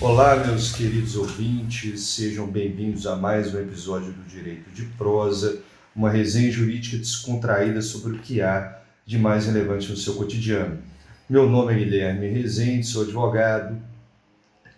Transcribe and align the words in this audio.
Olá, 0.00 0.36
meus 0.36 0.72
queridos 0.72 1.16
ouvintes, 1.16 2.00
sejam 2.00 2.46
bem-vindos 2.46 3.06
a 3.06 3.14
mais 3.16 3.54
um 3.54 3.60
episódio 3.60 4.12
do 4.12 4.22
Direito 4.22 4.70
de 4.70 4.84
Prosa, 4.96 5.60
uma 5.94 6.08
resenha 6.08 6.50
jurídica 6.50 6.96
descontraída 6.96 7.82
sobre 7.82 8.16
o 8.16 8.18
que 8.18 8.40
há 8.40 8.78
de 9.04 9.18
mais 9.18 9.46
relevante 9.46 9.90
no 9.90 9.96
seu 9.96 10.14
cotidiano. 10.14 10.78
Meu 11.28 11.48
nome 11.48 11.74
é 11.74 11.76
Guilherme 11.76 12.28
Rezende, 12.28 12.86
sou 12.86 13.02
advogado 13.02 13.91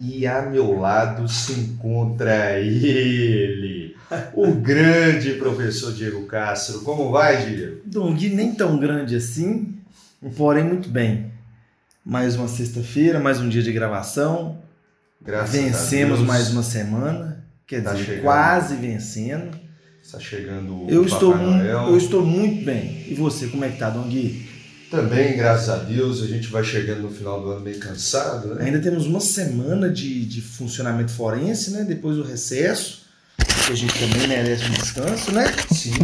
e 0.00 0.26
a 0.26 0.42
meu 0.42 0.78
lado 0.78 1.28
se 1.28 1.52
encontra 1.52 2.58
ele, 2.60 3.94
o 4.34 4.52
grande 4.52 5.34
professor 5.34 5.92
Diego 5.92 6.26
Castro. 6.26 6.80
Como 6.80 7.10
vai, 7.10 7.46
Diego? 7.46 7.80
Dong, 7.84 8.28
nem 8.30 8.52
tão 8.54 8.78
grande 8.78 9.16
assim, 9.16 9.74
porém 10.36 10.64
muito 10.64 10.88
bem. 10.88 11.32
Mais 12.04 12.36
uma 12.36 12.48
sexta-feira, 12.48 13.18
mais 13.18 13.40
um 13.40 13.48
dia 13.48 13.62
de 13.62 13.72
gravação. 13.72 14.58
Graças 15.22 15.54
Vencemos 15.58 16.14
a 16.14 16.16
Deus. 16.16 16.26
mais 16.28 16.50
uma 16.50 16.62
semana, 16.62 17.44
quer 17.66 17.82
Tá 17.82 17.92
dizer, 17.92 18.04
chegando. 18.04 18.22
quase 18.22 18.76
vencendo. 18.76 19.58
Está 20.02 20.20
chegando 20.20 20.84
o 20.84 20.90
Eu 20.90 21.02
Papai 21.04 21.14
estou, 21.14 21.34
Noel. 21.38 21.88
eu 21.88 21.96
estou 21.96 22.26
muito 22.26 22.62
bem. 22.62 23.06
E 23.08 23.14
você, 23.14 23.46
como 23.46 23.64
é 23.64 23.70
que 23.70 23.78
tá, 23.78 23.88
Dong? 23.88 24.46
Também, 24.96 25.36
graças 25.36 25.68
a 25.68 25.76
Deus, 25.76 26.22
a 26.22 26.26
gente 26.26 26.48
vai 26.48 26.62
chegando 26.64 27.02
no 27.02 27.10
final 27.10 27.40
do 27.40 27.50
ano 27.50 27.60
meio 27.60 27.78
cansado, 27.78 28.54
né? 28.54 28.64
Ainda 28.66 28.80
temos 28.80 29.06
uma 29.06 29.20
semana 29.20 29.88
de, 29.90 30.24
de 30.24 30.40
funcionamento 30.40 31.10
forense, 31.12 31.70
né? 31.72 31.84
Depois 31.84 32.16
do 32.16 32.22
recesso, 32.22 33.02
que 33.66 33.72
a 33.72 33.76
gente 33.76 33.92
também 33.98 34.28
merece 34.28 34.64
um 34.64 34.70
descanso, 34.72 35.32
né? 35.32 35.44
Sim. 35.72 35.94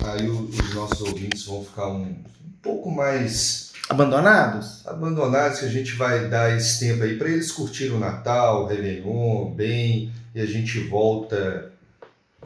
Aí 0.00 0.28
o- 0.28 0.48
os 0.50 0.74
nossos 0.74 1.00
ouvintes 1.00 1.44
vão 1.44 1.64
ficar 1.64 1.88
um, 1.88 2.02
um 2.02 2.24
pouco 2.62 2.90
mais 2.90 3.66
Abandonados? 3.88 4.84
abandonados, 4.84 5.60
que 5.60 5.66
a 5.66 5.70
gente 5.70 5.92
vai 5.92 6.28
dar 6.28 6.56
esse 6.56 6.80
tempo 6.80 7.04
aí 7.04 7.16
para 7.16 7.28
eles 7.28 7.52
curtirem 7.52 7.92
o 7.94 8.00
Natal, 8.00 8.64
o 8.64 8.66
Réveillon, 8.66 9.52
bem, 9.54 10.10
e 10.34 10.40
a 10.40 10.46
gente 10.46 10.80
volta 10.80 11.70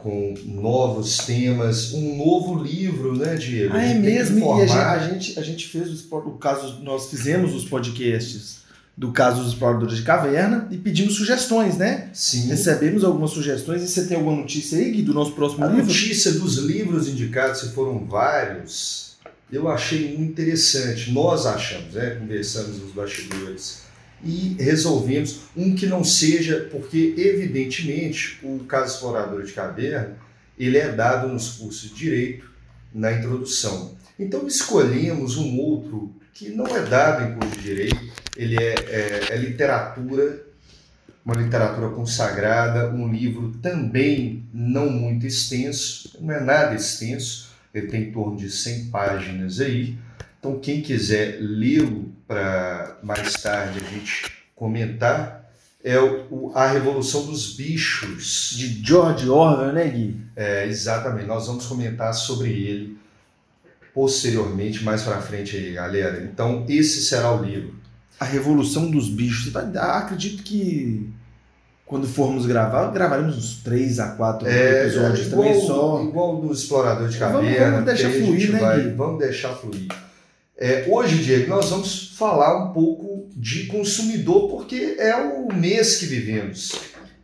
com 0.01 0.33
novos 0.45 1.17
temas, 1.17 1.93
um 1.93 2.17
novo 2.17 2.61
livro, 2.61 3.15
né, 3.15 3.35
Diego? 3.35 3.73
Ah, 3.75 3.79
A 3.79 3.85
é 3.85 3.93
mesmo? 3.93 4.59
E 4.59 4.61
a 4.63 4.65
gente, 4.65 5.39
a 5.39 5.43
gente, 5.43 5.69
a 5.69 5.69
fez 5.69 5.89
os, 5.89 6.11
o 6.11 6.31
caso, 6.31 6.79
nós 6.81 7.09
fizemos 7.09 7.53
os 7.53 7.65
podcasts 7.65 8.61
do 8.97 9.11
caso 9.11 9.41
dos 9.41 9.53
exploradores 9.53 9.97
de 9.97 10.03
caverna 10.03 10.67
e 10.69 10.77
pedimos 10.77 11.15
sugestões, 11.15 11.77
né? 11.77 12.09
Sim. 12.13 12.47
Recebemos 12.47 13.03
algumas 13.03 13.31
sugestões 13.31 13.81
e 13.81 13.87
você 13.87 14.05
tem 14.05 14.17
alguma 14.17 14.35
notícia 14.35 14.77
aí, 14.77 14.91
Gui, 14.91 15.01
do 15.01 15.13
nosso 15.13 15.31
próximo 15.31 15.63
A 15.63 15.67
livro? 15.67 15.85
notícia 15.85 16.31
dos 16.33 16.57
livros 16.57 17.07
indicados, 17.07 17.61
se 17.61 17.69
foram 17.69 18.05
vários, 18.05 19.15
eu 19.51 19.69
achei 19.69 20.17
muito 20.17 20.31
interessante. 20.31 21.11
Nós 21.11 21.45
achamos, 21.45 21.93
né? 21.93 22.17
Conversamos 22.19 22.79
nos 22.79 22.91
bastidores 22.91 23.81
e 24.23 24.55
resolvemos 24.59 25.41
um 25.55 25.75
que 25.75 25.85
não 25.85 26.03
seja, 26.03 26.67
porque 26.71 27.13
evidentemente 27.17 28.39
o 28.43 28.59
caso 28.65 28.95
explorador 28.95 29.43
de 29.43 29.51
caverna 29.53 30.17
ele 30.57 30.77
é 30.77 30.91
dado 30.91 31.27
nos 31.27 31.49
cursos 31.57 31.89
de 31.89 31.95
direito 31.95 32.49
na 32.93 33.11
introdução. 33.11 33.95
Então 34.19 34.45
escolhemos 34.47 35.37
um 35.37 35.57
outro 35.57 36.13
que 36.33 36.49
não 36.49 36.67
é 36.67 36.81
dado 36.83 37.23
em 37.23 37.35
curso 37.35 37.55
de 37.57 37.61
direito, 37.63 37.99
ele 38.37 38.55
é, 38.57 38.75
é- 38.87 39.27
é 39.31 39.37
literatura 39.37 40.43
uma 41.23 41.35
literatura 41.35 41.89
consagrada, 41.89 42.89
um 42.89 43.07
livro 43.11 43.51
também 43.61 44.43
não 44.51 44.89
muito 44.89 45.25
extenso, 45.25 46.17
não 46.19 46.33
é 46.33 46.39
nada 46.39 46.75
extenso, 46.75 47.51
ele 47.73 47.87
tem 47.87 48.03
em 48.03 48.11
torno 48.11 48.35
de 48.37 48.49
100 48.49 48.85
páginas 48.85 49.59
aí. 49.59 49.95
Então, 50.39 50.59
quem 50.59 50.81
quiser 50.81 51.37
lê-lo 51.39 52.10
para 52.35 52.97
mais 53.03 53.33
tarde 53.33 53.79
a 53.85 53.89
gente 53.93 54.31
comentar, 54.55 55.51
é 55.83 55.99
o, 55.99 56.51
A 56.55 56.67
Revolução 56.67 57.25
dos 57.25 57.55
Bichos. 57.55 58.53
De 58.55 58.81
George 58.85 59.27
Orwell, 59.27 59.73
né, 59.73 59.87
Gui? 59.89 60.17
É, 60.35 60.65
exatamente, 60.67 61.25
nós 61.27 61.47
vamos 61.47 61.65
comentar 61.65 62.13
sobre 62.13 62.49
ele 62.51 62.97
posteriormente, 63.93 64.83
mais 64.83 65.01
para 65.01 65.21
frente 65.21 65.57
aí, 65.57 65.73
galera. 65.73 66.23
Então, 66.23 66.65
esse 66.69 67.01
será 67.01 67.33
o 67.33 67.43
livro. 67.43 67.75
A 68.19 68.23
Revolução 68.25 68.89
dos 68.89 69.09
Bichos. 69.09 69.51
Dar- 69.51 69.97
acredito 69.97 70.43
que 70.43 71.09
quando 71.85 72.07
formos 72.07 72.45
gravar, 72.45 72.89
gravaremos 72.91 73.37
uns 73.37 73.55
3 73.63 73.99
a 73.99 74.09
4 74.11 74.47
episódios 74.47 75.27
igual, 75.27 75.43
também 75.43 75.67
só. 75.67 76.03
igual 76.03 76.37
do 76.39 76.53
Explorador 76.53 77.09
de 77.09 77.17
Vamos- 77.17 77.41
Caverna. 77.41 77.71
vamos 77.71 77.85
deixar 77.85 78.07
aí 78.07 78.21
a 78.21 78.25
fluir, 78.25 78.51
né, 78.53 78.59
vai- 78.59 78.81
Gui? 78.83 78.89
Vamos 78.91 79.19
deixar 79.19 79.49
fluir. 79.55 79.87
É, 80.63 80.85
hoje, 80.87 81.23
Diego, 81.23 81.49
nós 81.49 81.71
vamos 81.71 82.13
falar 82.15 82.63
um 82.65 82.71
pouco 82.71 83.27
de 83.35 83.65
consumidor, 83.65 84.47
porque 84.47 84.95
é 84.99 85.15
o 85.15 85.51
mês 85.51 85.97
que 85.97 86.05
vivemos. 86.05 86.73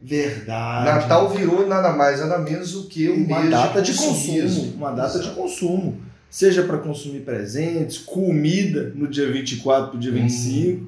Verdade. 0.01 0.85
Natal 0.85 1.29
virou 1.29 1.67
nada 1.67 1.93
mais, 1.93 2.19
nada 2.19 2.39
menos 2.39 2.71
do 2.71 2.85
que 2.85 3.07
um 3.07 3.25
uma 3.25 3.43
data 3.43 3.79
de, 3.79 3.93
consumismo. 3.93 4.61
consumo, 4.61 4.77
uma 4.77 4.91
data 4.91 5.19
de 5.19 5.25
Exato. 5.25 5.35
consumo. 5.39 6.01
Seja 6.31 6.63
para 6.63 6.79
consumir 6.79 7.19
presentes, 7.19 7.99
comida 7.99 8.91
no 8.95 9.07
dia 9.07 9.31
24 9.31 9.89
para 9.89 9.97
o 9.97 9.99
dia 9.99 10.11
Hum. 10.11 10.87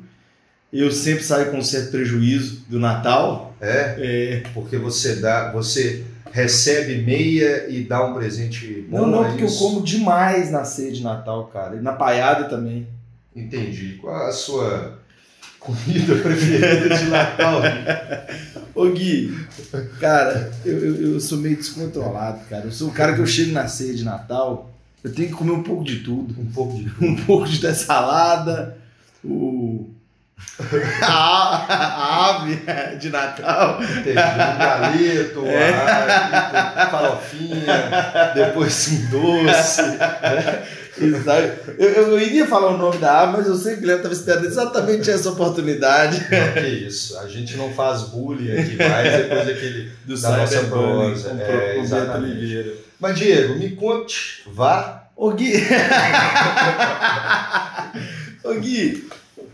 25. 0.71 0.85
Eu 0.85 0.91
sempre 0.91 1.23
saio 1.23 1.51
com 1.51 1.57
um 1.57 1.63
certo 1.63 1.91
prejuízo 1.91 2.63
do 2.67 2.79
Natal. 2.79 3.55
É, 3.59 3.95
É, 3.97 4.43
porque 4.53 4.77
você 4.77 5.15
dá, 5.15 5.51
você 5.51 6.03
recebe 6.31 7.03
meia 7.03 7.67
e 7.69 7.83
dá 7.83 8.05
um 8.05 8.13
presente 8.13 8.85
bom. 8.89 8.99
não, 8.99 9.07
não, 9.07 9.25
é 9.25 9.29
porque 9.29 9.43
eu 9.43 9.47
isso? 9.47 9.59
como 9.59 9.81
demais 9.81 10.51
na 10.51 10.63
ceia 10.63 10.91
de 10.91 11.03
Natal, 11.03 11.47
cara. 11.47 11.75
E 11.75 11.81
na 11.81 11.93
paiada 11.93 12.45
também. 12.45 12.87
Entendi. 13.35 13.97
Qual 14.01 14.27
a 14.27 14.31
sua 14.31 14.99
comida 15.59 16.15
preferida 16.21 16.97
de 16.97 17.03
Natal? 17.05 17.61
Ô 18.75 18.89
Gui, 18.91 19.35
cara, 19.99 20.51
eu, 20.63 20.77
eu, 20.77 21.13
eu 21.13 21.19
sou 21.19 21.37
meio 21.37 21.57
descontrolado, 21.57 22.45
cara. 22.49 22.65
Eu 22.65 22.71
sou 22.71 22.89
o 22.89 22.93
cara 22.93 23.13
que 23.13 23.19
eu 23.19 23.27
chego 23.27 23.51
na 23.51 23.67
ceia 23.67 23.93
de 23.93 24.03
Natal, 24.03 24.71
eu 25.03 25.13
tenho 25.13 25.29
que 25.29 25.33
comer 25.33 25.51
um 25.51 25.63
pouco 25.63 25.83
de 25.83 25.97
tudo. 25.99 26.39
um 26.39 26.45
pouco 26.45 26.77
de 26.77 26.91
um 27.03 27.15
pouco 27.15 27.47
de 27.47 27.59
da 27.59 27.73
salada, 27.73 28.77
o. 29.23 29.89
A, 31.01 32.29
ave 32.35 32.55
de 32.97 33.09
Natal. 33.09 33.79
Entendi. 33.81 34.09
Um 34.11 34.57
galeto, 34.57 35.45
É. 35.45 35.73
arado, 35.73 36.91
farofinha, 36.91 38.31
depois 38.35 38.87
um 38.89 39.05
doce. 39.09 39.81
Exato. 41.01 41.71
Eu, 41.77 41.89
eu, 41.89 42.19
iria 42.19 42.45
falar 42.45 42.71
o 42.71 42.77
nome 42.77 42.97
da 42.97 43.21
ave, 43.21 43.37
mas 43.37 43.47
eu 43.47 43.55
sei 43.55 43.73
que 43.73 43.77
o 43.77 43.81
Guilherme 43.81 44.01
estava 44.01 44.13
esperando 44.13 44.45
exatamente 44.47 45.09
essa 45.09 45.29
oportunidade 45.29 46.19
Não, 46.29 46.51
que 46.61 46.67
isso, 46.67 47.17
a 47.19 47.27
gente 47.27 47.55
não 47.55 47.71
faz 47.73 48.01
bullying 48.03 48.51
aqui 48.51 48.75
mais 48.75 49.13
depois 49.13 49.45
daquele. 49.45 49.91
do 50.05 50.19
Da 50.19 50.37
nossa 50.37 50.59
prosa, 50.63 51.29
com, 51.29 51.41
é, 51.41 51.45
com 51.45 51.55
Beto 51.55 51.79
exatamente. 51.79 52.33
Oliveira. 52.37 52.73
Mas, 52.99 53.17
Diego, 53.17 53.55
me 53.55 53.69
conte, 53.77 54.43
vá. 54.47 55.03
Ô 55.15 55.31
Gui. 55.31 55.53
Ô 58.43 58.53
Gui, 58.55 59.07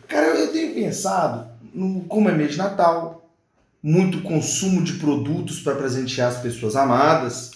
cara, 0.08 0.28
eu 0.28 0.52
tenho 0.52 0.74
pensado, 0.74 1.48
no, 1.74 2.02
como 2.06 2.30
é 2.30 2.34
mês 2.34 2.52
de 2.52 2.58
Natal, 2.58 3.30
muito 3.82 4.22
consumo 4.22 4.84
de 4.84 4.94
produtos 4.94 5.60
para 5.60 5.76
presentear 5.76 6.30
as 6.30 6.40
pessoas 6.40 6.76
amadas, 6.76 7.52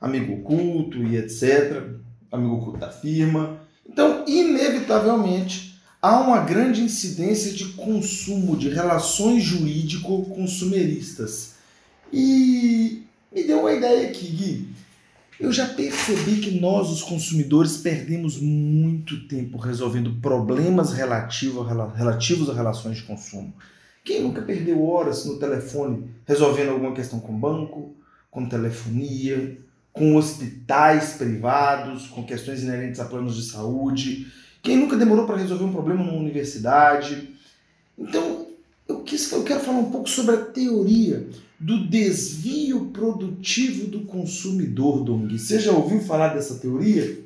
amigo 0.00 0.34
oculto 0.34 1.02
e 1.02 1.16
etc. 1.16 1.82
Amigo 2.30 2.54
oculto 2.54 2.78
da 2.78 2.90
firma. 2.90 3.60
Então, 3.84 4.24
inevitavelmente, 4.26 5.76
há 6.00 6.20
uma 6.20 6.38
grande 6.40 6.82
incidência 6.82 7.52
de 7.52 7.72
consumo, 7.74 8.56
de 8.56 8.68
relações 8.68 9.42
jurídico-consumeristas. 9.42 11.54
E 12.12 13.02
me 13.32 13.42
deu 13.44 13.60
uma 13.60 13.72
ideia 13.72 14.08
aqui, 14.08 14.28
Gui. 14.28 14.71
Eu 15.40 15.52
já 15.52 15.66
percebi 15.66 16.40
que 16.40 16.60
nós, 16.60 16.90
os 16.90 17.02
consumidores, 17.02 17.78
perdemos 17.78 18.38
muito 18.38 19.26
tempo 19.26 19.58
resolvendo 19.58 20.14
problemas 20.20 20.92
relativo 20.92 21.62
relativos 21.62 22.50
a 22.50 22.54
relações 22.54 22.98
de 22.98 23.02
consumo. 23.04 23.52
Quem 24.04 24.22
nunca 24.22 24.42
perdeu 24.42 24.84
horas 24.84 25.24
no 25.24 25.38
telefone 25.38 26.10
resolvendo 26.26 26.70
alguma 26.70 26.94
questão 26.94 27.20
com 27.20 27.38
banco, 27.38 27.94
com 28.30 28.48
telefonia, 28.48 29.58
com 29.92 30.16
hospitais 30.16 31.14
privados, 31.14 32.06
com 32.08 32.24
questões 32.24 32.62
inerentes 32.62 33.00
a 33.00 33.04
planos 33.04 33.36
de 33.36 33.42
saúde? 33.42 34.26
Quem 34.62 34.76
nunca 34.76 34.96
demorou 34.96 35.26
para 35.26 35.36
resolver 35.36 35.64
um 35.64 35.72
problema 35.72 36.04
numa 36.04 36.18
universidade? 36.18 37.30
Então, 37.98 38.46
eu, 38.88 39.00
quis, 39.00 39.30
eu 39.32 39.44
quero 39.44 39.60
falar 39.60 39.78
um 39.78 39.90
pouco 39.90 40.08
sobre 40.08 40.34
a 40.34 40.44
teoria 40.44 41.28
do 41.62 41.86
desvio 41.86 42.86
produtivo 42.86 43.86
do 43.86 44.00
consumidor, 44.00 45.04
Dong. 45.04 45.38
Você 45.38 45.60
já 45.60 45.70
ouviu 45.70 46.00
falar 46.00 46.34
dessa 46.34 46.56
teoria? 46.56 47.20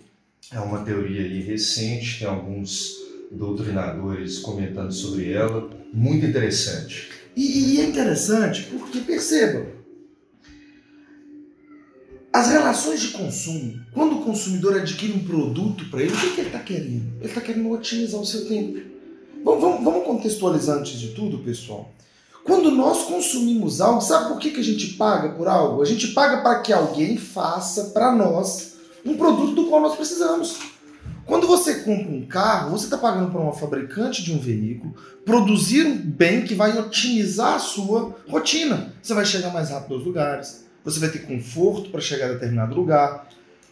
É 0.52 0.60
uma 0.60 0.84
teoria 0.84 1.22
aí 1.22 1.40
recente, 1.40 2.18
tem 2.18 2.28
alguns 2.28 2.96
doutrinadores 3.30 4.38
comentando 4.38 4.92
sobre 4.92 5.32
ela. 5.32 5.70
Muito 5.92 6.26
interessante. 6.26 7.08
E, 7.34 7.76
e 7.76 7.80
é 7.80 7.84
interessante 7.84 8.64
porque, 8.64 9.00
perceba, 9.00 9.66
as 12.30 12.50
relações 12.50 13.00
de 13.00 13.08
consumo, 13.08 13.80
quando 13.92 14.18
o 14.18 14.22
consumidor 14.22 14.76
adquire 14.76 15.14
um 15.14 15.24
produto 15.24 15.88
para 15.90 16.02
ele, 16.02 16.12
o 16.12 16.20
que, 16.20 16.34
que 16.34 16.40
ele 16.42 16.48
está 16.48 16.60
querendo? 16.60 17.16
Ele 17.20 17.28
está 17.28 17.40
querendo 17.40 17.70
otimizar 17.70 18.20
o 18.20 18.26
seu 18.26 18.46
tempo. 18.46 18.78
Vamos, 19.42 19.60
vamos, 19.62 19.84
vamos 19.84 20.06
contextualizar 20.06 20.78
antes 20.78 21.00
de 21.00 21.08
tudo, 21.14 21.38
pessoal. 21.38 21.90
Quando 22.46 22.70
nós 22.70 23.02
consumimos 23.02 23.80
algo, 23.80 24.00
sabe 24.00 24.28
por 24.28 24.38
que, 24.38 24.52
que 24.52 24.60
a 24.60 24.64
gente 24.64 24.94
paga 24.94 25.30
por 25.30 25.48
algo? 25.48 25.82
A 25.82 25.84
gente 25.84 26.08
paga 26.08 26.42
para 26.42 26.60
que 26.60 26.72
alguém 26.72 27.16
faça 27.16 27.86
para 27.86 28.12
nós 28.12 28.76
um 29.04 29.16
produto 29.16 29.52
do 29.52 29.66
qual 29.66 29.82
nós 29.82 29.96
precisamos. 29.96 30.56
Quando 31.24 31.44
você 31.48 31.80
compra 31.80 32.08
um 32.08 32.24
carro, 32.24 32.70
você 32.70 32.84
está 32.84 32.96
pagando 32.96 33.32
para 33.32 33.40
uma 33.40 33.52
fabricante 33.52 34.22
de 34.22 34.32
um 34.32 34.38
veículo 34.38 34.94
produzir 35.24 35.84
um 35.84 35.96
bem 35.96 36.44
que 36.44 36.54
vai 36.54 36.78
otimizar 36.78 37.54
a 37.54 37.58
sua 37.58 38.14
rotina. 38.28 38.92
Você 39.02 39.12
vai 39.12 39.24
chegar 39.24 39.52
mais 39.52 39.70
rápido 39.70 39.96
aos 39.96 40.04
lugares, 40.04 40.64
você 40.84 41.00
vai 41.00 41.08
ter 41.08 41.26
conforto 41.26 41.90
para 41.90 42.00
chegar 42.00 42.26
a 42.26 42.34
determinado 42.34 42.76
lugar. 42.76 43.28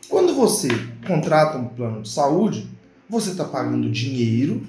Quando 0.08 0.34
você 0.34 0.66
contrata 1.06 1.58
um 1.58 1.68
plano 1.68 2.02
de 2.02 2.08
saúde, 2.08 2.68
você 3.08 3.30
está 3.30 3.44
pagando 3.44 3.88
dinheiro 3.88 4.66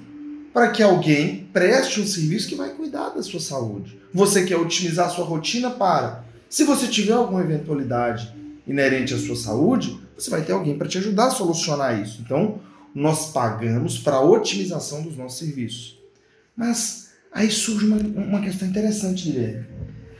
para 0.56 0.70
que 0.70 0.82
alguém 0.82 1.46
preste 1.52 2.00
um 2.00 2.06
serviço 2.06 2.48
que 2.48 2.54
vai 2.54 2.70
cuidar 2.70 3.10
da 3.10 3.22
sua 3.22 3.38
saúde. 3.38 4.00
Você 4.10 4.42
quer 4.46 4.56
otimizar 4.56 5.04
a 5.04 5.10
sua 5.10 5.26
rotina 5.26 5.68
para, 5.68 6.24
se 6.48 6.64
você 6.64 6.86
tiver 6.86 7.12
alguma 7.12 7.42
eventualidade 7.42 8.34
inerente 8.66 9.12
à 9.12 9.18
sua 9.18 9.36
saúde, 9.36 10.00
você 10.16 10.30
vai 10.30 10.40
ter 10.40 10.52
alguém 10.52 10.78
para 10.78 10.88
te 10.88 10.96
ajudar 10.96 11.26
a 11.26 11.30
solucionar 11.30 12.00
isso. 12.00 12.22
Então, 12.24 12.58
nós 12.94 13.32
pagamos 13.32 13.98
para 13.98 14.16
a 14.16 14.24
otimização 14.24 15.02
dos 15.02 15.14
nossos 15.18 15.40
serviços. 15.40 15.98
Mas 16.56 17.10
aí 17.30 17.50
surge 17.50 17.84
uma, 17.84 17.98
uma 17.98 18.40
questão 18.40 18.66
interessante, 18.66 19.30
Guilherme. 19.30 19.66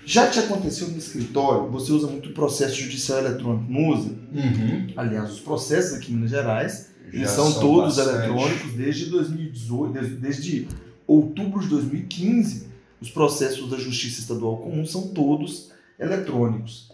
Já 0.04 0.26
te 0.26 0.38
aconteceu 0.38 0.88
no 0.88 0.98
escritório, 0.98 1.70
você 1.70 1.90
usa 1.92 2.08
muito 2.08 2.34
processo 2.34 2.74
judicial 2.74 3.20
eletrônico, 3.20 3.72
não 3.72 3.88
usa? 3.88 4.10
Uhum. 4.10 4.86
Aliás, 4.98 5.32
os 5.32 5.40
processos 5.40 5.94
aqui 5.94 6.12
em 6.12 6.16
Minas 6.16 6.30
Gerais, 6.30 6.90
Já 7.12 7.18
eles 7.18 7.30
são, 7.30 7.52
todos 7.52 7.96
bastante. 7.96 8.24
eletrônicos 8.24 8.72
desde 8.72 9.06
2018, 9.06 9.92
desde, 10.16 10.68
outubro 11.06 11.60
de 11.60 11.68
2015, 11.68 12.66
os 13.00 13.10
processos 13.10 13.70
da 13.70 13.76
Justiça 13.76 14.20
Estadual 14.20 14.58
Comum 14.58 14.84
são 14.84 15.08
todos 15.08 15.70
eletrônicos. 15.98 16.92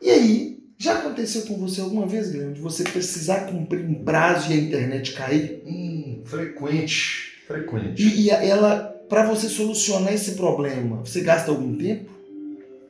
E 0.00 0.10
aí, 0.10 0.62
já 0.76 0.98
aconteceu 0.98 1.42
com 1.42 1.56
você 1.58 1.80
alguma 1.80 2.06
vez, 2.06 2.30
Guilherme, 2.30 2.54
de 2.54 2.60
você 2.60 2.82
precisar 2.82 3.46
cumprir 3.46 3.84
um 3.84 4.02
prazo 4.02 4.50
e 4.50 4.54
a 4.54 4.56
internet 4.56 5.12
cair? 5.12 5.62
Hum, 5.64 6.22
frequente, 6.24 7.40
frequente. 7.46 8.02
E, 8.02 8.22
e 8.24 8.30
ela, 8.30 8.80
para 9.08 9.24
você 9.24 9.48
solucionar 9.48 10.12
esse 10.12 10.32
problema, 10.32 10.96
você 10.96 11.20
gasta 11.20 11.52
algum 11.52 11.76
tempo? 11.76 12.10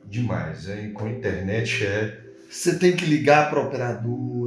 Demais, 0.09 0.67
hein? 0.69 0.91
Com 0.91 1.05
a 1.05 1.09
internet 1.11 1.85
é. 1.85 2.19
Você 2.49 2.77
tem 2.77 2.95
que 2.95 3.05
ligar 3.05 3.49
para 3.49 3.59
a 3.59 3.63
operadora, 3.63 4.42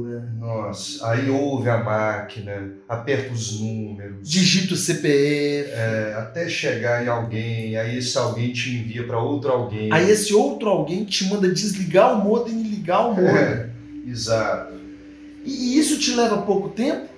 Nossa, 0.47 1.05
aí 1.11 1.29
ouve 1.29 1.69
a 1.69 1.83
máquina, 1.83 2.71
aperta 2.87 3.33
os 3.33 3.59
números, 3.59 4.15
digita 4.21 4.75
o 4.75 4.77
CPF. 4.77 5.69
é, 5.71 6.13
até 6.17 6.47
chegar 6.47 7.03
em 7.03 7.09
alguém, 7.09 7.75
aí 7.75 7.97
esse 7.97 8.17
alguém 8.17 8.53
te 8.53 8.69
envia 8.69 9.05
para 9.05 9.19
outro 9.19 9.51
alguém. 9.51 9.91
Aí 9.91 10.09
esse 10.09 10.33
outro 10.33 10.69
alguém 10.69 11.03
te 11.03 11.25
manda 11.25 11.51
desligar 11.51 12.13
o 12.13 12.23
modem 12.23 12.61
e 12.61 12.63
ligar 12.63 13.09
o 13.09 13.15
modem. 13.15 13.35
É, 13.35 13.69
exato. 14.07 14.73
E 15.43 15.77
isso 15.77 15.99
te 15.99 16.15
leva 16.15 16.41
pouco 16.43 16.69
tempo? 16.69 17.09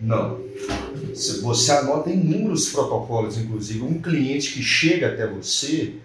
Não. 0.00 0.40
Se 1.14 1.42
Você 1.42 1.72
anota 1.72 2.08
inúmeros 2.08 2.70
protocolos, 2.70 3.36
inclusive 3.36 3.82
um 3.82 4.00
cliente 4.00 4.54
que 4.54 4.62
chega 4.62 5.08
até 5.08 5.26
você 5.26 5.96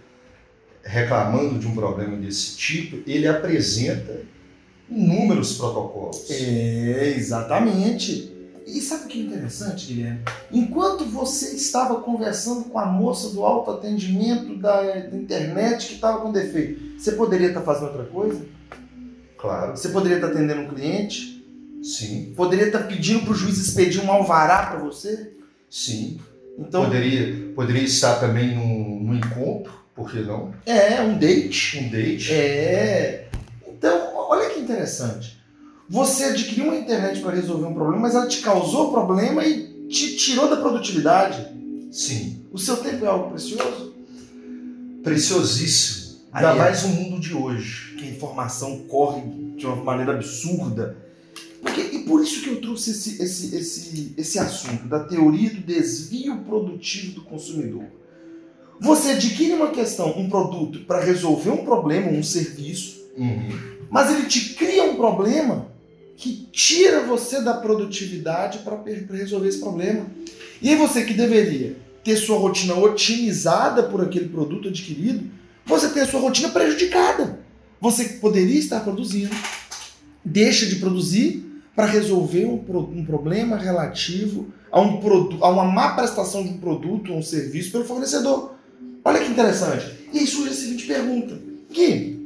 reclamando 0.83 1.57
de 1.57 1.65
um 1.65 1.73
problema 1.73 2.17
desse 2.17 2.57
tipo, 2.57 2.97
ele 3.09 3.25
apresenta 3.25 4.19
inúmeros 4.91 5.53
protocolos. 5.57 6.29
É, 6.29 7.13
exatamente. 7.17 8.29
E 8.67 8.79
sabe 8.79 9.05
o 9.05 9.07
que 9.07 9.19
é 9.19 9.23
interessante, 9.23 9.87
Guilherme? 9.93 10.19
Enquanto 10.51 11.03
você 11.05 11.55
estava 11.55 11.95
conversando 12.01 12.65
com 12.65 12.77
a 12.77 12.85
moça 12.85 13.29
do 13.29 13.43
autoatendimento 13.43 14.55
da, 14.57 14.81
da 14.81 15.17
internet 15.17 15.87
que 15.87 15.93
estava 15.95 16.21
com 16.21 16.31
defeito, 16.31 16.99
você 16.99 17.13
poderia 17.13 17.47
estar 17.47 17.61
fazendo 17.61 17.87
outra 17.87 18.05
coisa? 18.05 18.45
Claro, 19.37 19.75
Você 19.75 19.89
poderia 19.89 20.17
estar 20.17 20.27
atendendo 20.27 20.61
um 20.61 20.67
cliente? 20.69 21.43
sim, 21.83 22.31
Poderia 22.37 22.67
estar 22.67 22.83
pedindo 22.83 23.21
para 23.23 23.31
o 23.31 23.35
juiz 23.35 23.57
expedir 23.57 24.03
um 24.05 24.11
alvará 24.11 24.67
para 24.67 24.79
você? 24.79 25.33
sim. 25.69 26.19
Então, 26.59 26.83
Poderia, 26.83 27.53
poderia 27.55 27.81
estar 27.83 28.19
também 28.19 28.53
num, 28.55 28.99
num 29.03 29.15
encontro, 29.15 29.73
por 29.95 30.11
que 30.11 30.19
não? 30.19 30.53
é 30.65 31.01
um 31.01 31.17
date. 31.17 31.79
Um 31.79 31.89
date. 31.89 32.31
É. 32.31 33.29
Então, 33.67 34.10
interessante. 34.71 35.39
Você 35.89 36.23
adquiriu 36.25 36.65
uma 36.65 36.77
internet 36.77 37.19
para 37.21 37.35
resolver 37.35 37.65
um 37.65 37.73
problema, 37.73 38.03
mas 38.03 38.15
ela 38.15 38.27
te 38.27 38.41
causou 38.41 38.91
problema 38.91 39.43
e 39.45 39.87
te 39.89 40.15
tirou 40.15 40.49
da 40.49 40.55
produtividade. 40.57 41.47
Sim, 41.91 42.45
O 42.51 42.57
seu 42.57 42.77
tempo 42.77 43.03
é 43.05 43.07
algo 43.07 43.29
precioso? 43.29 43.91
preciosíssimo. 45.03 46.21
Aí 46.31 46.45
Ainda 46.45 46.55
é. 46.57 46.59
mais 46.59 46.83
no 46.83 46.89
mundo 46.89 47.19
de 47.19 47.33
hoje. 47.33 47.95
Que 47.97 48.05
a 48.05 48.09
informação 48.09 48.79
corre 48.87 49.21
de 49.57 49.65
uma 49.65 49.75
maneira 49.77 50.13
absurda. 50.13 50.95
Porque, 51.61 51.81
e 51.81 51.99
por 51.99 52.21
isso 52.21 52.41
que 52.41 52.49
eu 52.49 52.61
trouxe 52.61 52.91
esse, 52.91 53.21
esse, 53.21 53.55
esse, 53.55 54.13
esse 54.17 54.39
assunto 54.39 54.87
da 54.87 55.03
teoria 55.03 55.49
do 55.49 55.59
desvio 55.61 56.37
produtivo 56.39 57.15
do 57.15 57.21
consumidor. 57.23 57.85
Você 58.79 59.11
adquire 59.11 59.53
uma 59.53 59.69
questão, 59.69 60.17
um 60.17 60.29
produto 60.29 60.79
para 60.85 61.03
resolver 61.03 61.51
um 61.51 61.63
problema, 61.65 62.09
um 62.09 62.23
serviço, 62.23 63.00
Uhum. 63.17 63.59
mas 63.89 64.09
ele 64.09 64.27
te 64.27 64.55
cria 64.55 64.83
um 64.85 64.95
problema 64.95 65.67
que 66.15 66.47
tira 66.51 67.01
você 67.01 67.41
da 67.41 67.53
produtividade 67.53 68.59
para 68.59 68.79
resolver 69.11 69.49
esse 69.49 69.59
problema. 69.59 70.05
E 70.61 70.69
aí 70.69 70.75
você 70.75 71.03
que 71.03 71.13
deveria 71.13 71.75
ter 72.03 72.15
sua 72.15 72.37
rotina 72.37 72.75
otimizada 72.75 73.83
por 73.83 74.01
aquele 74.01 74.29
produto 74.29 74.67
adquirido, 74.67 75.29
você 75.65 75.89
tem 75.89 76.03
a 76.03 76.07
sua 76.07 76.19
rotina 76.19 76.49
prejudicada. 76.49 77.39
Você 77.79 78.03
poderia 78.03 78.59
estar 78.59 78.81
produzindo, 78.81 79.35
deixa 80.23 80.67
de 80.67 80.75
produzir 80.75 81.43
para 81.75 81.87
resolver 81.87 82.45
um, 82.45 82.63
um 82.95 83.03
problema 83.03 83.57
relativo 83.57 84.47
a, 84.71 84.79
um 84.79 84.99
a 85.41 85.49
uma 85.49 85.65
má 85.65 85.93
prestação 85.95 86.43
de 86.43 86.49
um 86.49 86.57
produto 86.57 87.11
ou 87.11 87.17
um 87.17 87.23
serviço 87.23 87.71
pelo 87.71 87.85
fornecedor. 87.85 88.53
Olha 89.03 89.19
que 89.19 89.31
interessante. 89.31 89.87
E 90.13 90.19
aí 90.19 90.27
surge 90.27 90.51
a 90.51 90.55
seguinte 90.55 90.85
pergunta: 90.85 91.39
Gui, 91.73 92.20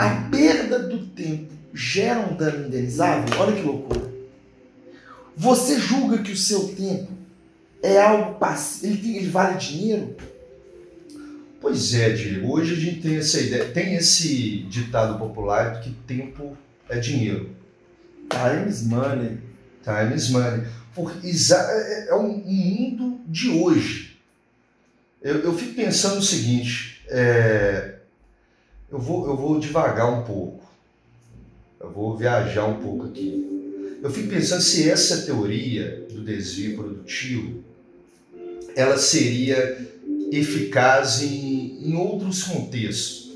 a 0.00 0.30
perda 0.30 0.78
do 0.78 1.06
tempo 1.08 1.52
gera 1.74 2.20
um 2.20 2.34
dano 2.34 2.66
indenizável? 2.66 3.38
Olha 3.38 3.54
que 3.54 3.60
loucura. 3.60 4.10
Você 5.36 5.78
julga 5.78 6.22
que 6.22 6.32
o 6.32 6.36
seu 6.36 6.68
tempo 6.68 7.12
é 7.82 8.00
algo 8.00 8.38
passivo, 8.38 8.94
ele, 8.94 9.18
ele 9.18 9.28
vale 9.28 9.58
dinheiro? 9.58 10.16
Pois 11.60 11.92
é, 11.92 12.10
Diego. 12.10 12.50
Hoje 12.50 12.72
a 12.72 12.76
gente 12.76 13.02
tem 13.02 13.16
essa 13.16 13.38
ideia, 13.40 13.70
tem 13.72 13.94
esse 13.94 14.60
ditado 14.70 15.18
popular 15.18 15.74
de 15.74 15.90
que 15.90 15.94
tempo 16.06 16.56
é 16.88 16.98
dinheiro. 16.98 17.50
Times 18.30 18.82
money. 18.82 19.38
Time 19.84 20.16
is 20.16 20.30
money. 20.30 20.66
Porque 20.94 21.28
é 21.28 22.08
é 22.08 22.14
um 22.14 22.36
um 22.36 22.54
mundo 22.54 23.20
de 23.26 23.50
hoje. 23.50 24.18
Eu, 25.20 25.40
eu 25.40 25.54
fico 25.54 25.74
pensando 25.74 26.20
o 26.20 26.22
seguinte, 26.22 27.02
é, 27.08 27.99
eu, 28.90 28.98
vou, 28.98 29.26
eu 29.26 29.36
vou 29.36 29.60
devagar 29.60 30.12
um 30.12 30.24
pouco. 30.24 30.68
Eu 31.80 31.90
vou 31.90 32.16
viajar 32.16 32.66
um 32.66 32.80
pouco 32.80 33.06
aqui. 33.06 33.98
Eu 34.02 34.10
fico 34.10 34.28
pensando 34.28 34.62
se 34.62 34.88
essa 34.88 35.22
teoria 35.22 36.06
do 36.10 36.24
desvio 36.24 36.76
produtivo 36.76 37.62
ela 38.74 38.96
seria 38.96 39.88
eficaz 40.30 41.22
em, 41.22 41.88
em 41.88 41.96
outros 41.96 42.44
contextos. 42.44 43.30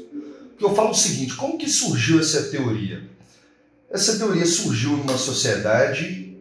Porque 0.51 0.65
eu 0.65 0.75
falo 0.75 0.91
o 0.91 0.95
seguinte, 0.95 1.35
como 1.35 1.59
que 1.59 1.69
surgiu 1.69 2.21
essa 2.21 2.45
teoria? 2.45 3.03
Essa 3.91 4.17
teoria 4.17 4.47
surgiu 4.47 4.97
numa 4.97 5.19
sociedade 5.19 6.37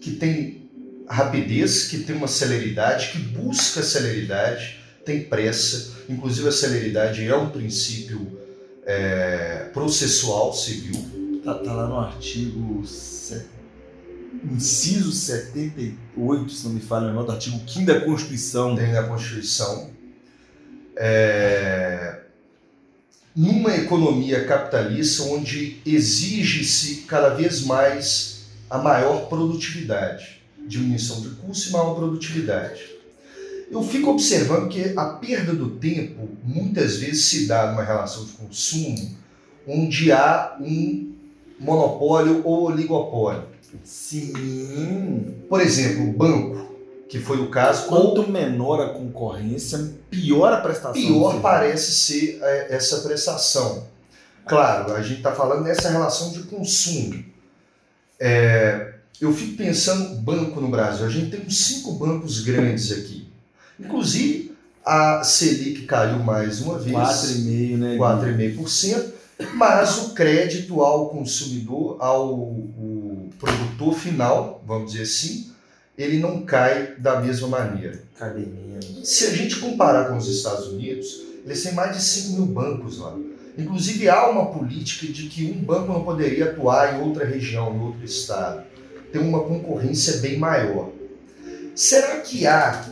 que 0.00 0.12
tem 0.12 0.70
rapidez, 1.08 1.88
que 1.88 1.98
tem 1.98 2.16
uma 2.16 2.28
celeridade, 2.28 3.10
que 3.12 3.18
busca 3.18 3.82
celeridade, 3.82 4.79
tem 5.04 5.24
pressa. 5.24 5.92
Inclusive 6.08 6.48
a 6.48 6.52
celeridade 6.52 7.26
é 7.26 7.36
um 7.36 7.50
princípio 7.50 8.38
é, 8.84 9.70
processual 9.72 10.52
civil. 10.52 11.40
Tá, 11.44 11.54
tá 11.54 11.72
lá 11.72 11.86
no 11.86 11.98
artigo. 11.98 12.82
Inciso 14.44 15.12
78, 15.12 16.50
se 16.50 16.64
não 16.64 16.74
me 16.74 16.80
falha, 16.80 17.12
não, 17.12 17.24
do 17.24 17.32
artigo 17.32 17.60
5 17.68 17.86
da 17.86 18.00
Constituição. 18.00 18.76
tem 18.76 18.92
na 18.92 19.02
Constituição. 19.02 19.90
É, 20.96 22.20
numa 23.34 23.74
economia 23.74 24.44
capitalista 24.44 25.22
onde 25.24 25.80
exige-se 25.86 27.02
cada 27.02 27.30
vez 27.30 27.64
mais 27.64 28.44
a 28.68 28.78
maior 28.78 29.28
produtividade, 29.28 30.42
diminuição 30.66 31.20
de 31.20 31.30
custo 31.30 31.68
e 31.70 31.72
maior 31.72 31.94
produtividade. 31.94 32.99
Eu 33.70 33.82
fico 33.82 34.10
observando 34.10 34.68
que 34.68 34.92
a 34.96 35.04
perda 35.04 35.54
do 35.54 35.70
tempo 35.70 36.28
muitas 36.42 36.96
vezes 36.96 37.26
se 37.26 37.46
dá 37.46 37.70
numa 37.70 37.84
relação 37.84 38.24
de 38.24 38.32
consumo 38.32 39.16
onde 39.66 40.10
há 40.10 40.56
um 40.60 41.14
monopólio 41.58 42.42
ou 42.44 42.64
oligopólio. 42.64 43.44
Sim. 43.84 45.34
Por 45.48 45.60
exemplo, 45.60 46.08
o 46.08 46.12
banco, 46.12 46.74
que 47.08 47.20
foi 47.20 47.38
o 47.38 47.50
caso. 47.50 47.86
Quanto 47.86 48.28
menor 48.28 48.80
a 48.80 48.88
concorrência, 48.88 49.92
pior 50.10 50.52
a 50.52 50.56
prestação. 50.56 50.94
Pior 50.94 51.40
parece 51.40 51.92
ser 51.92 52.38
é, 52.42 52.74
essa 52.74 53.00
prestação. 53.00 53.86
Claro, 54.46 54.94
a 54.94 55.02
gente 55.02 55.18
está 55.18 55.32
falando 55.32 55.64
dessa 55.64 55.90
relação 55.90 56.32
de 56.32 56.42
consumo. 56.44 57.24
É, 58.18 58.94
eu 59.20 59.32
fico 59.32 59.56
pensando 59.56 60.16
banco 60.16 60.60
no 60.60 60.68
Brasil. 60.68 61.06
A 61.06 61.10
gente 61.10 61.30
tem 61.30 61.46
uns 61.46 61.66
cinco 61.66 61.92
bancos 61.92 62.40
grandes 62.40 62.90
aqui. 62.90 63.19
Inclusive, 63.80 64.54
a 64.84 65.22
Selic 65.22 65.82
caiu 65.86 66.18
mais 66.20 66.60
uma 66.60 66.78
vez. 66.78 66.96
4,5%, 66.96 67.76
né? 67.76 67.96
4,5%. 67.96 69.20
Mas 69.54 69.98
o 69.98 70.10
crédito 70.14 70.82
ao 70.82 71.08
consumidor, 71.08 71.96
ao 71.98 72.54
produtor 73.38 73.94
final, 73.94 74.62
vamos 74.66 74.92
dizer 74.92 75.04
assim, 75.04 75.50
ele 75.96 76.18
não 76.18 76.42
cai 76.42 76.94
da 76.98 77.20
mesma 77.20 77.48
maneira. 77.48 78.02
Cadê 78.18 78.40
menos? 78.40 79.08
Se 79.08 79.26
a 79.26 79.30
gente 79.30 79.56
comparar 79.56 80.08
com 80.08 80.16
os 80.16 80.28
Estados 80.28 80.66
Unidos, 80.68 81.22
eles 81.44 81.62
têm 81.62 81.72
mais 81.72 81.96
de 81.96 82.02
5 82.02 82.32
mil 82.34 82.46
bancos 82.46 82.98
lá. 82.98 83.16
Inclusive, 83.56 84.08
há 84.08 84.28
uma 84.28 84.46
política 84.46 85.10
de 85.10 85.24
que 85.28 85.46
um 85.46 85.62
banco 85.62 85.92
não 85.92 86.04
poderia 86.04 86.50
atuar 86.50 86.94
em 86.94 87.02
outra 87.02 87.24
região, 87.24 87.74
em 87.74 87.80
outro 87.80 88.04
estado. 88.04 88.62
Tem 89.12 89.20
uma 89.20 89.40
concorrência 89.40 90.18
bem 90.18 90.38
maior. 90.38 90.90
Será 91.74 92.18
que 92.18 92.46
há 92.46 92.84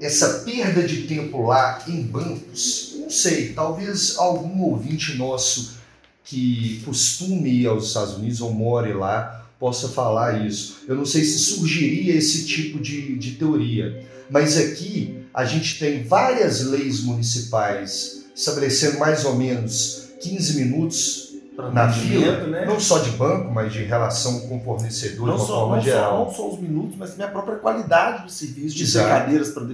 essa 0.00 0.40
perda 0.40 0.82
de 0.82 1.02
tempo 1.02 1.46
lá 1.46 1.82
em 1.88 2.02
bancos? 2.02 2.94
Não 2.98 3.10
sei, 3.10 3.52
talvez 3.52 4.16
algum 4.18 4.62
ouvinte 4.62 5.14
nosso 5.16 5.76
que 6.24 6.82
costume 6.84 7.50
ir 7.50 7.66
aos 7.66 7.88
Estados 7.88 8.14
Unidos 8.14 8.40
ou 8.40 8.52
more 8.52 8.92
lá 8.92 9.46
possa 9.58 9.88
falar 9.88 10.46
isso. 10.46 10.78
Eu 10.88 10.96
não 10.96 11.06
sei 11.06 11.24
se 11.24 11.38
surgiria 11.38 12.14
esse 12.14 12.44
tipo 12.44 12.80
de, 12.80 13.16
de 13.16 13.32
teoria, 13.32 14.04
mas 14.28 14.56
aqui 14.58 15.18
a 15.32 15.44
gente 15.44 15.78
tem 15.78 16.02
várias 16.02 16.62
leis 16.62 17.00
municipais 17.00 18.24
estabelecendo 18.34 18.98
mais 18.98 19.24
ou 19.24 19.36
menos 19.36 20.08
15 20.20 20.56
minutos 20.56 21.25
na 21.72 21.90
fila, 21.90 22.46
né? 22.46 22.66
não 22.66 22.78
só 22.78 22.98
de 22.98 23.10
banco, 23.10 23.50
mas 23.52 23.72
de 23.72 23.82
relação 23.82 24.40
com 24.40 24.58
o 24.58 24.60
fornecedor 24.60 25.26
não 25.26 25.34
de 25.36 25.40
uma 25.40 25.46
só, 25.46 25.60
forma 25.60 25.76
não 25.76 25.82
geral. 25.82 26.10
Só, 26.10 26.24
não 26.24 26.34
só 26.34 26.54
os 26.54 26.60
minutos, 26.60 26.96
mas 26.98 27.10
também 27.10 27.26
a 27.26 27.30
própria 27.30 27.56
qualidade 27.56 28.24
do 28.24 28.30
serviço, 28.30 28.76
de 28.76 28.92
cadeiras 28.92 29.50
para, 29.50 29.64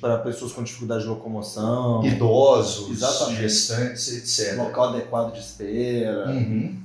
para 0.00 0.18
pessoas 0.18 0.52
com 0.52 0.62
dificuldade 0.62 1.04
de 1.04 1.08
locomoção, 1.08 2.04
Idosos, 2.04 2.90
Exatamente. 2.90 3.40
gestantes, 3.40 4.40
etc. 4.40 4.58
local 4.58 4.90
adequado 4.90 5.32
de 5.32 5.40
espera. 5.40 6.28
Uhum. 6.28 6.76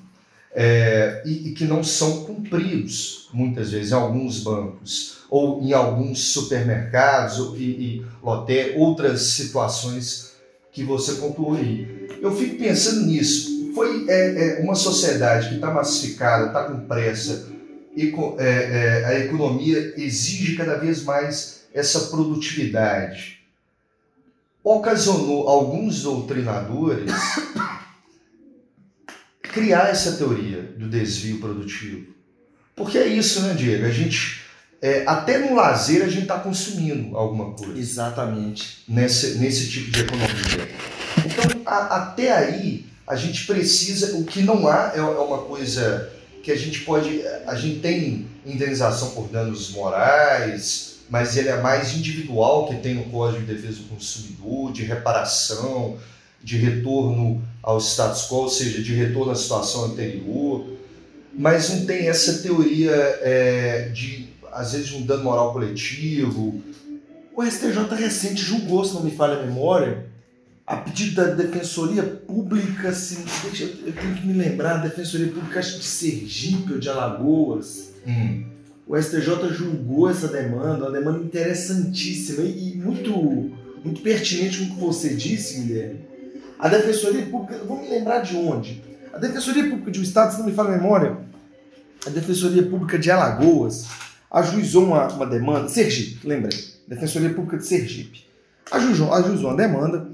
É, 0.60 1.22
e, 1.26 1.50
e 1.50 1.52
que 1.52 1.66
não 1.66 1.84
são 1.84 2.24
cumpridos, 2.24 3.30
muitas 3.32 3.72
vezes, 3.72 3.92
em 3.92 3.96
alguns 3.96 4.40
bancos, 4.40 5.18
ou 5.30 5.62
em 5.62 5.74
alguns 5.74 6.30
supermercados, 6.30 7.38
ou, 7.38 7.56
e, 7.58 7.62
e 7.62 8.06
lote, 8.24 8.74
outras 8.76 9.22
situações 9.22 10.32
que 10.72 10.84
você 10.84 11.14
pontuou 11.16 11.56
aí. 11.56 12.08
Eu 12.22 12.36
fico 12.36 12.58
pensando 12.58 13.06
nisso. 13.06 13.57
Foi 13.78 14.06
é, 14.10 14.58
é, 14.58 14.64
uma 14.64 14.74
sociedade 14.74 15.50
que 15.50 15.56
está 15.56 15.72
massificada, 15.72 16.48
está 16.48 16.64
com 16.64 16.88
pressa, 16.88 17.48
e 17.96 18.12
é, 18.40 18.44
é, 18.44 19.06
a 19.06 19.20
economia 19.20 19.94
exige 19.96 20.56
cada 20.56 20.80
vez 20.80 21.04
mais 21.04 21.62
essa 21.72 22.00
produtividade. 22.08 23.38
Ocasionou 24.64 25.48
alguns 25.48 26.02
doutrinadores 26.02 27.12
criar 29.44 29.90
essa 29.90 30.14
teoria 30.14 30.64
do 30.76 30.90
desvio 30.90 31.40
produtivo. 31.40 32.16
Porque 32.76 32.98
é 32.98 33.06
isso, 33.06 33.42
né, 33.44 33.54
Diego? 33.54 33.86
A 33.86 33.92
gente, 33.92 34.42
é, 34.82 35.04
até 35.06 35.38
no 35.38 35.54
lazer, 35.56 36.04
a 36.04 36.10
gente 36.10 36.24
está 36.24 36.40
consumindo 36.40 37.16
alguma 37.16 37.52
coisa 37.54 37.78
Exatamente. 37.78 38.84
nesse, 38.88 39.38
nesse 39.38 39.70
tipo 39.70 39.92
de 39.92 40.02
economia. 40.02 40.68
Então, 41.20 41.62
a- 41.64 41.96
até 41.98 42.32
aí, 42.36 42.88
a 43.08 43.16
gente 43.16 43.46
precisa. 43.46 44.18
O 44.18 44.26
que 44.26 44.42
não 44.42 44.68
há 44.68 44.92
é, 44.94 45.00
é 45.00 45.02
uma 45.02 45.40
coisa 45.40 46.12
que 46.44 46.52
a 46.52 46.58
gente 46.58 46.82
pode. 46.82 47.22
A 47.46 47.56
gente 47.56 47.80
tem 47.80 48.28
indenização 48.46 49.12
por 49.12 49.30
danos 49.30 49.72
morais, 49.72 50.98
mas 51.10 51.38
ele 51.38 51.48
é 51.48 51.62
mais 51.62 51.96
individual, 51.96 52.68
que 52.68 52.76
tem 52.76 52.96
no 52.96 53.06
Código 53.06 53.46
de 53.46 53.54
Defesa 53.54 53.78
do 53.78 53.90
Consumidor, 53.90 54.74
de 54.74 54.84
reparação, 54.84 55.98
de 56.44 56.58
retorno 56.58 57.42
ao 57.64 57.80
status 57.80 58.28
quo, 58.28 58.36
ou 58.44 58.50
seja, 58.50 58.82
de 58.82 58.94
retorno 58.94 59.32
à 59.32 59.36
situação 59.36 59.86
anterior. 59.86 60.66
Mas 61.34 61.70
não 61.70 61.86
tem 61.86 62.08
essa 62.08 62.42
teoria 62.42 62.92
é, 63.22 63.90
de, 63.94 64.28
às 64.52 64.74
vezes, 64.74 64.92
um 64.92 65.06
dano 65.06 65.24
moral 65.24 65.54
coletivo, 65.54 66.62
O 67.36 67.46
STJ 67.46 67.94
recente 67.96 68.42
julgou, 68.42 68.84
se 68.84 68.96
não 68.96 69.04
me 69.04 69.12
falha 69.12 69.36
a 69.36 69.44
memória, 69.44 70.07
a 70.68 70.76
pedido 70.76 71.16
da 71.16 71.34
Defensoria 71.34 72.04
Pública, 72.04 72.90
assim, 72.90 73.24
deixa 73.46 73.64
eu, 73.64 73.94
tenho 73.94 74.16
que 74.16 74.28
me 74.28 74.34
lembrar, 74.34 74.76
a 74.76 74.78
Defensoria 74.80 75.32
Pública 75.32 75.60
acho 75.60 75.78
de 75.78 75.86
Sergipe 75.86 76.74
ou 76.74 76.80
de 76.80 76.90
Alagoas. 76.90 77.94
Hum. 78.06 78.44
O 78.86 79.02
STJ 79.02 79.54
julgou 79.54 80.10
essa 80.10 80.28
demanda, 80.28 80.84
uma 80.84 80.92
demanda 80.92 81.24
interessantíssima 81.24 82.44
e, 82.44 82.74
e 82.74 82.78
muito, 82.78 83.12
muito 83.82 84.02
pertinente 84.02 84.58
com 84.58 84.66
o 84.66 84.76
que 84.76 84.82
você 84.82 85.16
disse, 85.16 85.62
Guilherme. 85.62 86.02
A 86.60 86.68
Defensoria 86.68 87.26
Pública, 87.26 87.64
vou 87.66 87.82
me 87.82 87.88
lembrar 87.88 88.20
de 88.20 88.36
onde? 88.36 88.84
A 89.14 89.18
Defensoria 89.18 89.70
Pública 89.70 89.90
de 89.90 90.00
um 90.02 90.04
Estado, 90.04 90.34
se 90.34 90.40
não 90.40 90.48
me 90.48 90.54
falha 90.54 90.70
a 90.70 90.78
memória, 90.78 91.18
a 92.06 92.10
Defensoria 92.10 92.64
Pública 92.64 93.00
de 93.00 93.10
Alagoas 93.10 93.86
ajuizou 94.30 94.84
uma, 94.84 95.08
uma 95.08 95.26
demanda, 95.26 95.70
Sergipe, 95.70 96.28
lembrei, 96.28 96.60
Defensoria 96.86 97.30
Pública 97.30 97.58
de 97.58 97.66
Sergipe, 97.66 98.26
ajuizou, 98.70 99.14
ajuizou 99.14 99.50
uma 99.52 99.58
demanda 99.58 100.10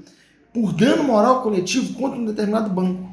por 0.54 0.72
dano 0.72 1.02
moral 1.04 1.42
coletivo 1.42 1.92
contra 1.94 2.18
um 2.18 2.24
determinado 2.24 2.70
banco. 2.70 3.06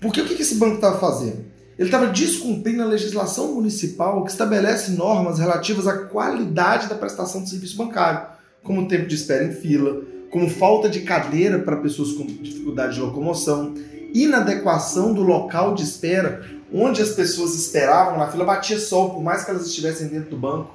Porque 0.00 0.20
o 0.20 0.24
que 0.24 0.40
esse 0.40 0.54
banco 0.54 0.76
estava 0.76 0.98
fazendo? 0.98 1.44
Ele 1.78 1.88
estava 1.88 2.06
descumprindo 2.06 2.82
a 2.82 2.86
legislação 2.86 3.52
municipal 3.54 4.24
que 4.24 4.30
estabelece 4.30 4.92
normas 4.92 5.38
relativas 5.38 5.86
à 5.86 5.94
qualidade 6.04 6.88
da 6.88 6.94
prestação 6.94 7.42
de 7.42 7.50
serviço 7.50 7.76
bancário, 7.76 8.28
como 8.62 8.88
tempo 8.88 9.06
de 9.06 9.14
espera 9.16 9.44
em 9.44 9.52
fila, 9.52 10.00
como 10.30 10.48
falta 10.48 10.88
de 10.88 11.00
cadeira 11.00 11.58
para 11.58 11.76
pessoas 11.76 12.12
com 12.12 12.24
dificuldade 12.24 12.94
de 12.94 13.00
locomoção, 13.00 13.74
inadequação 14.14 15.12
do 15.12 15.22
local 15.22 15.74
de 15.74 15.82
espera, 15.82 16.42
onde 16.72 17.02
as 17.02 17.10
pessoas 17.10 17.54
esperavam 17.54 18.18
na 18.18 18.28
fila, 18.28 18.44
batia 18.44 18.78
sol, 18.78 19.10
por 19.10 19.22
mais 19.22 19.44
que 19.44 19.50
elas 19.50 19.66
estivessem 19.66 20.08
dentro 20.08 20.30
do 20.30 20.36
banco, 20.36 20.74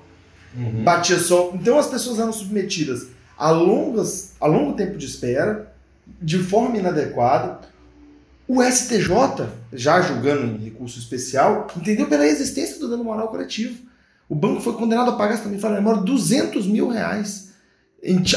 Uhum. 0.53 0.83
batia 0.83 1.17
sol. 1.17 1.53
Então 1.55 1.79
as 1.79 1.87
pessoas 1.87 2.19
eram 2.19 2.33
submetidas 2.33 3.07
a, 3.37 3.51
longas, 3.51 4.33
a 4.39 4.45
longo 4.45 4.73
tempo 4.73 4.97
de 4.97 5.05
espera, 5.05 5.70
de 6.21 6.39
forma 6.39 6.77
inadequada. 6.77 7.59
O 8.47 8.61
STJ, 8.63 9.47
já 9.71 10.01
julgando 10.01 10.45
em 10.45 10.57
recurso 10.65 10.99
especial, 10.99 11.67
entendeu 11.77 12.07
pela 12.07 12.25
existência 12.25 12.79
do 12.79 12.89
dano 12.89 13.03
moral 13.03 13.27
coletivo. 13.29 13.75
O 14.27 14.35
banco 14.35 14.61
foi 14.61 14.73
condenado 14.73 15.11
a 15.11 15.15
pagar, 15.15 15.37
se 15.37 15.43
não 15.45 15.51
me 15.51 15.59
falha 15.59 15.75
a 15.75 15.77
memória, 15.77 16.01
200 16.01 16.65
mil 16.67 16.87
reais 16.89 17.51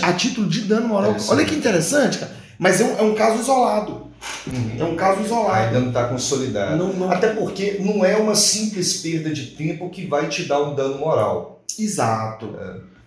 a 0.03 0.13
título 0.13 0.49
de 0.49 0.63
dano 0.63 0.89
moral. 0.89 1.11
Interessante. 1.13 1.33
Olha 1.33 1.45
que 1.47 1.55
interessante, 1.55 2.19
cara. 2.19 2.33
Mas 2.59 2.81
é 2.81 2.85
um, 2.85 2.99
é 2.99 3.03
um 3.03 3.15
caso 3.15 3.41
isolado. 3.41 4.07
Uhum. 4.47 4.71
É 4.79 4.85
um 4.85 4.95
caso 4.97 5.23
isolado. 5.23 5.67
Ainda 5.69 5.81
não 5.81 5.89
está 5.89 6.07
consolidado. 6.09 6.77
Não, 6.77 6.93
não- 6.93 7.11
Até 7.11 7.29
porque 7.33 7.79
não 7.81 8.05
é 8.05 8.17
uma 8.17 8.35
simples 8.35 8.99
perda 8.99 9.31
de 9.31 9.47
tempo 9.49 9.91
que 9.91 10.07
vai 10.07 10.29
te 10.29 10.45
dar 10.45 10.63
um 10.63 10.75
dano 10.75 10.99
moral. 10.99 11.63
Exato. 11.79 12.55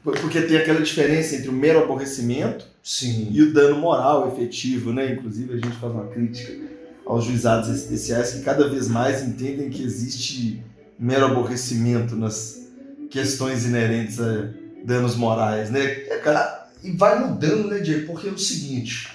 Por- 0.04 0.18
Porque 0.20 0.42
tem 0.42 0.58
aquela 0.58 0.82
diferença 0.82 1.36
entre 1.36 1.50
o 1.50 1.54
mero 1.54 1.84
aborrecimento 1.84 2.66
Sim. 2.88 3.28
e 3.34 3.42
o 3.42 3.52
dano 3.52 3.80
moral 3.80 4.32
efetivo, 4.32 4.94
né? 4.94 5.12
Inclusive 5.12 5.52
a 5.52 5.56
gente 5.58 5.76
faz 5.76 5.92
uma 5.92 6.08
crítica 6.08 6.58
aos 7.06 7.26
juizados 7.26 7.68
especiais 7.68 8.32
que 8.32 8.42
cada 8.44 8.70
vez 8.70 8.88
mais 8.88 9.22
entendem 9.22 9.70
que 9.70 9.84
existe 9.84 10.64
mero 10.98 11.26
aborrecimento 11.26 12.16
nas 12.16 12.66
questões 13.10 13.66
inerentes 13.66 14.22
a 14.22 14.52
danos 14.86 15.18
morais, 15.18 15.70
né? 15.70 15.84
É, 15.84 16.18
cara, 16.20 16.70
e 16.82 16.92
vai 16.92 17.20
mudando, 17.20 17.68
né, 17.68 17.80
Diego? 17.80 18.08
Porque 18.08 18.30
é 18.30 18.32
o 18.32 18.38
seguinte: 18.38 19.10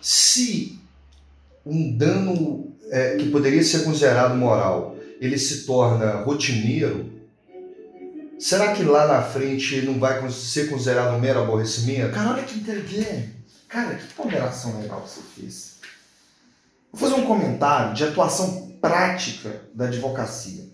se 0.00 0.78
um 1.66 1.96
dano 1.96 2.72
é, 2.92 3.16
que 3.16 3.28
poderia 3.30 3.64
ser 3.64 3.82
considerado 3.82 4.36
moral, 4.36 4.96
ele 5.20 5.36
se 5.36 5.66
torna 5.66 6.22
rotineiro, 6.22 7.10
será 8.38 8.72
que 8.72 8.82
lá 8.82 9.06
na 9.06 9.22
frente 9.22 9.74
ele 9.74 9.86
não 9.86 9.98
vai 9.98 10.28
ser 10.30 10.68
considerado 10.68 11.14
um 11.14 11.20
mero 11.20 11.42
aborrecimento? 11.42 12.14
Cara, 12.14 12.30
olha 12.30 12.42
que 12.42 12.58
inteligente. 12.58 13.36
Cara, 13.68 13.94
que 13.94 14.14
ponderação 14.14 14.80
legal 14.80 15.02
que 15.02 15.10
você 15.10 15.20
fez. 15.34 15.76
Vou 16.92 17.10
fazer 17.10 17.20
um 17.20 17.26
comentário 17.26 17.94
de 17.94 18.04
atuação 18.04 18.72
prática 18.80 19.62
da 19.74 19.86
advocacia. 19.86 20.64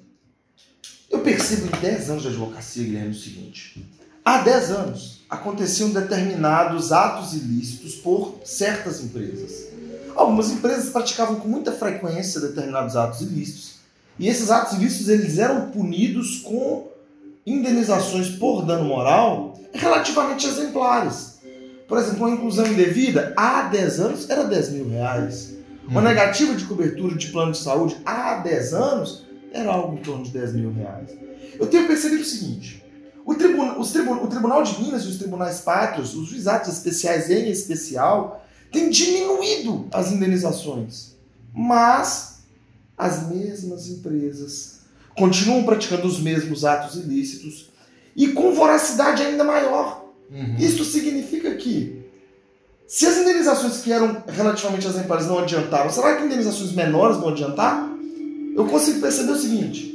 Eu 1.10 1.20
percebo 1.20 1.66
em 1.66 1.80
10 1.80 2.10
anos 2.10 2.22
de 2.22 2.28
advocacia, 2.28 2.84
Guilherme, 2.84 3.10
o 3.10 3.14
seguinte. 3.14 3.84
Há 4.24 4.38
10 4.38 4.70
anos 4.70 5.22
aconteciam 5.28 5.90
determinados 5.90 6.92
atos 6.92 7.32
ilícitos 7.32 7.96
por 7.96 8.38
certas 8.44 9.00
empresas. 9.00 9.68
Algumas 10.14 10.50
empresas 10.50 10.90
praticavam 10.90 11.40
com 11.40 11.48
muita 11.48 11.72
frequência 11.72 12.40
determinados 12.40 12.96
atos 12.96 13.22
ilícitos. 13.22 13.76
E 14.18 14.28
esses 14.28 14.50
atos 14.50 14.78
ilícitos 14.78 15.08
eles 15.08 15.38
eram 15.38 15.70
punidos 15.70 16.38
com 16.40 16.91
indenizações 17.46 18.28
por 18.30 18.64
dano 18.64 18.84
moral 18.84 19.58
relativamente 19.72 20.46
exemplares. 20.46 21.32
Por 21.88 21.98
exemplo, 21.98 22.26
uma 22.26 22.34
inclusão 22.34 22.66
indevida 22.66 23.32
há 23.36 23.62
10 23.62 24.00
anos 24.00 24.30
era 24.30 24.44
10 24.44 24.70
mil 24.70 24.88
reais. 24.88 25.54
Uma 25.86 26.00
Uhum. 26.00 26.06
negativa 26.06 26.54
de 26.54 26.64
cobertura 26.64 27.16
de 27.16 27.26
plano 27.28 27.52
de 27.52 27.58
saúde 27.58 27.96
há 28.06 28.36
10 28.36 28.72
anos 28.72 29.26
era 29.52 29.70
algo 29.72 29.94
em 29.98 30.02
torno 30.02 30.24
de 30.24 30.30
10 30.30 30.54
mil 30.54 30.72
reais. 30.72 31.10
Eu 31.58 31.66
tenho 31.66 31.86
percebido 31.86 32.22
o 32.22 32.24
seguinte: 32.24 32.82
o, 33.26 33.34
tribuna, 33.34 33.78
os 33.78 33.90
tribu- 33.92 34.22
o 34.24 34.26
Tribunal 34.28 34.62
de 34.62 34.80
Minas 34.80 35.02
e 35.04 35.08
os 35.08 35.18
tribunais 35.18 35.60
pátrios, 35.60 36.14
os 36.14 36.28
juizados 36.28 36.68
especiais 36.68 37.28
em 37.30 37.50
especial, 37.50 38.42
têm 38.70 38.88
diminuído 38.88 39.86
as 39.92 40.12
indenizações. 40.12 41.16
Mas 41.52 42.38
as 42.96 43.28
mesmas 43.28 43.88
empresas 43.88 44.71
continuam 45.16 45.64
praticando 45.64 46.06
os 46.06 46.20
mesmos 46.20 46.64
atos 46.64 46.96
ilícitos 46.96 47.70
e 48.16 48.28
com 48.28 48.52
voracidade 48.52 49.22
ainda 49.22 49.44
maior. 49.44 50.06
Uhum. 50.30 50.56
Isto 50.58 50.84
significa 50.84 51.54
que, 51.54 52.02
se 52.86 53.06
as 53.06 53.18
indenizações 53.18 53.78
que 53.78 53.92
eram 53.92 54.22
relativamente 54.26 54.86
exemplares 54.86 55.26
não 55.26 55.38
adiantaram, 55.38 55.90
será 55.90 56.16
que 56.16 56.24
indenizações 56.24 56.72
menores 56.72 57.18
vão 57.18 57.30
adiantar? 57.30 57.90
Eu 58.54 58.66
consigo 58.66 59.00
perceber 59.00 59.32
o 59.32 59.38
seguinte: 59.38 59.92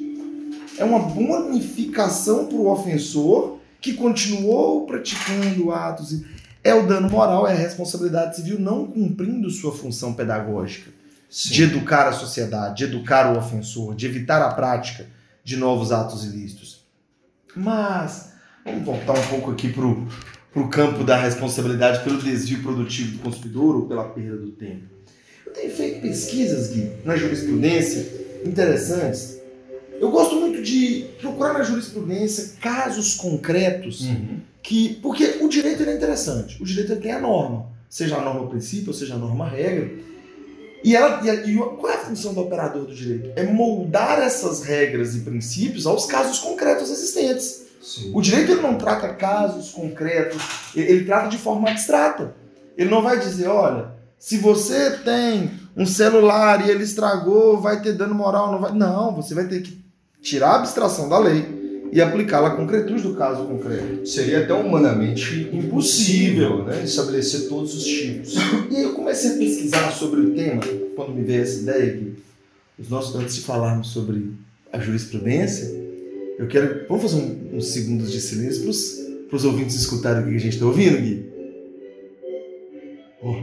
é 0.78 0.84
uma 0.84 1.00
bonificação 1.00 2.46
para 2.46 2.58
o 2.58 2.72
ofensor 2.72 3.58
que 3.82 3.94
continuou 3.94 4.86
praticando 4.86 5.72
atos. 5.72 6.22
É 6.64 6.74
o 6.76 6.86
dano 6.86 7.10
moral, 7.10 7.48
é 7.48 7.54
a 7.54 7.56
responsabilidade 7.56 8.36
civil 8.36 8.60
não 8.60 8.86
cumprindo 8.86 9.50
sua 9.50 9.72
função 9.72 10.14
pedagógica 10.14 10.92
Sim. 11.30 11.54
de 11.54 11.64
educar 11.64 12.08
a 12.08 12.14
sociedade, 12.14 12.78
de 12.78 12.84
educar 12.86 13.34
o 13.34 13.38
ofensor, 13.38 13.96
de 13.96 14.06
evitar 14.06 14.42
a 14.42 14.54
prática 14.54 15.06
de 15.44 15.58
novos 15.58 15.92
atos 15.92 16.24
ilícitos. 16.26 16.86
Mas, 17.56 18.32
vamos 18.64 18.84
voltar 18.86 19.18
um 19.18 19.28
pouco 19.28 19.52
aqui 19.52 19.70
para 19.74 19.86
o 20.62 20.68
campo 20.70 21.04
da 21.04 21.18
responsabilidade 21.18 22.04
pelo 22.04 22.22
desvio 22.22 22.62
produtivo 22.62 23.18
do 23.18 23.24
consumidor 23.24 23.76
ou 23.76 23.88
pela 23.88 24.06
perda 24.06 24.38
do 24.38 24.52
tempo. 24.52 24.84
Eu 25.46 25.54
tenho 25.54 25.72
feito 25.72 26.02
pesquisas, 26.02 26.70
Gui, 26.72 26.92
na 27.04 27.16
jurisprudência 27.16 28.06
interessantes. 28.46 29.38
Eu 30.00 30.12
gosto 30.12 30.36
muito 30.36 30.62
de 30.62 31.06
procurar 31.20 31.54
na 31.54 31.64
jurisprudência 31.64 32.54
casos 32.62 33.16
concretos 33.16 34.02
Uhum. 34.02 34.40
que 34.62 34.96
porque 35.02 35.38
o 35.42 35.48
direito 35.50 35.84
é 35.84 35.96
interessante. 35.96 36.62
O 36.62 36.66
direito 36.66 36.96
tem 36.98 37.12
a 37.12 37.20
norma, 37.20 37.68
seja 37.90 38.18
a 38.18 38.22
norma 38.22 38.48
princípio, 38.48 38.94
seja 38.94 39.16
a 39.16 39.18
norma 39.18 39.48
regra. 39.48 39.90
E, 40.84 40.96
ela, 40.96 41.22
e, 41.24 41.52
e 41.52 41.58
qual 41.58 41.90
é 41.90 41.96
a 41.96 42.00
função 42.00 42.34
do 42.34 42.42
operador 42.42 42.86
do 42.86 42.94
direito? 42.94 43.32
É 43.36 43.44
moldar 43.44 44.20
essas 44.20 44.64
regras 44.64 45.16
e 45.16 45.22
princípios 45.22 45.86
aos 45.86 46.06
casos 46.06 46.40
concretos 46.40 46.90
existentes. 46.90 47.66
Sim. 47.82 48.12
O 48.14 48.22
direito 48.22 48.52
ele 48.52 48.62
não 48.62 48.78
trata 48.78 49.14
casos 49.14 49.72
concretos, 49.72 50.42
ele, 50.76 50.92
ele 50.92 51.06
trata 51.06 51.30
de 51.30 51.38
forma 51.38 51.70
abstrata. 51.70 52.36
Ele 52.78 52.90
não 52.90 53.02
vai 53.02 53.20
dizer, 53.20 53.48
olha, 53.48 53.92
se 54.20 54.38
você 54.38 54.92
tem 54.98 55.52
um 55.76 55.86
celular 55.86 56.66
e 56.66 56.70
ele 56.70 56.84
estragou, 56.84 57.60
vai 57.60 57.82
ter 57.82 57.94
dano 57.94 58.14
moral, 58.14 58.52
não 58.52 58.60
vai. 58.60 58.72
Não, 58.72 59.16
você 59.16 59.34
vai 59.34 59.46
ter 59.46 59.62
que 59.62 59.84
tirar 60.22 60.50
a 60.50 60.56
abstração 60.58 61.08
da 61.08 61.18
lei 61.18 61.57
e 61.92 62.02
aplicá-la 62.02 62.50
à 62.50 62.56
concretude 62.56 63.02
do 63.04 63.14
caso 63.16 63.46
concreto. 63.46 64.06
Seria 64.06 64.40
até 64.44 64.54
humanamente 64.54 65.50
impossível 65.54 66.64
né, 66.66 66.84
estabelecer 66.84 67.48
todos 67.48 67.74
os 67.76 67.84
tipos. 67.86 68.36
E 68.72 68.76
aí 68.76 68.84
eu 68.84 68.94
comecei 68.94 69.32
a 69.32 69.38
pesquisar 69.38 69.92
sobre 69.92 70.20
o 70.22 70.34
tema, 70.36 70.62
quando 70.96 71.14
me 71.14 71.24
veio 71.24 71.42
essa 71.42 71.62
ideia, 71.62 71.94
Gui, 71.94 72.16
os 72.78 72.90
nossos, 72.90 73.16
antes 73.16 73.36
de 73.36 73.42
falarmos 73.42 73.88
sobre 73.90 74.34
a 74.72 74.80
jurisprudência, 74.80 75.74
eu 76.38 76.48
quero. 76.48 76.86
Vamos 76.88 77.04
fazer 77.12 77.16
um- 77.24 77.58
uns 77.58 77.68
segundos 77.70 78.12
de 78.12 78.20
silêncio 78.22 78.64
para 79.28 79.36
os 79.36 79.46
ouvintes 79.46 79.76
escutarem 79.76 80.24
o 80.24 80.30
que 80.30 80.36
a 80.36 80.40
gente 80.40 80.54
está 80.54 80.66
ouvindo, 80.66 80.98
Gui? 80.98 81.26
Ó, 83.24 83.36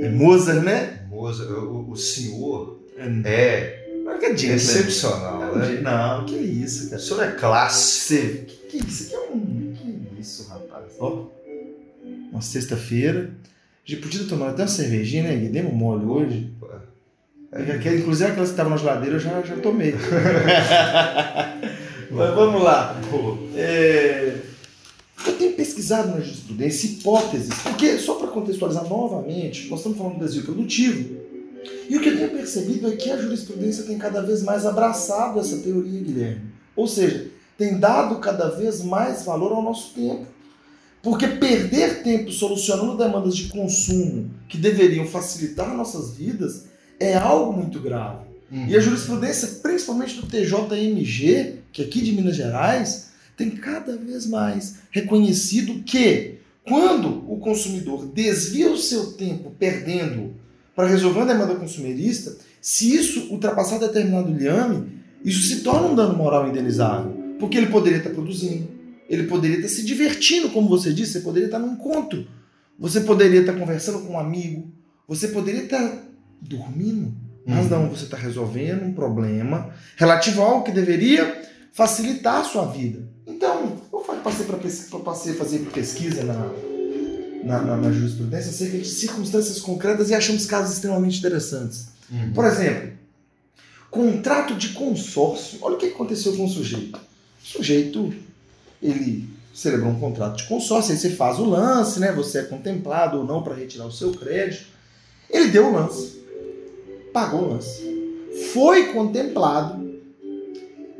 é 0.00 0.08
Mozart, 0.08 0.62
né? 0.64 1.02
Mozart, 1.10 1.50
o, 1.50 1.90
o 1.90 1.96
senhor 1.96 2.78
É, 2.96 3.06
é 3.24 3.87
não, 4.18 4.20
que 4.20 4.26
é 4.26 4.36
gentleman. 4.36 4.56
excepcional, 4.56 5.56
né? 5.56 5.80
Não, 5.80 6.24
que 6.26 6.34
isso, 6.36 6.86
O 6.86 6.90
cara. 6.90 7.02
senhor 7.02 7.22
é 7.24 7.30
classe. 7.32 8.44
Que, 8.46 8.78
que 8.78 8.86
isso 8.88 9.04
aqui 9.06 9.14
é 9.14 9.30
um. 9.34 9.74
Que 9.74 10.20
isso, 10.20 10.48
rapaz? 10.48 10.84
Ó, 10.98 11.26
uma 12.32 12.40
sexta-feira. 12.42 13.30
A 13.86 13.90
gente 13.90 14.02
podia 14.02 14.24
tomar 14.24 14.50
até 14.50 14.62
uma 14.62 14.68
cervejinha, 14.68 15.22
né? 15.22 15.36
Demos 15.48 15.72
mole 15.72 16.04
hoje. 16.04 16.52
É, 17.50 17.72
aquela- 17.72 17.96
inclusive 17.96 18.30
aquelas 18.30 18.50
que 18.50 18.52
estavam 18.52 18.70
na 18.72 18.76
geladeira 18.76 19.16
eu 19.16 19.20
já, 19.20 19.40
já 19.40 19.56
tomei. 19.56 19.94
Mas 22.10 22.34
vamos 22.34 22.62
lá. 22.62 22.98
É, 23.56 24.34
eu 25.26 25.32
tenho 25.34 25.52
pesquisado 25.54 26.08
na 26.08 26.20
jurisprudência 26.20 26.86
hipóteses, 26.86 27.48
porque, 27.62 27.98
só 27.98 28.14
para 28.14 28.28
contextualizar 28.28 28.86
novamente, 28.88 29.68
nós 29.68 29.80
estamos 29.80 29.98
falando 29.98 30.18
do 30.18 30.24
desvio 30.24 30.44
produtivo, 30.44 31.16
e 31.88 31.96
o 31.96 32.00
que 32.00 32.10
eu 32.10 32.16
tenho 32.16 32.30
percebido 32.30 32.88
é 32.88 32.96
que 32.96 33.10
a 33.10 33.16
jurisprudência 33.16 33.84
tem 33.84 33.96
cada 33.96 34.22
vez 34.22 34.42
mais 34.42 34.66
abraçado 34.66 35.40
essa 35.40 35.58
teoria, 35.58 36.00
Guilherme. 36.00 36.42
Ou 36.76 36.86
seja, 36.86 37.28
tem 37.56 37.78
dado 37.78 38.16
cada 38.16 38.48
vez 38.48 38.82
mais 38.82 39.24
valor 39.24 39.52
ao 39.52 39.62
nosso 39.62 39.94
tempo. 39.94 40.26
Porque 41.02 41.26
perder 41.26 42.02
tempo 42.02 42.30
solucionando 42.30 42.96
demandas 42.96 43.36
de 43.36 43.48
consumo 43.48 44.30
que 44.48 44.58
deveriam 44.58 45.06
facilitar 45.06 45.74
nossas 45.74 46.16
vidas 46.16 46.66
é 47.00 47.14
algo 47.16 47.52
muito 47.52 47.80
grave. 47.80 48.26
Uhum. 48.50 48.66
E 48.66 48.76
a 48.76 48.80
jurisprudência, 48.80 49.60
principalmente 49.62 50.16
do 50.16 50.26
TJMG, 50.26 51.60
que 51.72 51.82
é 51.82 51.84
aqui 51.84 52.00
de 52.00 52.12
Minas 52.12 52.36
Gerais, 52.36 53.08
tem 53.36 53.50
cada 53.50 53.96
vez 53.96 54.26
mais 54.26 54.76
reconhecido 54.90 55.82
que 55.84 56.38
quando 56.64 57.24
o 57.32 57.38
consumidor 57.38 58.06
desvia 58.06 58.70
o 58.70 58.76
seu 58.76 59.12
tempo 59.12 59.52
perdendo 59.58 60.34
para 60.78 60.86
resolver 60.86 61.18
uma 61.18 61.26
demanda 61.26 61.56
consumerista, 61.56 62.36
se 62.60 62.94
isso 62.94 63.32
ultrapassar 63.32 63.78
determinado 63.78 64.30
liame, 64.32 64.92
isso 65.24 65.42
se 65.48 65.62
torna 65.62 65.88
um 65.88 65.94
dano 65.96 66.16
moral 66.16 66.48
indenizável. 66.48 67.10
Porque 67.40 67.58
ele 67.58 67.66
poderia 67.66 67.98
estar 67.98 68.10
produzindo, 68.10 68.68
ele 69.08 69.24
poderia 69.24 69.56
estar 69.56 69.70
se 69.70 69.84
divertindo, 69.84 70.50
como 70.50 70.68
você 70.68 70.92
disse, 70.92 71.14
você 71.14 71.20
poderia 71.20 71.46
estar 71.46 71.58
num 71.58 71.72
encontro, 71.72 72.28
você 72.78 73.00
poderia 73.00 73.40
estar 73.40 73.54
conversando 73.54 73.98
com 74.06 74.12
um 74.12 74.20
amigo, 74.20 74.70
você 75.08 75.26
poderia 75.26 75.64
estar 75.64 75.98
dormindo. 76.40 77.12
Mas 77.44 77.64
Uhum. 77.64 77.70
não, 77.70 77.88
você 77.88 78.04
está 78.04 78.16
resolvendo 78.16 78.84
um 78.84 78.92
problema 78.92 79.70
relativo 79.96 80.42
a 80.42 80.44
algo 80.46 80.64
que 80.64 80.70
deveria 80.70 81.42
facilitar 81.72 82.36
a 82.42 82.44
sua 82.44 82.66
vida. 82.66 83.00
Então, 83.26 83.76
eu 83.92 83.98
passei, 84.22 84.46
pra 84.46 84.56
pes- 84.58 84.88
eu 84.92 85.00
passei 85.00 85.32
a 85.32 85.36
fazer 85.36 85.58
pesquisa 85.74 86.22
na, 86.22 86.52
na, 87.44 87.60
na- 87.62 87.76
na 87.76 87.90
jurisprudência 87.92 88.50
acerca 88.50 88.78
de 88.78 88.88
circunstâncias 88.88 89.60
concretas 89.60 90.10
e 90.10 90.14
achamos 90.14 90.46
casos 90.46 90.74
extremamente 90.74 91.18
interessantes. 91.18 91.88
Uhum. 92.10 92.32
Por 92.32 92.44
exemplo, 92.44 92.92
contrato 93.90 94.54
de 94.54 94.70
consórcio. 94.70 95.58
Olha 95.62 95.74
o 95.76 95.78
que 95.78 95.86
aconteceu 95.86 96.36
com 96.36 96.44
o 96.44 96.48
sujeito. 96.48 96.98
O 97.42 97.46
sujeito, 97.46 98.12
ele 98.82 99.28
celebrou 99.54 99.90
um 99.90 99.98
contrato 99.98 100.36
de 100.38 100.44
consórcio, 100.44 100.92
aí 100.92 100.98
você 100.98 101.10
faz 101.10 101.38
o 101.38 101.44
lance, 101.44 101.98
né? 101.98 102.12
Você 102.12 102.38
é 102.38 102.42
contemplado 102.42 103.18
ou 103.18 103.24
não 103.24 103.42
para 103.42 103.54
retirar 103.54 103.86
o 103.86 103.92
seu 103.92 104.12
crédito. 104.12 104.66
Ele 105.30 105.48
deu 105.48 105.66
o 105.68 105.72
lance, 105.72 106.22
pagou 107.12 107.42
o 107.42 107.48
lance, 107.54 107.82
foi 108.52 108.92
contemplado 108.92 109.88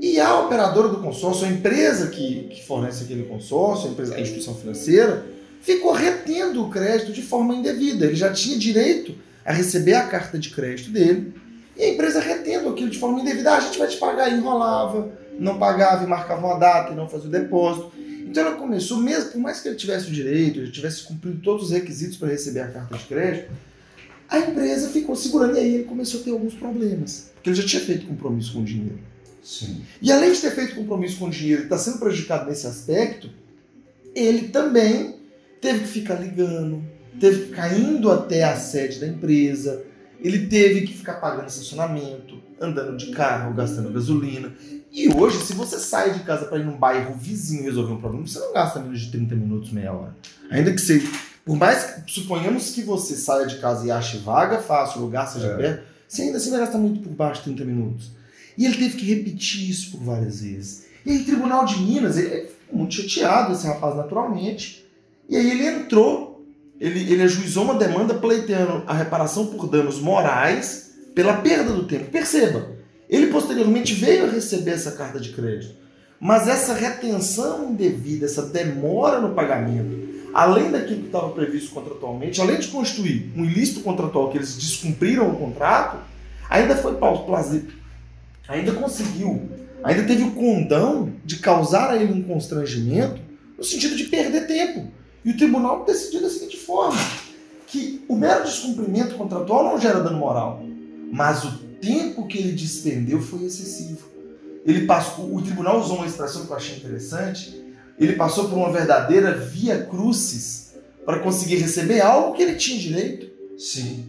e 0.01 0.20
a 0.20 0.38
operadora 0.40 0.88
do 0.88 0.98
consórcio, 0.98 1.46
a 1.46 1.51
empresa 1.51 2.09
que, 2.09 2.44
que 2.48 2.64
fornece 2.66 3.05
aquele 3.05 3.24
consórcio, 3.24 3.88
a, 3.88 3.92
empresa, 3.92 4.14
a 4.14 4.20
instituição 4.20 4.55
financeira, 4.55 5.24
ficou 5.61 5.92
retendo 5.92 6.64
o 6.64 6.71
crédito 6.71 7.12
de 7.12 7.23
forma 7.23 7.55
indevida. 7.55 8.07
Ele 8.07 8.16
já 8.16 8.33
tinha 8.33 8.59
direito 8.59 9.14
a 9.44 9.53
receber 9.53 9.94
a 9.94 10.07
carta 10.07 10.38
de 10.38 10.51
crédito 10.51 10.90
dele 10.90 11.33
e 11.77 11.85
a 11.85 11.88
empresa 11.90 12.21
retendo 12.21 12.68
aquilo 12.68 12.90
de 12.90 12.99
forma 12.99 13.21
indevida. 13.21 13.53
Ah, 13.53 13.59
a 13.59 13.61
gente 13.61 13.79
vai 13.79 13.88
te 13.88 13.97
pagar, 13.97 14.31
e 14.31 14.37
enrolava, 14.37 15.11
não 15.38 15.59
pagava 15.59 16.05
e 16.05 16.07
marcava 16.07 16.47
uma 16.47 16.59
data 16.59 16.92
e 16.92 16.97
não 16.97 17.09
fazia 17.09 17.29
o 17.29 17.31
depósito. 17.31 17.92
Então 17.99 18.44
ela 18.44 18.57
começou, 18.57 18.99
mesmo 18.99 19.31
por 19.31 19.40
mais 19.40 19.61
que 19.61 19.68
ele 19.68 19.77
tivesse 19.77 20.09
o 20.09 20.11
direito, 20.11 20.59
ele 20.59 20.71
tivesse 20.71 21.05
cumprido 21.05 21.40
todos 21.40 21.66
os 21.66 21.71
requisitos 21.71 22.16
para 22.18 22.29
receber 22.29 22.61
a 22.61 22.68
carta 22.68 22.99
de 22.99 23.05
crédito, 23.05 23.51
a 24.29 24.38
empresa 24.38 24.90
ficou 24.90 25.16
segurando 25.16 25.57
e 25.57 25.61
aí 25.61 25.75
ele 25.77 25.85
começou 25.85 26.21
a 26.21 26.25
ter 26.25 26.31
alguns 26.31 26.55
problemas, 26.55 27.31
porque 27.35 27.49
ele 27.49 27.57
já 27.57 27.66
tinha 27.66 27.81
feito 27.81 28.07
compromisso 28.07 28.53
com 28.53 28.61
o 28.61 28.64
dinheiro. 28.64 28.99
Sim. 29.42 29.81
E 30.03 30.12
além 30.12 30.31
de 30.31 30.40
ter 30.42 30.51
feito 30.51 30.75
compromisso 30.75 31.18
com 31.18 31.27
o 31.27 31.31
dinheiro 31.31 31.62
e 31.62 31.64
estar 31.64 31.79
sendo 31.79 31.99
prejudicado 31.99 32.47
nesse 32.51 32.66
aspecto, 32.66 33.31
ele 34.14 34.49
também 34.49 35.17
teve 35.61 35.81
que 35.81 35.88
ficar 35.88 36.14
ligando, 36.14 36.83
teve 37.21 37.40
que 37.40 37.47
ficar 37.49 37.79
indo 37.79 38.11
até 38.11 38.44
a 38.44 38.57
sede 38.57 39.01
da 39.01 39.07
empresa, 39.07 39.85
ele 40.21 40.47
teve 40.47 40.83
que 40.83 40.92
ficar 40.92 41.14
pagando 41.14 41.49
estacionamento, 41.49 42.40
andando 42.61 42.97
de 42.97 43.11
carro, 43.12 43.55
gastando 43.55 43.92
gasolina. 43.92 44.53
E 44.90 45.09
hoje, 45.09 45.38
se 45.44 45.53
você 45.53 45.79
sai 45.79 46.14
de 46.14 46.21
casa 46.21 46.47
para 46.47 46.59
ir 46.59 46.64
num 46.64 46.77
bairro 46.77 47.14
vizinho 47.14 47.64
resolver 47.64 47.92
um 47.92 48.01
problema, 48.01 48.27
você 48.27 48.38
não 48.38 48.53
gasta 48.53 48.81
menos 48.81 49.01
de 49.01 49.11
30 49.11 49.35
minutos, 49.35 49.71
meia 49.71 49.92
hora. 49.92 50.16
Ainda 50.51 50.73
que 50.73 50.81
você 50.81 51.03
Por 51.44 51.57
mais 51.57 51.83
que 51.85 52.12
suponhamos 52.12 52.73
que 52.73 52.83
você 52.83 53.16
saia 53.16 53.47
de 53.47 53.59
casa 53.59 53.87
e 53.87 53.90
ache 53.90 54.18
vaga 54.18 54.59
fácil, 54.59 55.01
lugar 55.01 55.27
seja 55.27 55.47
É. 55.47 55.57
perto, 55.57 55.83
você 56.07 56.23
ainda 56.23 56.37
assim 56.37 56.51
vai 56.51 56.61
gastar 56.61 56.77
muito 56.77 57.01
por 57.01 57.11
baixo 57.12 57.40
de 57.40 57.55
30 57.55 57.64
minutos. 57.64 58.11
E 58.57 58.66
ele 58.66 58.77
teve 58.77 58.97
que 58.97 59.07
repetir 59.07 59.71
isso 59.71 59.92
por 59.92 60.01
várias 60.03 60.42
vezes. 60.42 60.85
E 61.07 61.11
aí, 61.11 61.25
Tribunal 61.25 61.64
de 61.64 61.81
Minas, 61.81 62.18
ele 62.18 62.49
ficou 62.49 62.79
muito 62.79 62.92
chateado, 62.94 63.53
esse 63.53 63.66
rapaz, 63.66 63.97
naturalmente. 63.97 64.78
E 65.29 65.37
aí 65.37 65.51
ele 65.51 65.67
entrou, 65.67 66.47
ele, 66.81 67.12
ele 67.12 67.23
ajuizou 67.23 67.64
uma 67.64 67.75
demanda 67.75 68.14
pleiteando 68.14 68.83
a 68.87 68.95
reparação 68.95 69.47
por 69.47 69.69
danos 69.69 70.01
morais 70.01 70.95
pela 71.14 71.35
perda 71.35 71.73
do 71.73 71.85
tempo. 71.85 72.11
Perceba, 72.11 72.71
ele 73.09 73.27
posteriormente 73.27 73.95
veio 73.95 74.27
a 74.27 74.31
receber 74.31 74.73
essa 74.73 74.93
carta 74.93 75.21
de 75.21 75.31
crédito. 75.31 75.75
Mas 76.21 76.49
essa 76.49 76.75
retenção 76.75 77.71
indevida, 77.71 78.27
essa 78.27 78.43
demora 78.43 79.21
no 79.21 79.35
pagamento, 79.35 80.09
além 80.35 80.71
daquilo 80.71 81.01
que 81.01 81.07
estava 81.07 81.31
previsto 81.31 81.73
contratualmente, 81.73 82.41
além 82.41 82.59
de 82.59 82.69
constituir 82.69 83.33
um 83.37 83.45
ilícito 83.45 83.81
contratual 83.81 84.31
que 84.31 84.38
eles 84.38 84.57
descumpriram 84.57 85.31
o 85.31 85.37
contrato, 85.37 85.99
ainda 86.51 86.77
foi 86.77 86.97
plausível, 86.97 87.71
ainda 88.49 88.73
conseguiu, 88.73 89.49
ainda 89.83 90.03
teve 90.05 90.25
o 90.25 90.33
condão 90.33 91.12
de 91.25 91.37
causar 91.37 91.91
a 91.91 91.97
ele 91.97 92.12
um 92.12 92.23
constrangimento 92.23 93.21
no 93.57 93.64
sentido 93.64 93.97
de 93.97 94.05
perder 94.05 94.47
tempo. 94.47 94.91
E 95.24 95.31
o 95.31 95.37
tribunal 95.37 95.85
decidiu 95.85 96.22
da 96.22 96.31
seguinte 96.31 96.57
forma: 96.57 96.98
que 97.66 98.04
o 98.09 98.16
mero 98.16 98.44
descumprimento 98.44 99.14
contratual 99.16 99.64
não 99.64 99.81
gera 99.81 100.00
dano 100.00 100.18
moral, 100.18 100.62
mas 101.12 101.44
o 101.44 101.59
tempo 101.81 102.26
que 102.26 102.38
ele 102.38 102.52
despendeu 102.52 103.20
foi 103.20 103.44
excessivo. 103.44 104.09
Ele 104.64 104.87
passou, 104.87 105.35
o 105.35 105.40
tribunal 105.42 105.81
usou 105.81 105.96
uma 105.96 106.07
expressão 106.07 106.44
que 106.44 106.52
eu 106.52 106.57
achei 106.57 106.76
interessante. 106.76 107.64
Ele 107.98 108.14
passou 108.14 108.48
por 108.48 108.57
uma 108.57 108.70
verdadeira 108.72 109.33
via 109.37 109.83
crucis 109.85 110.74
para 111.04 111.18
conseguir 111.20 111.57
receber 111.57 112.00
algo 112.00 112.35
que 112.37 112.42
ele 112.42 112.54
tinha 112.57 112.78
direito. 112.78 113.28
Sim. 113.59 114.07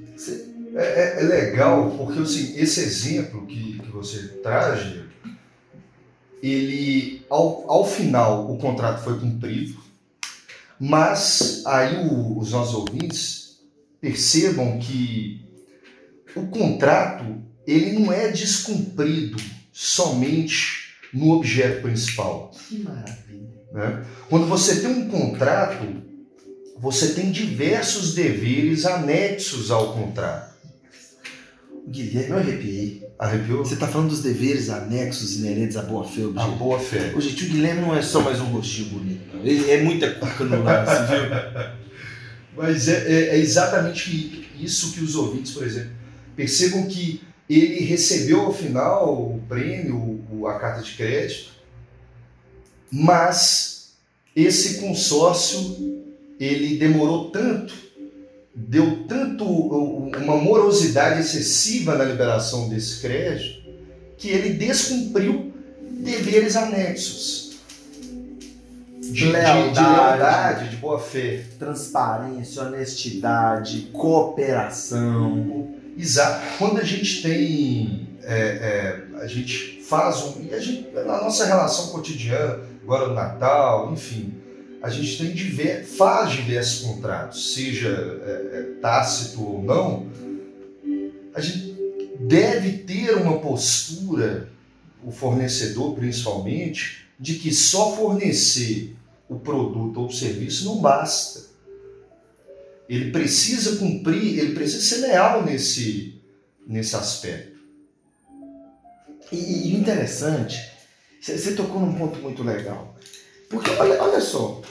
É, 0.76 0.84
é- 0.84 1.22
é 1.22 1.24
legal, 1.24 1.92
porque 1.98 2.20
assim, 2.20 2.56
esse 2.58 2.80
exemplo 2.82 3.46
que, 3.48 3.80
que 3.80 3.90
você 3.92 4.28
traz, 4.44 4.82
ele, 6.42 7.22
ao, 7.30 7.66
ao 7.70 7.86
final, 7.86 8.52
o 8.52 8.58
contrato 8.58 9.04
foi 9.04 9.20
cumprido, 9.20 9.78
mas 10.80 11.64
aí 11.66 12.08
o- 12.08 12.38
os 12.40 12.52
nossos 12.52 12.74
ouvintes 12.76 13.60
percebam 14.00 14.80
que 14.80 15.42
o 16.36 16.48
contrato 16.48 17.26
ele 17.68 18.00
não 18.00 18.12
é 18.14 18.30
descumprido 18.32 19.38
somente 19.72 20.90
no 21.14 21.32
objeto 21.32 21.82
principal. 21.82 22.52
Que 22.68 22.80
maravilha. 22.80 23.50
né? 23.74 24.06
Quando 24.30 24.46
você 24.48 24.80
tem 24.80 24.90
um 24.90 25.10
contrato, 25.10 25.86
você 26.78 27.14
tem 27.14 27.32
diversos 27.32 28.14
deveres 28.16 28.86
anexos 28.86 29.70
ao 29.70 29.94
contrato. 29.94 30.49
Guilherme, 31.90 32.30
eu 32.32 32.38
arrepiei. 32.38 33.04
Arrepiou? 33.18 33.66
Você 33.66 33.74
está 33.74 33.88
falando 33.88 34.10
dos 34.10 34.22
deveres 34.22 34.70
anexos 34.70 35.38
inerentes 35.40 35.76
à 35.76 35.82
boa-fé 35.82 36.22
A 36.22 36.26
objeto. 36.28 36.52
boa 36.58 36.80
fé. 36.80 37.14
Ô, 37.16 37.20
gente, 37.22 37.46
o 37.46 37.50
Guilherme 37.50 37.82
não 37.82 37.96
é 37.96 38.02
só 38.02 38.22
mais 38.22 38.40
um 38.40 38.46
rostinho 38.46 38.90
bonito. 38.90 39.38
Ele 39.44 39.70
é 39.70 39.82
muita 39.84 40.10
cuca 40.12 40.44
no 40.46 40.64
lance, 40.64 40.92
viu? 41.12 41.70
Mas 42.56 42.88
é, 42.88 43.12
é- 43.12 43.30
é 43.36 43.38
exatamente 43.40 44.48
isso 44.60 44.92
que 44.94 45.02
os 45.04 45.16
ouvintes, 45.16 45.52
por 45.52 45.64
exemplo, 45.66 45.92
percebam 46.36 46.88
que 46.88 47.22
ele 47.50 47.84
recebeu 47.86 48.42
ao 48.42 48.54
final 48.54 49.14
o 49.36 49.42
prêmio, 49.50 50.24
a 50.48 50.60
carta 50.60 50.82
de 50.84 50.92
crédito, 50.92 51.50
mas 52.92 53.94
esse 54.36 54.80
consórcio 54.80 56.04
ele 56.40 56.78
demorou 56.78 57.30
tanto, 57.32 57.74
deu 58.68 59.06
tanto 59.08 59.46
uma 59.46 60.36
morosidade 60.38 61.22
excessiva 61.22 61.96
na 61.96 62.04
liberação 62.04 62.68
desse 62.70 63.02
crédito 63.02 63.60
que 64.18 64.28
ele 64.30 64.54
descumpriu 64.54 65.54
deveres 65.92 66.56
anexos 66.56 67.58
de, 69.02 69.12
de- 69.12 69.14
de 69.14 69.26
Lealdade. 69.32 69.80
lealdade, 69.80 70.70
de 70.70 70.76
boa 70.78 71.00
fé. 71.00 71.44
Transparência, 71.58 72.64
honestidade, 72.64 73.90
cooperação. 73.94 75.68
Exato. 75.98 76.42
Quando 76.58 76.80
a 76.80 76.84
gente 76.84 77.22
tem. 77.22 78.08
é, 78.24 78.36
é, 79.16 79.22
a 79.22 79.28
gente 79.28 79.82
faz 79.84 80.22
um. 80.24 80.44
E 80.50 80.54
a 80.54 80.60
gente, 80.60 80.90
na 80.94 81.04
nossa 81.24 81.46
relação 81.46 81.88
cotidiana, 81.88 82.60
agora 82.84 83.08
no 83.08 83.14
Natal, 83.16 83.92
enfim, 83.92 84.34
a 84.82 84.90
gente 84.90 85.18
tem 85.18 85.34
diver, 85.34 85.86
faz 85.86 86.32
diversos 86.32 86.86
contratos, 86.86 87.54
seja 87.54 87.90
é, 87.90 88.60
é, 88.60 88.62
tácito 88.82 89.44
ou 89.44 89.62
não, 89.62 90.08
a 91.34 91.42
gente 91.42 91.76
deve 92.20 92.80
ter 92.80 93.16
uma 93.16 93.40
postura, 93.40 94.50
o 95.04 95.12
fornecedor 95.12 95.96
principalmente, 95.96 97.08
de 97.20 97.36
que 97.36 97.54
só 97.54 97.96
fornecer 97.96 98.96
o 99.28 99.38
produto 99.38 100.00
ou 100.02 100.08
o 100.08 100.14
serviço 100.14 100.66
não 100.66 100.80
basta. 100.80 101.50
Ele 102.88 103.12
precisa 103.12 103.78
cumprir, 103.78 104.40
ele 104.40 104.56
precisa 104.56 104.82
ser 104.84 105.08
leal 105.08 105.46
nesse, 105.46 106.20
nesse 106.66 106.96
aspecto. 106.96 107.60
E, 109.32 109.38
e 109.70 109.76
interessante, 109.76 110.58
você 111.22 111.54
tocou 111.54 111.82
num 111.82 111.94
ponto 111.94 112.20
muito 112.20 112.42
legal. 112.42 112.98
Porque, 113.50 113.72
olha, 113.72 114.02
olha 114.02 114.22
só, 114.22 114.62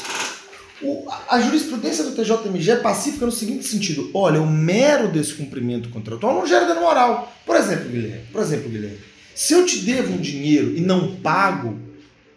o- 0.81 1.05
a- 1.29 1.41
jurisprudência 1.41 2.05
do 2.05 2.13
TJMG 2.13 2.71
é 2.71 2.77
pacífica 2.77 3.27
no 3.27 3.33
seguinte 3.33 3.67
sentido: 3.67 4.11
olha, 4.15 4.41
o 4.41 4.47
mero 4.49 5.09
descumprimento 5.09 5.89
contratual 5.89 6.35
não 6.35 6.47
gera 6.47 6.65
dano 6.67 6.81
moral. 6.83 7.33
Por 7.45 7.57
exemplo, 7.57 7.89
Guilherme, 7.89 8.25
por 8.33 8.41
exemplo, 8.41 8.69
Guilherme, 8.71 8.99
se 9.35 9.53
eu 9.53 9.67
te 9.67 9.79
devo 9.81 10.13
um 10.15 10.19
dinheiro 10.21 10.77
e 10.77 10.81
não 10.81 11.17
pago, 11.17 11.79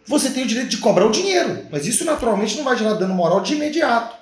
você 0.05 0.29
tem 0.31 0.43
o 0.43 0.47
direito 0.47 0.69
de 0.69 0.77
cobrar 0.77 1.05
o 1.05 1.11
dinheiro, 1.11 1.65
mas 1.71 1.85
isso 1.85 2.03
naturalmente 2.03 2.57
não 2.57 2.63
vai 2.63 2.75
gerar 2.77 2.93
dano 2.93 3.13
moral 3.13 3.41
de 3.41 3.53
imediato. 3.53 4.15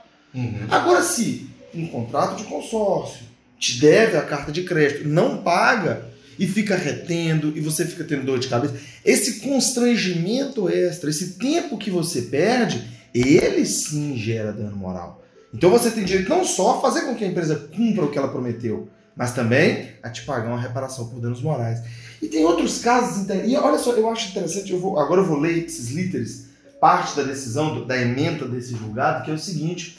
Agora, 0.70 1.02
se 1.02 1.50
um 1.74 1.88
contrato 1.88 2.36
de 2.36 2.44
consórcio 2.44 3.22
te 3.58 3.80
deve 3.80 4.18
a 4.18 4.22
carta 4.22 4.52
de 4.52 4.64
crédito, 4.64 5.08
não 5.08 5.38
paga 5.38 6.06
e 6.40 6.48
fica 6.48 6.76
retendo 6.78 7.52
e 7.56 7.60
você 7.60 7.86
fica 7.86 8.06
tendo 8.06 8.26
dor 8.26 8.40
de 8.40 8.48
cabeça, 8.48 8.76
esse 9.04 9.42
constrangimento 9.42 10.70
extra, 10.70 11.10
esse 11.10 11.34
tempo 11.34 11.78
que 11.78 11.92
você 11.92 12.24
perde, 12.24 12.88
ele 13.14 13.66
sim 13.66 14.16
gera 14.18 14.54
dano 14.54 14.78
moral. 14.78 15.22
Então 15.54 15.70
você 15.70 15.92
tem 15.92 16.06
direito 16.06 16.30
não 16.30 16.46
só 16.46 16.78
a 16.78 16.82
fazer 16.82 17.02
com 17.02 17.16
que 17.16 17.26
a 17.26 17.28
empresa 17.28 17.56
cumpra 17.76 18.06
o 18.06 18.10
que 18.10 18.18
ela 18.18 18.30
prometeu, 18.30 18.88
mas 19.16 19.34
também 19.34 19.90
a 20.02 20.10
te 20.10 20.22
pagar 20.22 20.48
uma 20.48 20.62
reparação 20.62 21.10
por 21.10 21.20
danos 21.20 21.42
morais. 21.42 21.82
E 22.22 22.28
tem 22.28 22.46
outros 22.46 22.80
casos, 22.80 23.28
e 23.46 23.56
olha 23.58 23.78
só, 23.78 23.92
eu 23.92 24.10
acho 24.10 24.30
interessante, 24.30 24.72
eu 24.72 24.80
vou, 24.80 24.98
agora 24.98 25.20
eu 25.20 25.26
vou 25.26 25.38
ler 25.38 25.66
esses 25.66 25.90
líderes, 25.90 26.48
parte 26.80 27.18
da 27.18 27.24
decisão, 27.24 27.86
da 27.86 28.02
emenda 28.02 28.48
desse 28.48 28.76
julgado, 28.76 29.26
que 29.26 29.32
é 29.32 29.34
o 29.34 29.38
seguinte, 29.38 29.98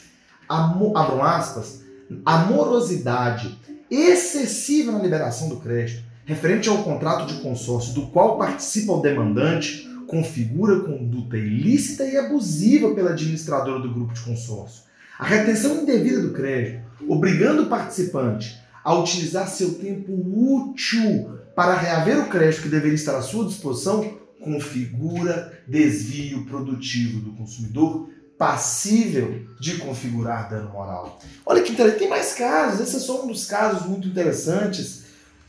abram 0.49 1.23
aspas, 1.23 1.81
a 2.25 2.39
morosidade 2.45 3.55
excessiva 3.91 4.91
na 4.91 4.99
liberação 4.99 5.49
do 5.49 5.57
crédito, 5.57 6.10
referente 6.25 6.69
ao 6.69 6.83
contrato 6.83 7.25
de 7.25 7.41
consórcio 7.41 7.93
do 7.93 8.07
qual 8.07 8.37
participa 8.37 8.93
o 8.93 9.01
demandante, 9.01 9.89
configura 10.07 10.81
conduta 10.81 11.37
ilícita 11.37 12.05
e 12.05 12.17
abusiva 12.17 12.93
pela 12.93 13.11
administradora 13.11 13.79
do 13.79 13.93
grupo 13.93 14.13
de 14.13 14.21
consórcio. 14.21 14.83
A 15.17 15.25
retenção 15.25 15.81
indevida 15.81 16.21
do 16.21 16.33
crédito, 16.33 16.83
obrigando 17.07 17.63
o 17.63 17.67
participante 17.67 18.59
a 18.83 18.93
utilizar 18.95 19.47
seu 19.47 19.75
tempo 19.75 20.11
útil 20.11 21.39
para 21.55 21.75
reaver 21.75 22.19
o 22.19 22.27
crédito 22.27 22.63
que 22.63 22.69
deveria 22.69 22.95
estar 22.95 23.15
à 23.15 23.21
sua 23.21 23.45
disposição, 23.45 24.17
configura 24.41 25.53
desvio 25.67 26.45
produtivo 26.45 27.19
do 27.19 27.33
consumidor 27.33 28.09
passível 28.37 29.45
de 29.59 29.77
configurar 29.77 30.49
dano 30.49 30.71
moral. 30.71 31.19
Olha 31.45 31.61
que 31.61 31.71
interessante, 31.71 31.99
tem 31.99 32.09
mais 32.09 32.33
casos, 32.33 32.81
esse 32.81 32.95
é 32.95 32.99
só 32.99 33.23
um 33.23 33.27
dos 33.27 33.45
casos 33.45 33.85
muito 33.85 34.07
interessantes. 34.07 35.00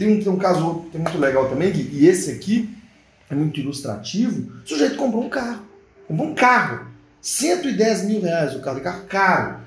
Tem 0.03 0.13
um, 0.13 0.21
tem 0.21 0.33
um 0.33 0.37
caso 0.37 0.85
tem 0.91 1.01
muito 1.01 1.17
legal 1.17 1.49
também, 1.49 1.71
Gui, 1.71 1.89
e 1.93 2.09
esse 2.09 2.33
aqui 2.33 2.69
é 3.31 3.37
muito 3.37 3.61
ilustrativo. 3.61 4.53
O 4.65 4.69
sujeito 4.69 4.97
comprou 4.97 5.23
um 5.23 5.29
carro, 5.29 5.65
comprou 6.09 6.29
um 6.29 6.35
carro, 6.35 6.89
110 7.21 8.07
mil 8.07 8.21
reais 8.21 8.57
o 8.57 8.61
carro, 8.61 8.81
um 8.81 8.83
carro 8.83 9.05
caro. 9.07 9.61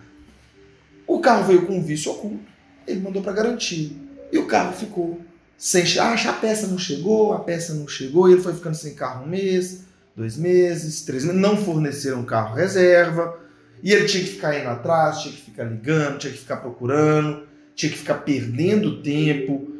O 1.08 1.20
carro 1.22 1.46
veio 1.46 1.66
com 1.66 1.78
um 1.78 1.82
vício 1.82 2.12
oculto, 2.12 2.44
ele 2.86 3.00
mandou 3.00 3.22
para 3.22 3.32
garantia, 3.32 3.92
e 4.30 4.38
o 4.38 4.46
carro 4.46 4.74
ficou 4.74 5.22
sem. 5.58 5.86
Ah, 6.00 6.16
a 6.16 6.34
peça 6.34 6.68
não 6.68 6.78
chegou, 6.78 7.32
a 7.32 7.40
peça 7.40 7.74
não 7.74 7.88
chegou, 7.88 8.28
e 8.28 8.34
ele 8.34 8.42
foi 8.42 8.54
ficando 8.54 8.76
sem 8.76 8.94
carro 8.94 9.24
um 9.24 9.30
mês, 9.30 9.86
dois 10.18 10.36
meses, 10.36 11.06
três 11.06 11.24
meses, 11.24 11.40
não 11.40 11.56
forneceram 11.56 12.26
carro 12.26 12.56
reserva, 12.56 13.40
e 13.82 13.94
ele 13.94 14.04
tinha 14.04 14.22
que 14.22 14.32
ficar 14.32 14.60
indo 14.60 14.68
atrás, 14.68 15.20
tinha 15.20 15.34
que 15.34 15.42
ficar 15.44 15.64
ligando, 15.64 16.18
tinha 16.18 16.34
que 16.34 16.40
ficar 16.40 16.58
procurando, 16.58 17.48
tinha 17.74 17.90
que 17.90 17.98
ficar 17.98 18.16
perdendo 18.16 19.02
tempo, 19.02 19.75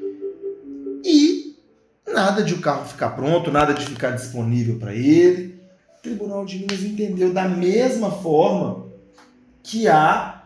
nada 2.16 2.42
de 2.44 2.54
o 2.54 2.60
carro 2.60 2.86
ficar 2.86 3.10
pronto, 3.12 3.52
nada 3.52 3.74
de 3.74 3.86
ficar 3.86 4.12
disponível 4.12 4.78
para 4.80 4.94
ele. 4.96 5.60
O 6.00 6.02
Tribunal 6.02 6.46
de 6.46 6.60
Minas 6.60 6.82
entendeu 6.84 7.34
da 7.34 7.48
mesma 7.48 8.10
forma 8.12 8.86
que 9.62 9.88
há 9.88 10.44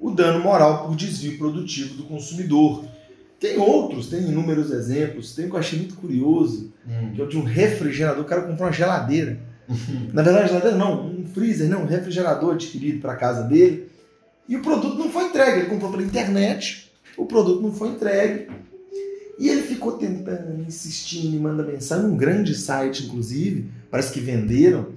o 0.00 0.10
dano 0.10 0.40
moral 0.42 0.86
por 0.86 0.96
desvio 0.96 1.38
produtivo 1.38 1.94
do 1.94 2.04
consumidor. 2.04 2.84
Tem 3.38 3.58
outros, 3.58 4.08
tem 4.08 4.22
inúmeros 4.22 4.70
exemplos. 4.70 5.34
Tem 5.34 5.46
um 5.46 5.48
que 5.50 5.54
eu 5.54 5.60
achei 5.60 5.78
muito 5.78 5.94
curioso, 5.96 6.72
Hum. 6.86 7.12
que 7.14 7.20
é 7.20 7.24
o 7.24 7.28
de 7.28 7.36
um 7.38 7.42
refrigerador. 7.44 8.22
O 8.22 8.26
cara 8.26 8.42
comprou 8.42 8.66
uma 8.66 8.72
geladeira. 8.72 9.38
Na 10.12 10.22
verdade, 10.22 10.48
geladeira 10.48 10.76
não, 10.76 11.06
um 11.06 11.24
freezer, 11.26 11.68
não, 11.68 11.82
um 11.82 11.86
refrigerador 11.86 12.54
adquirido 12.54 13.00
para 13.00 13.14
casa 13.16 13.42
dele. 13.44 13.88
E 14.48 14.56
o 14.56 14.62
produto 14.62 14.96
não 14.98 15.08
foi 15.10 15.24
entregue. 15.26 15.60
Ele 15.60 15.68
comprou 15.68 15.90
pela 15.90 16.02
internet, 16.02 16.90
o 17.16 17.24
produto 17.24 17.62
não 17.62 17.72
foi 17.72 17.90
entregue. 17.90 18.48
E 19.38 19.48
ele 19.48 19.62
ficou 19.62 19.92
tentando, 19.92 20.62
insistindo, 20.66 21.40
manda 21.40 21.62
mensagem, 21.62 22.06
um 22.06 22.16
grande 22.16 22.54
site, 22.54 23.06
inclusive, 23.06 23.70
parece 23.90 24.12
que 24.12 24.20
venderam 24.20 24.88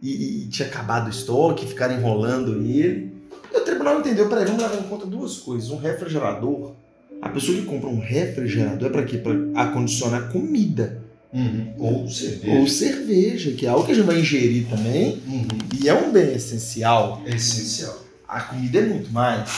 e, 0.00 0.44
e 0.44 0.46
tinha 0.48 0.68
acabado 0.68 1.06
o 1.06 1.10
estoque, 1.10 1.66
ficaram 1.66 1.94
enrolando 1.96 2.62
ele. 2.64 3.12
E 3.52 3.56
o 3.56 3.60
tribunal 3.60 3.98
entendeu, 4.00 4.28
peraí, 4.28 4.46
vamos 4.46 4.62
levar 4.62 4.78
em 4.78 4.82
conta 4.88 5.04
duas 5.06 5.38
coisas. 5.38 5.70
Um 5.70 5.76
refrigerador, 5.76 6.72
a 7.20 7.28
pessoa 7.28 7.58
que 7.58 7.64
compra 7.66 7.88
um 7.88 7.98
refrigerador 7.98 8.88
é 8.88 8.92
para 8.92 9.04
quê? 9.04 9.18
Para 9.18 9.34
acondicionar 9.62 10.30
comida 10.32 11.02
Uhum. 11.32 11.74
Ou 11.78 12.08
cerveja. 12.08 12.58
ou 12.58 12.66
cerveja, 12.66 13.52
que 13.52 13.64
é 13.64 13.68
algo 13.68 13.86
que 13.86 13.92
a 13.92 13.94
gente 13.94 14.04
vai 14.04 14.18
ingerir 14.18 14.66
também 14.68 15.22
Uhum. 15.28 15.46
e 15.80 15.88
é 15.88 15.94
um 15.94 16.10
bem 16.10 16.32
essencial. 16.34 17.22
É 17.24 17.36
essencial. 17.36 17.96
A 18.26 18.40
comida 18.40 18.78
é 18.80 18.82
muito 18.86 19.12
mais. 19.12 19.48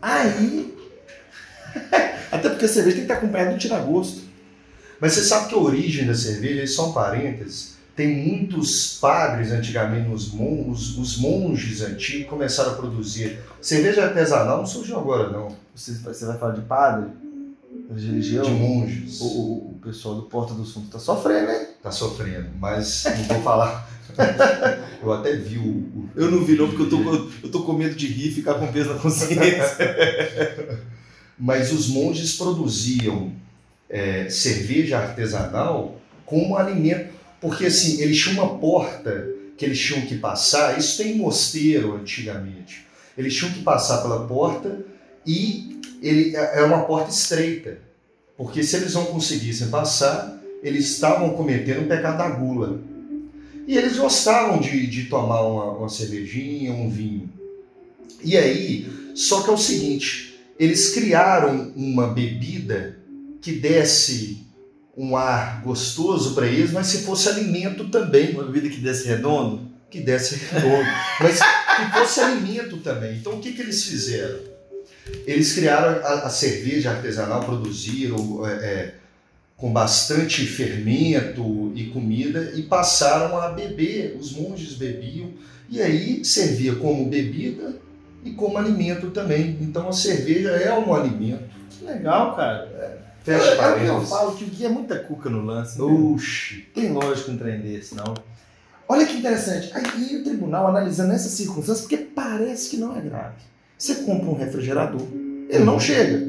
Aí. 0.00 0.72
Até 2.30 2.48
porque 2.48 2.64
a 2.64 2.68
cerveja 2.68 2.96
tem 2.96 3.06
que 3.06 3.12
estar 3.12 3.22
acompanhada 3.24 3.52
do 3.52 3.58
tira-gosto. 3.58 4.22
Mas 5.00 5.12
você 5.14 5.22
sabe 5.22 5.48
que 5.48 5.54
a 5.54 5.58
origem 5.58 6.06
da 6.06 6.14
cerveja, 6.14 6.62
isso 6.62 6.76
são 6.76 6.92
parênteses, 6.92 7.74
tem 7.96 8.08
muitos 8.28 8.98
padres 9.00 9.50
antigamente, 9.50 10.10
os, 10.10 10.32
mon 10.32 10.70
os, 10.70 10.96
os 10.98 11.18
monges 11.18 11.80
antigos 11.82 12.28
começaram 12.28 12.72
a 12.72 12.74
produzir. 12.74 13.38
Cerveja 13.60 14.04
artesanal 14.04 14.58
não 14.58 14.66
surgiu 14.66 14.98
agora, 14.98 15.30
não. 15.30 15.54
Você, 15.74 15.92
você 15.92 16.24
vai 16.26 16.38
falar 16.38 16.52
de 16.54 16.60
padre? 16.62 17.08
De 17.90 18.06
religião? 18.06 18.44
De 18.44 18.50
monges. 18.50 19.20
O, 19.20 19.24
o- 19.26 19.70
o 19.72 19.78
pessoal 19.82 20.14
do 20.16 20.22
Porta 20.22 20.54
dos 20.54 20.72
Fundos 20.72 20.90
tá 20.90 20.98
sofrendo, 20.98 21.46
né? 21.46 21.66
Tá 21.82 21.90
sofrendo, 21.90 22.48
mas 22.58 23.04
não 23.04 23.24
vou 23.24 23.42
falar. 23.42 23.88
Eu 25.02 25.12
até 25.14 25.34
vi 25.36 25.56
o. 25.58 25.62
o- 25.62 26.08
Eu 26.14 26.30
não 26.30 26.44
vi 26.44 26.54
não, 26.56 26.68
porque 26.68 26.82
eu 26.82 26.90
tô, 26.90 26.98
com- 26.98 27.30
eu 27.42 27.50
tô 27.50 27.62
com 27.62 27.72
medo 27.72 27.94
de 27.94 28.06
rir 28.06 28.28
e 28.28 28.32
ficar 28.34 28.54
com 28.54 28.66
peso 28.70 28.92
na 28.92 28.98
consciência. 29.00 29.76
Mas 31.40 31.72
os 31.72 31.88
monges 31.88 32.34
produziam 32.34 33.32
é, 33.88 34.28
cerveja 34.28 34.98
artesanal 34.98 35.98
como 36.26 36.56
alimento, 36.56 37.14
porque 37.40 37.66
assim, 37.66 38.00
eles 38.02 38.20
tinham 38.20 38.44
uma 38.44 38.58
porta 38.58 39.28
que 39.56 39.64
eles 39.64 39.80
tinham 39.80 40.02
que 40.02 40.18
passar, 40.18 40.78
isso 40.78 41.02
tem 41.02 41.12
em 41.12 41.18
mosteiro 41.18 41.96
antigamente. 41.96 42.86
Eles 43.16 43.34
tinham 43.34 43.52
que 43.52 43.62
passar 43.62 44.02
pela 44.02 44.26
porta 44.26 44.84
e 45.26 45.80
ele 46.02 46.36
é 46.36 46.60
é 46.60 46.62
uma 46.62 46.84
porta 46.84 47.10
estreita, 47.10 47.78
porque 48.36 48.62
se 48.62 48.76
eles 48.76 48.94
não 48.94 49.06
conseguissem 49.06 49.68
passar, 49.68 50.38
eles 50.62 50.90
estavam 50.90 51.30
cometendo 51.30 51.82
o 51.82 51.88
pecado 51.88 52.18
da 52.18 52.28
gula. 52.28 52.80
E 53.66 53.76
eles 53.76 53.96
gostavam 53.96 54.60
de, 54.60 54.86
de 54.86 55.04
tomar 55.04 55.42
uma, 55.42 55.64
uma 55.72 55.88
cervejinha, 55.88 56.72
um 56.72 56.90
vinho. 56.90 57.30
E 58.22 58.36
aí, 58.36 58.88
só 59.14 59.42
que 59.42 59.50
é 59.50 59.52
o 59.52 59.58
seguinte, 59.58 60.29
eles 60.60 60.92
criaram 60.92 61.72
uma 61.74 62.08
bebida 62.08 62.98
que 63.40 63.52
desse 63.52 64.46
um 64.94 65.16
ar 65.16 65.62
gostoso 65.62 66.34
para 66.34 66.46
eles, 66.46 66.70
mas 66.70 66.88
se 66.88 66.98
fosse 66.98 67.30
alimento 67.30 67.88
também, 67.88 68.34
Uma 68.34 68.44
bebida 68.44 68.68
que 68.68 68.76
desse 68.76 69.08
redondo? 69.08 69.70
que 69.90 70.00
desse 70.00 70.36
redondo, 70.36 70.84
mas 71.18 71.38
que 71.38 71.98
fosse 71.98 72.20
alimento 72.20 72.76
também. 72.76 73.16
Então 73.16 73.32
o 73.32 73.40
que, 73.40 73.52
que 73.52 73.62
eles 73.62 73.82
fizeram? 73.84 74.38
Eles 75.26 75.54
criaram 75.54 76.06
a, 76.06 76.26
a 76.26 76.30
cerveja 76.30 76.90
artesanal, 76.90 77.42
produziram 77.42 78.46
é, 78.46 78.52
é, 78.52 78.94
com 79.56 79.72
bastante 79.72 80.46
fermento 80.46 81.72
e 81.74 81.86
comida 81.86 82.52
e 82.54 82.62
passaram 82.64 83.40
a 83.40 83.48
beber. 83.48 84.16
Os 84.20 84.32
monges 84.32 84.74
bebiam 84.74 85.32
e 85.70 85.80
aí 85.80 86.22
servia 86.22 86.74
como 86.76 87.08
bebida 87.08 87.74
e 88.24 88.30
como 88.32 88.58
alimento 88.58 89.10
também. 89.10 89.58
Então 89.60 89.88
a 89.88 89.92
cerveja 89.92 90.50
é 90.50 90.76
um 90.78 90.92
alimento. 90.94 91.50
Que 91.70 91.84
legal, 91.84 92.36
cara. 92.36 93.00
Fecha 93.22 93.44
é, 93.44 93.48
é 93.48 93.52
o 93.52 93.54
que 93.54 93.54
eu 93.54 93.58
parênteses. 93.58 94.08
falo, 94.08 94.34
que 94.36 94.44
o 94.44 94.46
Gui 94.48 94.64
é 94.64 94.68
muita 94.68 94.98
cuca 94.98 95.28
no 95.28 95.44
lance. 95.44 95.78
né? 95.78 95.84
Oxi. 95.84 96.66
Tem 96.74 96.92
lógica 96.92 97.30
um 97.30 97.38
trem 97.38 97.60
desse, 97.60 97.94
não. 97.94 98.14
Olha 98.88 99.06
que 99.06 99.18
interessante. 99.18 99.70
Aí 99.74 100.16
o 100.16 100.24
tribunal 100.24 100.66
analisando 100.66 101.12
essas 101.12 101.32
circunstâncias, 101.32 101.82
porque 101.82 101.98
parece 101.98 102.70
que 102.70 102.76
não 102.76 102.96
é 102.96 103.00
grave. 103.00 103.36
Você 103.78 103.96
compra 103.96 104.28
um 104.28 104.34
refrigerador, 104.34 105.06
ele 105.48 105.64
não 105.64 105.78
chega. 105.78 106.28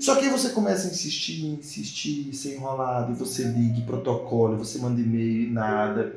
Só 0.00 0.14
que 0.14 0.26
aí 0.26 0.30
você 0.30 0.50
começa 0.50 0.86
a 0.88 0.90
insistir, 0.90 1.44
insistir, 1.44 2.32
ser 2.32 2.54
enrolado, 2.54 3.12
e 3.12 3.14
você 3.14 3.42
liga, 3.42 3.80
protocolo, 3.84 4.56
você 4.56 4.78
manda 4.78 5.00
e-mail 5.00 5.48
e 5.48 5.50
nada. 5.50 6.14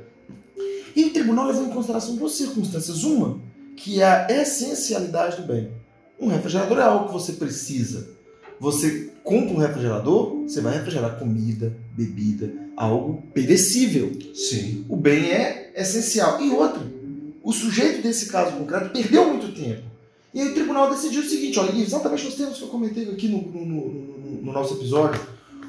E 0.95 1.05
o 1.05 1.09
tribunal 1.13 1.47
levou 1.47 1.65
em 1.65 1.71
consideração 1.71 2.15
duas 2.15 2.33
circunstâncias. 2.33 3.03
Uma, 3.03 3.39
que 3.75 4.01
é 4.01 4.05
a 4.05 4.27
essencialidade 4.29 5.41
do 5.41 5.47
bem. 5.47 5.71
Um 6.19 6.27
refrigerador 6.27 6.77
é 6.77 6.83
algo 6.83 7.07
que 7.07 7.13
você 7.13 7.33
precisa. 7.33 8.09
Você 8.59 9.09
compra 9.23 9.53
um 9.55 9.57
refrigerador, 9.57 10.43
você 10.43 10.61
vai 10.61 10.75
refrigerar 10.77 11.17
comida, 11.17 11.75
bebida, 11.95 12.51
algo 12.77 13.23
perecível. 13.33 14.11
Sim. 14.35 14.85
O 14.87 14.95
bem 14.95 15.31
é 15.31 15.71
essencial. 15.75 16.39
E 16.41 16.51
outra, 16.51 16.81
o 17.43 17.51
sujeito 17.51 18.03
desse 18.03 18.27
caso 18.27 18.55
concreto 18.55 18.89
perdeu 18.91 19.27
muito 19.27 19.51
tempo. 19.53 19.81
E 20.33 20.39
aí 20.41 20.49
o 20.49 20.53
tribunal 20.53 20.89
decidiu 20.91 21.21
o 21.21 21.25
seguinte, 21.25 21.59
olha, 21.59 21.75
exatamente 21.75 22.27
os 22.27 22.35
termos 22.35 22.57
que 22.57 22.63
eu 22.63 22.69
comentei 22.69 23.09
aqui 23.09 23.27
no, 23.27 23.41
no- 23.41 23.65
no- 23.65 24.41
no 24.43 24.51
nosso 24.53 24.75
episódio. 24.75 25.19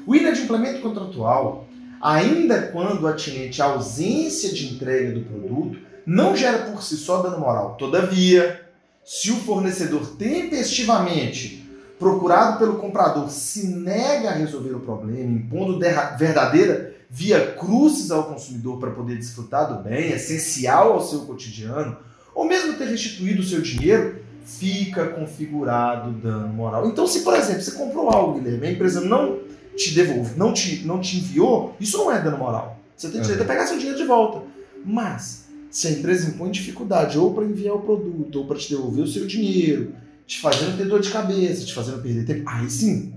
O 0.05 0.15
inadimplemento 0.15 0.79
contratual, 0.81 1.67
ainda 2.01 2.61
quando 2.67 3.07
atinente 3.07 3.61
à 3.61 3.65
ausência 3.65 4.53
de 4.53 4.73
entrega 4.75 5.11
do 5.13 5.21
produto, 5.25 5.79
não 6.05 6.35
gera 6.35 6.59
por 6.59 6.83
si 6.83 6.97
só 6.97 7.21
dano 7.21 7.39
moral. 7.39 7.75
Todavia, 7.77 8.61
se 9.03 9.31
o 9.31 9.35
fornecedor 9.37 10.15
tempestivamente 10.17 11.63
procurado 11.99 12.59
pelo 12.59 12.75
comprador 12.75 13.29
se 13.29 13.67
nega 13.67 14.29
a 14.29 14.33
resolver 14.33 14.73
o 14.73 14.79
problema, 14.79 15.31
impondo 15.31 15.79
verdadeira 16.17 16.93
via 17.09 17.53
cruzes 17.53 18.11
ao 18.11 18.23
consumidor 18.23 18.79
para 18.79 18.91
poder 18.91 19.17
desfrutar 19.17 19.71
do 19.71 19.83
bem, 19.83 20.11
essencial 20.11 20.93
ao 20.93 21.01
seu 21.01 21.21
cotidiano, 21.21 21.95
ou 22.33 22.45
mesmo 22.45 22.73
ter 22.73 22.87
restituído 22.87 23.41
o 23.41 23.45
seu 23.45 23.61
dinheiro, 23.61 24.23
fica 24.43 25.07
configurado 25.07 26.11
dano 26.11 26.47
moral. 26.49 26.87
Então, 26.87 27.07
se 27.07 27.21
por 27.21 27.35
exemplo 27.35 27.61
você 27.61 27.71
comprou 27.71 28.09
algo, 28.09 28.39
Guilherme, 28.39 28.67
a 28.67 28.71
empresa 28.71 28.99
não 28.99 29.39
te 29.75 29.93
devolve, 29.93 30.37
não 30.37 30.53
te, 30.53 30.85
não 30.85 30.99
te 30.99 31.17
enviou, 31.17 31.75
isso 31.79 31.97
não 31.97 32.11
é 32.11 32.19
dano 32.19 32.37
moral. 32.37 32.79
Você 32.95 33.09
tem 33.09 33.21
direito 33.21 33.43
a 33.43 33.45
pegar 33.45 33.67
seu 33.67 33.77
dinheiro 33.77 33.97
de 33.97 34.05
volta. 34.05 34.41
Mas, 34.85 35.42
se 35.73 35.87
a 35.87 35.91
empresa 35.91 36.29
impõe 36.29 36.51
dificuldade 36.51 37.17
ou 37.17 37.33
para 37.33 37.45
enviar 37.45 37.73
o 37.73 37.81
produto, 37.81 38.35
ou 38.35 38.45
para 38.45 38.57
te 38.57 38.69
devolver 38.69 39.03
o 39.03 39.07
seu 39.07 39.25
dinheiro, 39.25 39.95
te 40.27 40.39
fazendo 40.39 40.77
ter 40.77 40.85
dor 40.85 41.01
de 41.01 41.09
cabeça, 41.09 41.65
te 41.65 41.73
fazendo 41.73 41.99
perder 41.99 42.25
tempo, 42.27 42.47
aí 42.47 42.69
sim 42.69 43.11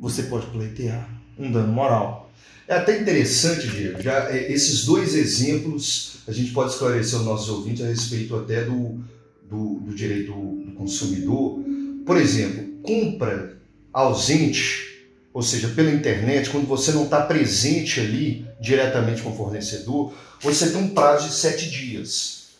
você 0.00 0.22
pode 0.22 0.46
pleitear 0.46 1.06
um 1.38 1.52
dano 1.52 1.70
moral. 1.70 2.32
É 2.66 2.74
até 2.74 2.98
interessante, 2.98 3.68
Diego, 3.68 4.00
já 4.00 4.30
é, 4.30 4.50
esses 4.50 4.86
dois 4.86 5.14
exemplos 5.14 6.20
a 6.26 6.32
gente 6.32 6.52
pode 6.52 6.72
esclarecer 6.72 7.18
os 7.18 7.24
nossos 7.26 7.50
ouvintes 7.50 7.84
a 7.84 7.88
respeito 7.88 8.34
até 8.34 8.64
do, 8.64 8.98
do, 9.46 9.80
do 9.80 9.94
direito 9.94 10.32
do 10.32 10.72
consumidor. 10.72 11.62
Por 12.06 12.16
exemplo, 12.16 12.66
compra 12.82 13.58
ausente, 13.92 15.06
ou 15.34 15.42
seja, 15.42 15.68
pela 15.68 15.90
internet, 15.92 16.48
quando 16.48 16.66
você 16.66 16.92
não 16.92 17.04
está 17.04 17.20
presente 17.20 18.00
ali 18.00 18.46
diretamente 18.60 19.22
com 19.22 19.30
o 19.30 19.36
fornecedor, 19.36 20.12
você 20.40 20.68
tem 20.68 20.80
um 20.80 20.90
prazo 20.90 21.28
de 21.28 21.34
sete 21.34 21.68
dias 21.70 22.50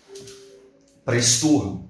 para 1.04 1.16
estorno. 1.16 1.88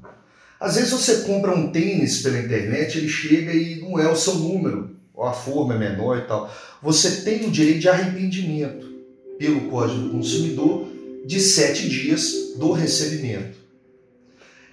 Às 0.59 0.75
vezes 0.75 0.91
você 0.91 1.23
compra 1.23 1.55
um 1.55 1.71
tênis 1.71 2.21
pela 2.21 2.39
internet, 2.39 2.99
ele 2.99 3.09
chega 3.09 3.53
e 3.55 3.81
não 3.81 3.99
é 3.99 4.11
o 4.11 4.17
seu 4.17 4.35
número, 4.35 4.97
ou 5.15 5.25
a 5.25 5.33
forma 5.33 5.75
é 5.75 5.79
menor 5.79 6.19
e 6.19 6.23
tal. 6.23 6.53
Você 6.83 7.23
tem 7.23 7.47
o 7.47 7.51
direito 7.51 7.81
de 7.81 7.89
arrependimento 7.89 8.91
pelo 9.39 9.71
Código 9.71 10.01
do 10.01 10.11
Consumidor 10.11 10.89
de 11.25 11.41
sete 11.41 11.89
dias 11.89 12.55
do 12.57 12.73
recebimento. 12.73 13.59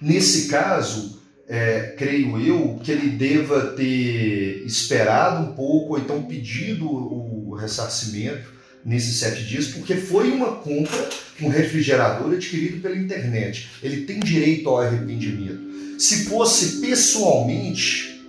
Nesse 0.00 0.48
caso, 0.48 1.20
é, 1.48 1.94
creio 1.96 2.38
eu 2.40 2.78
que 2.82 2.92
ele 2.92 3.10
deva 3.10 3.68
ter 3.68 4.62
esperado 4.66 5.42
um 5.42 5.54
pouco, 5.54 5.94
ou 5.94 5.98
então 5.98 6.22
pedido 6.24 6.86
o 6.86 7.54
ressarcimento 7.54 8.57
nesses 8.84 9.16
sete 9.16 9.44
dias, 9.44 9.68
porque 9.68 9.94
foi 9.96 10.30
uma 10.30 10.56
compra, 10.56 11.08
um 11.42 11.48
refrigerador 11.48 12.32
adquirido 12.32 12.80
pela 12.80 12.96
internet. 12.96 13.68
Ele 13.82 14.02
tem 14.02 14.20
direito 14.20 14.68
ao 14.68 14.80
arrependimento. 14.80 15.60
Se 15.98 16.26
fosse 16.26 16.80
pessoalmente, 16.80 18.22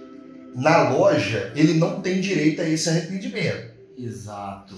na 0.55 0.89
loja, 0.89 1.51
ele 1.55 1.73
não 1.75 2.01
tem 2.01 2.19
direito 2.19 2.61
a 2.61 2.67
esse 2.69 2.89
arrependimento. 2.89 3.71
Exato. 3.97 4.75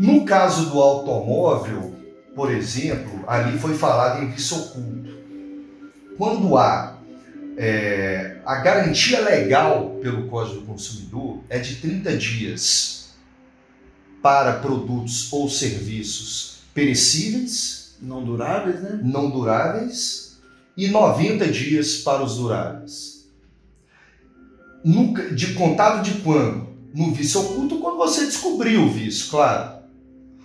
No 0.00 0.24
caso 0.24 0.70
do 0.70 0.80
automóvel, 0.80 1.94
por 2.34 2.50
exemplo, 2.52 3.24
ali 3.26 3.58
foi 3.58 3.74
falado 3.74 4.22
em 4.22 4.30
vício 4.30 4.56
oculto. 4.56 5.18
Quando 6.16 6.56
há 6.56 6.96
É, 7.60 8.36
a 8.46 8.54
garantia 8.60 9.20
legal 9.20 9.98
pelo 10.00 10.28
Código 10.28 10.60
do 10.60 10.66
Consumidor 10.66 11.42
é 11.48 11.58
de 11.58 11.74
30 11.74 12.16
dias 12.16 12.97
para 14.22 14.54
produtos 14.54 15.32
ou 15.32 15.48
serviços 15.48 16.58
perecíveis, 16.74 17.96
Não 18.00 18.24
duráveis, 18.24 18.80
né? 18.80 19.00
não 19.02 19.30
duráveis, 19.30 20.38
e 20.76 20.88
90 20.88 21.48
dias 21.48 21.96
para 21.96 22.22
os 22.22 22.36
duráveis. 22.36 23.26
Nunca, 24.84 25.34
de 25.34 25.54
contado 25.54 26.02
de 26.02 26.20
quando? 26.20 26.68
No 26.94 27.12
vício 27.12 27.40
oculto, 27.40 27.78
quando 27.78 27.96
você 27.96 28.24
descobriu 28.26 28.82
o 28.84 28.90
vício, 28.90 29.28
claro. 29.28 29.78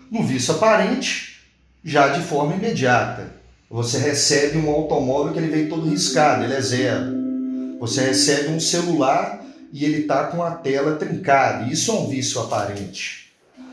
No 0.09 0.23
vício 0.23 0.55
aparente, 0.55 1.39
já 1.83 2.09
de 2.09 2.23
forma 2.23 2.55
imediata. 2.55 3.35
Você 3.69 3.97
recebe 3.97 4.57
um 4.57 4.69
automóvel 4.69 5.33
que 5.33 5.39
ele 5.39 5.47
vem 5.47 5.67
todo 5.67 5.89
riscado, 5.89 6.43
ele 6.43 6.53
é 6.53 6.61
zero. 6.61 7.77
Você 7.79 8.01
recebe 8.05 8.49
um 8.49 8.59
celular 8.59 9.43
e 9.71 9.83
ele 9.83 10.01
está 10.01 10.25
com 10.27 10.43
a 10.43 10.51
tela 10.51 10.95
trincada. 10.95 11.71
Isso 11.71 11.91
é 11.91 11.93
um 11.95 12.07
vício 12.07 12.41
aparente. 12.41 13.22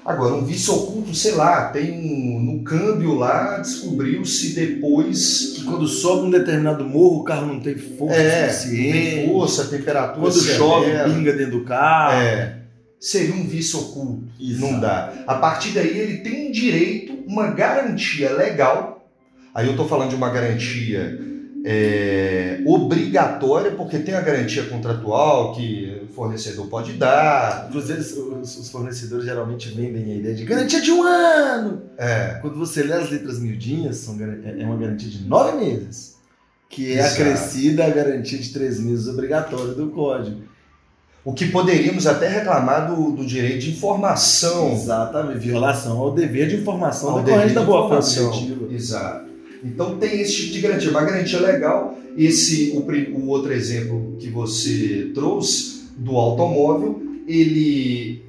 Agora, 0.04 0.34
um 0.34 0.44
vício 0.44 0.74
oculto, 0.74 1.14
sei 1.14 1.32
lá, 1.32 1.68
tem 1.68 1.92
um, 1.92 2.40
no 2.40 2.64
câmbio 2.64 3.14
lá, 3.14 3.58
descobriu-se 3.58 4.54
depois 4.54 5.52
Que 5.56 5.64
quando 5.64 5.86
sobe 5.86 6.26
um 6.26 6.30
determinado 6.30 6.84
morro, 6.84 7.20
o 7.20 7.24
carro 7.24 7.46
não 7.46 7.60
tem 7.60 7.76
força 7.76 8.16
é, 8.16 8.48
suficiente. 8.48 8.92
tem 8.92 9.28
força, 9.28 9.64
temperatura 9.66 10.30
Quando 10.30 10.40
chove, 10.40 10.90
pinga 11.04 11.32
dentro 11.32 11.58
do 11.58 11.64
carro. 11.64 12.14
É, 12.14 12.60
seria 12.98 13.34
um 13.34 13.46
vício 13.46 13.78
oculto. 13.78 14.24
Exato. 14.40 14.72
Não 14.72 14.80
dá. 14.80 15.12
A 15.26 15.34
partir 15.34 15.70
daí 15.70 15.98
ele 15.98 16.18
tem 16.18 16.48
um 16.48 16.52
direito, 16.52 17.18
uma 17.26 17.48
garantia 17.48 18.30
legal. 18.32 19.06
Aí 19.54 19.66
eu 19.66 19.72
estou 19.72 19.86
falando 19.86 20.10
de 20.10 20.16
uma 20.16 20.30
garantia 20.30 21.29
é, 21.64 22.62
obrigatória, 22.66 23.72
porque 23.72 23.98
tem 23.98 24.14
a 24.14 24.20
garantia 24.20 24.64
contratual 24.64 25.52
que 25.54 26.02
o 26.08 26.12
fornecedor 26.12 26.66
pode 26.68 26.94
dar. 26.94 27.66
Inclusive, 27.68 28.00
os, 28.00 28.56
os 28.58 28.70
fornecedores 28.70 29.24
geralmente 29.24 29.68
vendem 29.68 30.12
a 30.12 30.16
ideia 30.16 30.34
de 30.34 30.44
garantia 30.44 30.80
de 30.80 30.90
um 30.90 31.02
ano. 31.02 31.82
É, 31.98 32.38
Quando 32.40 32.58
você 32.58 32.82
lê 32.82 32.94
as 32.94 33.10
letras 33.10 33.38
miudinhas, 33.38 33.96
são, 33.96 34.16
é 34.20 34.62
é 34.62 34.64
uma 34.64 34.76
garantia 34.76 35.08
de 35.08 35.24
nove 35.24 35.64
meses, 35.64 36.16
que 36.68 36.92
é 36.92 37.00
Exato. 37.00 37.22
acrescida 37.22 37.84
à 37.84 37.90
garantia 37.90 38.38
de 38.38 38.48
três 38.52 38.80
meses 38.80 39.06
obrigatória 39.08 39.74
do 39.74 39.90
código. 39.90 40.42
o 41.22 41.34
que 41.34 41.46
poderíamos 41.48 42.06
até 42.06 42.26
reclamar 42.28 42.94
do, 42.94 43.12
do 43.12 43.26
direito 43.26 43.60
de 43.60 43.72
informação. 43.72 44.72
Exatamente, 44.72 45.38
violação 45.38 45.98
ao 45.98 46.14
dever 46.14 46.48
de 46.48 46.56
informação 46.56 47.10
ao 47.10 47.22
decorrente 47.22 47.48
dever 47.48 47.54
da 47.54 47.60
de 47.60 47.66
boa 47.66 47.84
informação. 47.84 48.32
Exato. 48.70 49.29
Então 49.62 49.98
tem 49.98 50.20
esse 50.20 50.36
tipo 50.36 50.52
de 50.52 50.60
garantia, 50.60 50.90
uma 50.90 51.04
garantia 51.04 51.40
legal. 51.40 51.98
Esse, 52.16 52.72
o, 52.72 52.80
o 53.18 53.28
outro 53.28 53.52
exemplo 53.52 54.16
que 54.18 54.28
você 54.28 55.10
trouxe 55.14 55.84
do 55.96 56.16
automóvel, 56.16 57.02
ele 57.26 58.22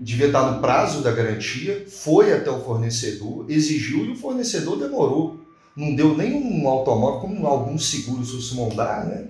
devia 0.00 0.26
estar 0.26 0.52
no 0.52 0.60
prazo 0.60 1.02
da 1.02 1.10
garantia, 1.10 1.84
foi 1.88 2.32
até 2.32 2.50
o 2.50 2.60
fornecedor, 2.60 3.46
exigiu 3.48 4.04
e 4.04 4.10
o 4.10 4.16
fornecedor 4.16 4.78
demorou. 4.78 5.40
Não 5.74 5.94
deu 5.94 6.16
nem 6.16 6.34
um 6.34 6.68
automóvel, 6.68 7.20
como 7.20 7.46
alguns 7.46 7.90
seguros 7.90 8.30
costumam 8.30 8.68
dar, 8.70 9.04
né? 9.04 9.26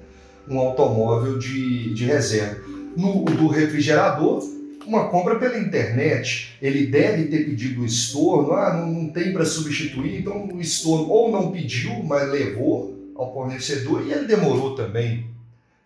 Um 0.48 0.58
automóvel 0.58 1.38
de, 1.38 1.92
de 1.92 2.04
reserva. 2.04 2.60
No 2.96 3.24
do 3.24 3.48
refrigerador, 3.48 4.42
uma 4.86 5.08
compra 5.08 5.38
pela 5.38 5.58
internet, 5.58 6.56
ele 6.62 6.86
deve 6.86 7.24
ter 7.24 7.44
pedido 7.44 7.82
o 7.82 7.86
estorno, 7.86 8.52
ah, 8.52 8.74
não, 8.76 9.02
não 9.02 9.08
tem 9.10 9.32
para 9.32 9.44
substituir, 9.44 10.20
então 10.20 10.48
o 10.48 10.60
estorno 10.60 11.10
ou 11.10 11.30
não 11.30 11.50
pediu, 11.50 12.02
mas 12.04 12.30
levou 12.30 13.12
ao 13.14 13.32
fornecedor 13.32 14.06
e 14.06 14.12
ele 14.12 14.26
demorou 14.26 14.74
também. 14.74 15.26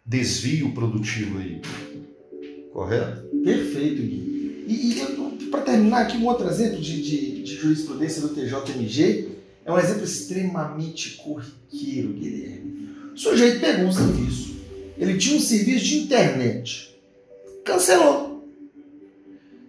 Desvio 0.04 0.72
produtivo 0.72 1.38
aí. 1.38 1.60
Correto? 2.72 3.28
Perfeito, 3.44 4.02
Gui. 4.02 4.64
E, 4.66 4.92
e 4.92 5.46
para 5.50 5.62
terminar 5.62 6.02
aqui, 6.02 6.16
um 6.16 6.26
outro 6.26 6.48
exemplo 6.48 6.80
de, 6.80 7.02
de, 7.02 7.42
de 7.42 7.54
jurisprudência 7.56 8.20
do 8.22 8.28
TJMG 8.28 9.28
é 9.64 9.72
um 9.72 9.78
exemplo 9.78 10.04
extremamente 10.04 11.16
corriqueiro, 11.16 12.12
Guilherme. 12.12 12.90
O 13.14 13.18
sujeito 13.18 13.60
pegou 13.60 13.86
um 13.86 13.92
serviço, 13.92 14.56
ele 14.96 15.18
tinha 15.18 15.36
um 15.36 15.40
serviço 15.40 15.84
de 15.84 15.98
internet, 15.98 16.96
cancelou. 17.64 18.39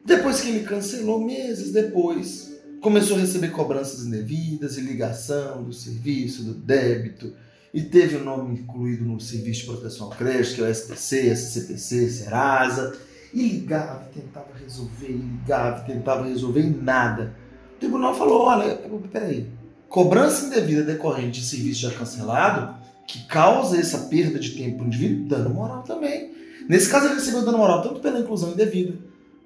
Depois 0.05 0.41
que 0.41 0.49
ele 0.49 0.65
cancelou, 0.65 1.23
meses 1.23 1.71
depois, 1.71 2.51
começou 2.81 3.17
a 3.17 3.19
receber 3.19 3.51
cobranças 3.51 4.05
indevidas 4.05 4.77
e 4.77 4.81
ligação 4.81 5.63
do 5.63 5.71
serviço, 5.71 6.43
do 6.43 6.53
débito, 6.53 7.33
e 7.73 7.81
teve 7.81 8.17
o 8.17 8.23
nome 8.23 8.59
incluído 8.59 9.05
no 9.05 9.19
Serviço 9.19 9.61
de 9.61 9.67
Proteção 9.67 10.07
ao 10.07 10.11
Crédito, 10.11 10.55
que 10.55 10.61
é 10.61 10.65
o 10.65 10.67
SPC, 10.67 11.33
SCPC, 11.33 12.09
Serasa. 12.09 12.97
E 13.33 13.47
ligava, 13.47 14.09
tentava 14.13 14.49
resolver, 14.61 15.07
ligava, 15.07 15.79
tentava 15.85 16.27
resolver 16.27 16.61
e 16.61 16.69
nada. 16.69 17.33
O 17.75 17.79
tribunal 17.79 18.13
falou: 18.13 18.41
olha, 18.41 18.77
peraí, 19.09 19.47
cobrança 19.87 20.47
indevida 20.47 20.83
decorrente 20.83 21.39
de 21.39 21.47
serviço 21.47 21.81
já 21.81 21.91
cancelado, 21.91 22.75
que 23.07 23.25
causa 23.25 23.77
essa 23.77 23.99
perda 24.09 24.37
de 24.37 24.51
tempo 24.51 24.77
para 24.77 24.83
o 24.83 24.87
indivíduo, 24.87 25.29
dano 25.29 25.51
moral 25.51 25.83
também. 25.83 26.33
Nesse 26.67 26.89
caso, 26.89 27.05
ele 27.05 27.15
recebeu 27.15 27.45
dano 27.45 27.57
moral 27.57 27.81
tanto 27.81 28.01
pela 28.01 28.19
inclusão 28.19 28.51
indevida, 28.51 28.95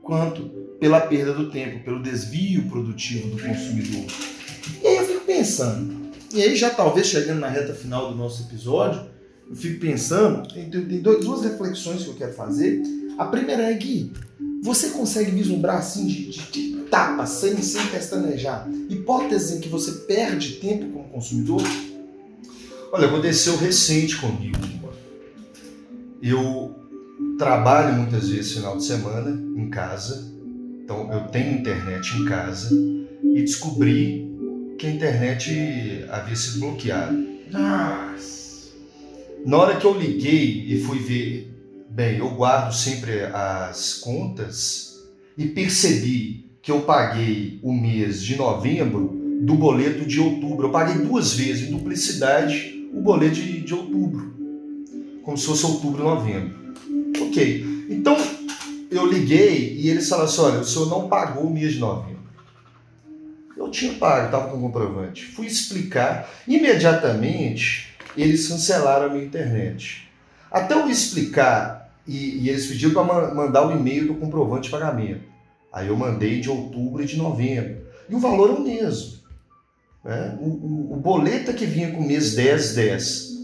quanto 0.05 0.43
pela 0.79 1.01
perda 1.01 1.33
do 1.33 1.49
tempo, 1.49 1.83
pelo 1.83 2.01
desvio 2.01 2.69
produtivo 2.69 3.29
do 3.29 3.41
consumidor. 3.41 4.05
E 4.81 4.87
aí 4.87 4.97
eu 4.97 5.05
fico 5.05 5.25
pensando, 5.25 6.11
e 6.31 6.41
aí 6.41 6.55
já 6.55 6.69
talvez 6.69 7.07
chegando 7.07 7.39
na 7.39 7.49
reta 7.49 7.73
final 7.73 8.11
do 8.11 8.15
nosso 8.15 8.43
episódio, 8.43 9.03
eu 9.49 9.55
fico 9.55 9.79
pensando, 9.79 10.47
tem, 10.47 10.69
tem, 10.69 11.01
duas 11.01 11.43
reflexões 11.43 12.03
que 12.03 12.09
eu 12.09 12.15
quero 12.15 12.33
fazer. 12.33 12.81
A 13.17 13.25
primeira 13.25 13.63
é 13.63 13.75
que 13.75 14.11
você 14.61 14.89
consegue 14.89 15.31
vislumbrar 15.31 15.77
assim 15.77 16.05
de, 16.05 16.29
de, 16.29 16.51
de 16.51 16.75
tapa, 16.83 17.25
sem, 17.25 17.57
sem 17.61 17.85
pestanejar, 17.87 18.69
hipóteses 18.89 19.57
em 19.57 19.59
que 19.59 19.69
você 19.69 19.91
perde 19.91 20.53
tempo 20.53 20.87
como 20.91 21.09
consumidor? 21.09 21.61
Olha, 22.91 23.07
aconteceu 23.07 23.57
recente 23.57 24.17
comigo. 24.17 24.57
Eu 26.21 26.84
trabalho 27.37 27.95
muitas 27.95 28.29
vezes 28.29 28.53
final 28.53 28.77
de 28.77 28.85
semana 28.85 29.29
em 29.57 29.69
casa, 29.69 30.33
então 30.83 31.11
eu 31.11 31.21
tenho 31.27 31.59
internet 31.59 32.15
em 32.17 32.25
casa 32.25 32.69
e 33.23 33.41
descobri 33.41 34.25
que 34.77 34.87
a 34.87 34.91
internet 34.91 36.05
havia 36.09 36.35
sido 36.35 36.59
bloqueada. 36.59 37.17
Nossa. 37.51 38.71
Na 39.45 39.57
hora 39.57 39.77
que 39.77 39.85
eu 39.85 39.97
liguei 39.97 40.65
e 40.67 40.81
fui 40.81 40.99
ver, 40.99 41.51
bem, 41.89 42.17
eu 42.17 42.29
guardo 42.31 42.73
sempre 42.73 43.23
as 43.25 43.95
contas 43.95 44.95
e 45.37 45.45
percebi 45.45 46.45
que 46.61 46.71
eu 46.71 46.81
paguei 46.81 47.59
o 47.61 47.71
mês 47.71 48.23
de 48.23 48.35
novembro 48.35 49.15
do 49.41 49.55
boleto 49.55 50.05
de 50.05 50.19
outubro. 50.19 50.67
Eu 50.67 50.71
paguei 50.71 51.05
duas 51.05 51.33
vezes, 51.33 51.67
em 51.67 51.71
duplicidade, 51.71 52.89
o 52.93 53.01
boleto 53.01 53.35
de, 53.35 53.61
de 53.61 53.73
outubro. 53.73 54.33
Como 55.21 55.37
se 55.37 55.45
fosse 55.45 55.65
outubro 55.65 56.03
Então, 57.89 58.15
eu 58.91 59.05
liguei 59.05 59.75
e 59.79 59.89
eles 59.89 60.07
falaram 60.09 60.29
assim, 60.29 60.41
olha, 60.41 60.59
o 60.59 60.65
senhor 60.65 60.89
não 60.89 61.07
pagou 61.09 61.43
o 61.45 61.53
mês 61.53 61.73
de 61.73 61.79
novembro. 61.79 62.15
Eu 63.57 63.69
tinha 63.71 63.93
pago, 63.93 64.25
estava 64.25 64.49
com 64.49 64.59
comprovante. 64.59 65.25
Fui 65.25 65.45
explicar. 65.47 66.29
Imediatamente, 66.47 67.95
eles 68.17 68.47
cancelaram 68.47 69.05
a 69.07 69.09
minha 69.09 69.25
internet. 69.25 70.09
Até 70.51 70.73
eu 70.75 70.89
explicar, 70.89 71.93
e, 72.07 72.43
e 72.43 72.49
eles 72.49 72.67
pediram 72.67 72.93
para 72.93 73.33
mandar 73.33 73.67
o 73.67 73.71
e-mail 73.71 74.07
do 74.07 74.15
comprovante 74.15 74.63
de 74.65 74.69
pagamento. 74.69 75.23
Aí 75.71 75.87
eu 75.87 75.95
mandei 75.97 76.39
de 76.39 76.49
outubro 76.49 77.01
e 77.03 77.05
de 77.05 77.17
novembro. 77.17 77.77
E 78.09 78.15
o 78.15 78.19
valor 78.19 78.49
é 78.51 78.53
o 78.53 78.61
mesmo. 78.61 79.17
né? 80.03 80.37
O, 80.39 80.45
o- 80.45 80.93
o 80.93 80.95
boleto 80.97 81.51
é 81.51 81.53
que 81.53 81.65
vinha 81.65 81.91
com 81.91 81.99
o 81.99 82.07
mês 82.07 82.35
10, 82.35 82.75
10. 82.75 83.34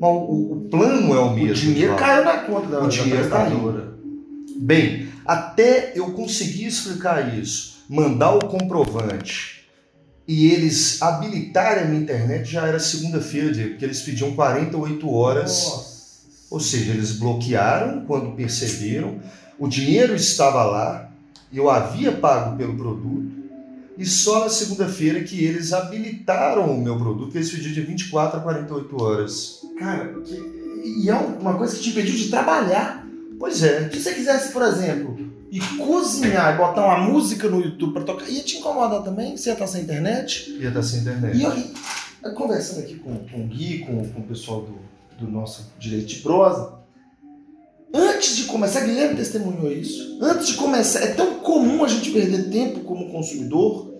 Mas 0.00 0.10
o, 0.10 0.52
o 0.52 0.68
plano 0.70 1.14
é 1.14 1.20
o 1.20 1.34
mesmo. 1.34 1.70
O 1.70 1.74
dinheiro 1.74 1.90
Val. 1.90 1.98
caiu 1.98 2.24
na 2.24 2.38
conta 2.38 2.66
da, 2.68 2.78
O 2.78 2.82
da 2.82 2.88
dinheiro 2.88 3.18
prestadora. 3.18 3.94
Bem, 4.56 5.08
até 5.26 5.92
eu 5.94 6.12
conseguir 6.12 6.66
explicar 6.66 7.38
isso, 7.38 7.84
mandar 7.88 8.34
o 8.34 8.46
comprovante 8.46 9.60
e 10.26 10.46
eles 10.46 11.02
habilitarem 11.02 11.82
a 11.82 11.86
minha 11.86 12.02
internet 12.02 12.48
já 12.48 12.64
era 12.64 12.78
segunda-feira, 12.78 13.48
porque 13.68 13.84
eles 13.84 14.00
pediam 14.02 14.32
48 14.32 15.10
horas. 15.12 15.64
Nossa. 15.64 15.90
Ou 16.50 16.60
seja, 16.60 16.92
eles 16.92 17.12
bloquearam 17.12 18.04
quando 18.06 18.36
perceberam, 18.36 19.20
o 19.58 19.66
dinheiro 19.66 20.14
estava 20.14 20.62
lá, 20.62 21.10
eu 21.52 21.68
havia 21.68 22.12
pago 22.12 22.56
pelo 22.56 22.76
produto, 22.76 23.28
e 23.98 24.06
só 24.06 24.40
na 24.40 24.48
segunda-feira 24.48 25.22
que 25.24 25.44
eles 25.44 25.72
habilitaram 25.72 26.74
o 26.74 26.80
meu 26.80 26.96
produto, 26.96 27.34
eles 27.36 27.50
pediram 27.50 27.74
de 27.74 27.80
24 27.82 28.38
a 28.38 28.42
48 28.42 29.02
horas. 29.02 29.59
Cara, 29.80 30.14
e 30.84 31.08
é 31.08 31.14
uma 31.14 31.56
coisa 31.56 31.74
que 31.74 31.82
te 31.82 31.88
impediu 31.90 32.14
de 32.14 32.28
trabalhar. 32.28 33.06
Pois 33.38 33.62
é, 33.62 33.88
Se 33.88 33.98
você 33.98 34.12
quisesse, 34.12 34.52
por 34.52 34.60
exemplo, 34.62 35.18
ir 35.50 35.62
cozinhar 35.78 36.54
e 36.54 36.58
botar 36.58 36.84
uma 36.84 36.98
música 36.98 37.48
no 37.48 37.62
YouTube 37.62 37.94
pra 37.94 38.02
tocar, 38.02 38.28
ia 38.28 38.42
te 38.42 38.58
incomodar 38.58 39.02
também? 39.02 39.34
Você 39.36 39.48
ia 39.48 39.54
estar 39.54 39.66
sem 39.66 39.82
internet? 39.82 40.50
ia 40.60 40.68
estar 40.68 40.82
sem 40.82 41.00
internet. 41.00 41.38
E 41.38 41.42
eu, 41.42 41.52
e- 41.56 42.34
conversando 42.34 42.80
aqui 42.80 42.96
com, 42.96 43.16
com 43.16 43.40
o 43.40 43.46
Gui, 43.46 43.78
com, 43.78 44.06
com 44.10 44.20
o 44.20 44.24
pessoal 44.24 44.66
do, 45.18 45.24
do 45.24 45.30
nosso 45.30 45.72
direito 45.78 46.06
de 46.08 46.16
prosa. 46.16 46.74
Antes 47.92 48.36
de 48.36 48.44
começar, 48.44 48.80
Guilherme 48.82 49.16
testemunhou 49.16 49.72
isso. 49.72 50.18
Antes 50.20 50.48
de 50.48 50.54
começar, 50.54 51.00
é 51.00 51.14
tão 51.14 51.36
comum 51.40 51.82
a 51.82 51.88
gente 51.88 52.10
perder 52.10 52.50
tempo 52.50 52.80
como 52.80 53.10
consumidor 53.10 53.90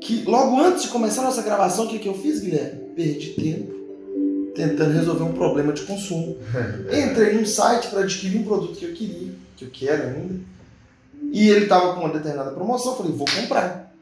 que 0.00 0.22
logo 0.24 0.60
antes 0.60 0.82
de 0.82 0.88
começar 0.90 1.22
a 1.22 1.24
nossa 1.24 1.40
gravação, 1.40 1.86
o 1.86 1.88
que, 1.88 1.98
que 1.98 2.08
eu 2.08 2.14
fiz, 2.14 2.40
Guilherme? 2.40 2.80
Perdi 2.94 3.30
tempo 3.30 3.73
tentando 4.54 4.92
resolver 4.92 5.24
um 5.24 5.32
problema 5.32 5.72
de 5.72 5.82
consumo. 5.82 6.36
Entrei 6.92 7.34
num 7.34 7.44
site 7.44 7.88
para 7.88 8.00
adquirir 8.00 8.40
um 8.40 8.44
produto 8.44 8.78
que 8.78 8.84
eu 8.84 8.92
queria, 8.92 9.32
que 9.56 9.64
eu 9.64 9.70
quero 9.72 10.08
ainda, 10.08 10.40
e 11.32 11.48
ele 11.48 11.64
estava 11.64 11.94
com 11.94 12.00
uma 12.00 12.12
determinada 12.12 12.52
promoção. 12.52 12.96
Falei, 12.96 13.12
vou 13.12 13.26
comprar. 13.26 13.92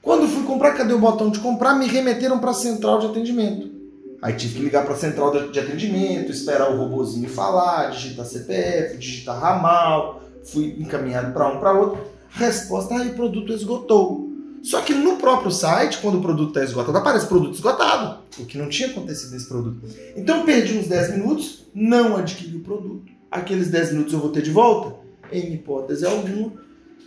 Quando 0.00 0.28
fui 0.28 0.44
comprar, 0.44 0.72
cadê 0.72 0.94
o 0.94 0.98
botão 0.98 1.30
de 1.30 1.40
comprar? 1.40 1.74
Me 1.74 1.86
remeteram 1.86 2.38
para 2.38 2.50
a 2.50 2.54
central 2.54 3.00
de 3.00 3.06
atendimento. 3.06 3.78
Aí 4.20 4.34
tive 4.34 4.54
que 4.54 4.62
ligar 4.62 4.84
para 4.84 4.94
a 4.94 4.96
central 4.96 5.50
de 5.50 5.60
atendimento, 5.60 6.32
esperar 6.32 6.72
o 6.72 6.76
robozinho 6.76 7.28
falar, 7.28 7.90
digitar 7.90 8.26
CPF, 8.26 8.96
digitar 8.96 9.40
ramal. 9.40 10.22
Fui 10.44 10.76
encaminhado 10.78 11.32
para 11.32 11.48
um 11.48 11.60
para 11.60 11.72
outro. 11.72 12.00
Resposta: 12.30 12.94
aí, 12.94 13.08
o 13.08 13.14
produto 13.14 13.52
esgotou. 13.52 14.27
Só 14.62 14.80
que 14.82 14.92
no 14.92 15.16
próprio 15.16 15.50
site, 15.50 15.98
quando 15.98 16.18
o 16.18 16.22
produto 16.22 16.48
está 16.48 16.64
esgotado, 16.64 16.98
aparece 16.98 17.26
produto 17.26 17.54
esgotado, 17.54 18.22
o 18.38 18.44
que 18.44 18.58
não 18.58 18.68
tinha 18.68 18.88
acontecido 18.88 19.32
nesse 19.32 19.46
produto. 19.46 19.80
Então 20.16 20.44
perdi 20.44 20.78
uns 20.78 20.88
10 20.88 21.12
minutos, 21.12 21.66
não 21.74 22.16
adquiri 22.16 22.56
o 22.56 22.60
produto. 22.60 23.12
Aqueles 23.30 23.68
10 23.68 23.92
minutos 23.92 24.12
eu 24.12 24.20
vou 24.20 24.30
ter 24.30 24.42
de 24.42 24.50
volta? 24.50 24.96
Em 25.30 25.54
hipótese 25.54 26.04
alguma. 26.06 26.52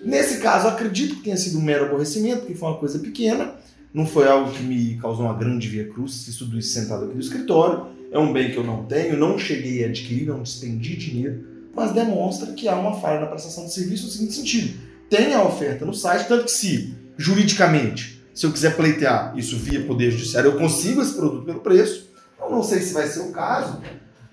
Nesse 0.04 0.40
caso, 0.40 0.68
acredito 0.68 1.16
que 1.16 1.24
tenha 1.24 1.38
sido 1.38 1.60
um 1.60 1.62
mero 1.62 1.86
aborrecimento, 1.86 2.46
que 2.46 2.56
foi 2.56 2.70
uma 2.70 2.78
coisa 2.78 2.98
pequena, 3.00 3.56
não 3.94 4.06
foi 4.06 4.28
algo 4.28 4.52
que 4.52 4.64
me 4.64 4.98
causou 4.98 5.26
uma 5.26 5.34
grande 5.34 5.68
via 5.68 5.88
cruz, 5.88 6.28
isso 6.28 6.46
tudo 6.46 6.58
isso 6.58 6.74
sentado 6.74 7.06
aqui 7.06 7.14
no 7.14 7.20
escritório. 7.20 7.88
É 8.12 8.18
um 8.18 8.34
bem 8.34 8.52
que 8.52 8.58
eu 8.58 8.64
não 8.64 8.86
tenho, 8.86 9.18
não 9.18 9.38
cheguei 9.38 9.84
a 9.84 9.88
adquirir, 9.88 10.28
não 10.28 10.42
despendi 10.42 10.96
dinheiro, 10.96 11.46
mas 11.74 11.94
demonstra 11.94 12.52
que 12.54 12.68
há 12.68 12.76
uma 12.76 13.00
falha 13.00 13.22
na 13.22 13.28
prestação 13.28 13.66
de 13.66 13.74
serviço 13.74 14.06
no 14.06 14.12
seguinte 14.12 14.34
sentido. 14.34 14.80
Tem 15.10 15.34
a 15.34 15.44
oferta 15.44 15.86
no 15.86 15.94
site, 15.94 16.28
tanto 16.28 16.46
que 16.46 16.52
se 16.52 16.96
juridicamente, 17.18 18.22
se 18.34 18.46
eu 18.46 18.52
quiser 18.52 18.76
pleitear 18.76 19.38
isso 19.38 19.58
via 19.58 19.86
Poder 19.86 20.12
Judiciário, 20.12 20.52
eu 20.52 20.58
consigo 20.58 21.02
esse 21.02 21.14
produto 21.14 21.46
pelo 21.46 21.60
preço. 21.60 22.10
Eu 22.40 22.50
não 22.50 22.64
sei 22.64 22.80
se 22.82 22.94
vai 22.94 23.08
ser 23.08 23.20
o 23.20 23.32
caso, 23.32 23.82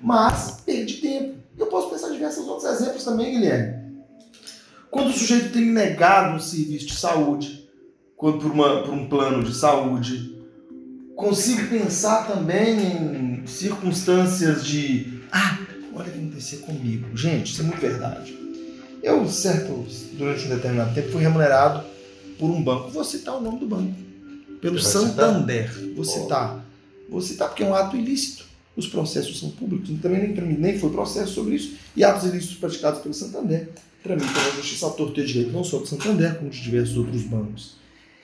mas 0.01 0.62
perdi 0.64 0.95
tempo. 0.95 1.35
Eu 1.59 1.66
posso 1.66 1.91
pensar 1.91 2.09
em 2.09 2.12
diversos 2.12 2.47
outros 2.47 2.70
exemplos 2.70 3.05
também, 3.05 3.33
Guilherme. 3.33 3.89
Quando 4.91 5.09
o 5.09 5.12
sujeito 5.12 5.53
tem 5.53 5.66
negado 5.66 6.37
um 6.37 6.41
serviço 6.41 6.87
de 6.87 6.97
saúde, 6.97 7.68
quando 8.16 8.39
por, 8.39 8.51
uma, 8.51 8.83
por 8.83 8.95
um 8.95 9.09
plano 9.09 9.45
de 9.45 9.55
saúde, 9.55 10.37
consigo 11.14 11.68
pensar 11.68 12.26
também 12.26 13.43
em 13.43 13.47
circunstâncias 13.47 14.64
de 14.64 15.22
ah, 15.31 15.59
olha 15.95 16.09
o 16.09 16.12
que 16.12 16.18
aconteceu 16.18 16.61
comigo. 16.61 17.16
Gente, 17.16 17.53
isso 17.53 17.61
é 17.61 17.64
muito 17.64 17.81
verdade. 17.81 18.39
Eu, 19.03 19.29
certo, 19.29 19.87
durante 20.14 20.47
um 20.47 20.51
determinado 20.51 20.95
tempo, 20.95 21.12
fui 21.12 21.22
remunerado 21.22 21.85
por 22.39 22.51
um 22.51 22.62
banco. 22.62 22.91
Vou 22.91 23.05
citar 23.05 23.36
o 23.36 23.41
nome 23.41 23.59
do 23.59 23.66
banco. 23.66 23.95
Pelo 24.61 24.78
Santander. 24.78 25.72
Citar? 25.72 25.95
Vou 25.95 26.05
citar. 26.05 26.66
Vou 27.09 27.20
citar 27.20 27.49
porque 27.49 27.62
é 27.62 27.66
um 27.66 27.74
ato 27.74 27.97
ilícito. 27.97 28.47
Os 28.76 28.86
processos 28.86 29.39
são 29.39 29.51
públicos. 29.51 29.91
Também 30.01 30.28
nem, 30.28 30.59
nem 30.59 30.78
foi 30.78 30.91
processo 30.91 31.34
sobre 31.34 31.57
isso. 31.57 31.76
E 31.97 32.05
atos 32.05 32.28
ilícitos 32.28 32.57
praticados 32.57 33.01
pelo 33.01 33.14
Santander 33.14 33.70
tramitam 34.03 34.32
na 34.32 34.51
Justiça 34.51 34.86
a 34.86 34.91
torto 34.91 35.20
e 35.20 35.26
direito, 35.26 35.51
não 35.51 35.64
só 35.64 35.78
do 35.78 35.86
Santander, 35.86 36.39
como 36.39 36.51
de 36.51 36.62
diversos 36.62 36.97
outros 36.97 37.22
bancos. 37.22 37.76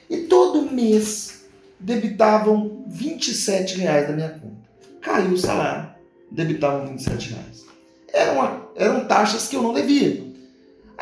E 0.08 0.18
todo 0.22 0.70
mês 0.70 1.44
debitavam 1.78 2.84
27 2.88 3.78
reais 3.78 4.06
da 4.06 4.14
minha 4.14 4.28
conta. 4.30 4.54
Caiu 5.00 5.32
o 5.32 5.38
salário, 5.38 5.90
debitavam 6.30 6.86
27 6.88 7.30
reais. 7.30 7.64
Eram, 8.12 8.68
eram 8.76 9.04
taxas 9.06 9.48
que 9.48 9.56
eu 9.56 9.62
não 9.62 9.74
devia. 9.74 10.23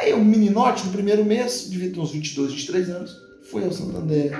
Aí 0.02 0.12
o 0.12 0.24
meninote, 0.24 0.84
no 0.86 0.92
primeiro 0.92 1.24
mês, 1.24 1.68
devia 1.70 1.92
ter 1.92 2.00
uns 2.00 2.10
22, 2.10 2.50
23 2.50 2.90
anos, 2.90 3.22
fui 3.48 3.62
ao 3.62 3.70
Santander, 3.70 4.32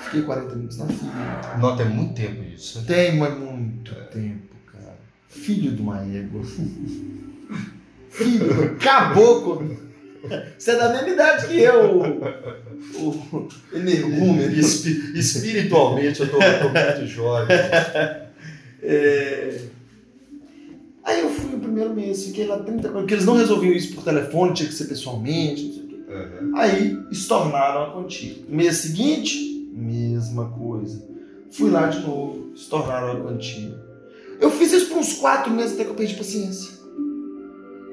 fiquei 0.00 0.22
40 0.22 0.54
minutos 0.56 0.78
na 0.78 0.86
fila. 0.86 1.58
Nota 1.58 1.82
é 1.82 1.84
muito 1.84 2.14
tempo 2.14 2.42
isso. 2.42 2.78
Né? 2.78 2.84
Tem, 2.86 3.18
mas 3.18 3.38
muito 3.38 3.94
tempo, 4.10 4.56
cara. 4.72 4.96
Filho 5.28 5.72
de 5.72 5.82
uma 5.82 6.00
égua. 6.02 6.40
Filho, 8.08 8.76
caboclo. 8.78 9.76
Você 10.58 10.70
é 10.70 10.78
da 10.78 10.90
mesma 10.90 11.10
idade 11.10 11.48
que 11.48 11.60
eu, 11.60 12.00
o, 12.94 13.10
o 13.10 13.48
energúmeno. 13.74 14.56
Espiritualmente 14.56 16.20
eu 16.20 16.30
tô, 16.30 16.38
tô 16.38 16.68
muito 16.70 17.06
jovem. 17.06 17.56
É... 18.86 19.60
Aí 21.04 21.20
eu 21.20 21.28
fui 21.28 21.54
o 21.54 21.60
primeiro 21.60 21.94
mês, 21.94 22.24
fiquei 22.24 22.46
lá 22.46 22.58
30 22.58 22.88
porque 22.88 23.12
eles 23.12 23.26
não 23.26 23.36
resolviam 23.36 23.74
isso 23.74 23.94
por 23.94 24.02
telefone, 24.02 24.54
tinha 24.54 24.68
que 24.68 24.74
ser 24.74 24.86
pessoalmente, 24.86 25.64
não 25.64 25.72
sei 25.74 25.82
o 25.82 25.86
quê. 25.86 26.04
Uhum. 26.08 26.56
Aí 26.56 26.98
estornaram 27.10 27.82
a 27.82 27.90
quantia. 27.92 28.36
Mês 28.48 28.78
seguinte, 28.78 29.68
mesma 29.74 30.48
coisa. 30.50 31.04
Fui 31.50 31.70
lá 31.70 31.88
de 31.88 32.00
novo, 32.00 32.52
estornaram 32.54 33.12
a 33.12 33.20
quantia. 33.20 33.78
Eu 34.40 34.50
fiz 34.50 34.72
isso 34.72 34.86
por 34.88 34.98
uns 34.98 35.12
quatro 35.12 35.52
meses 35.52 35.74
até 35.74 35.84
que 35.84 35.90
eu 35.90 35.94
perdi 35.94 36.14
paciência. 36.14 36.72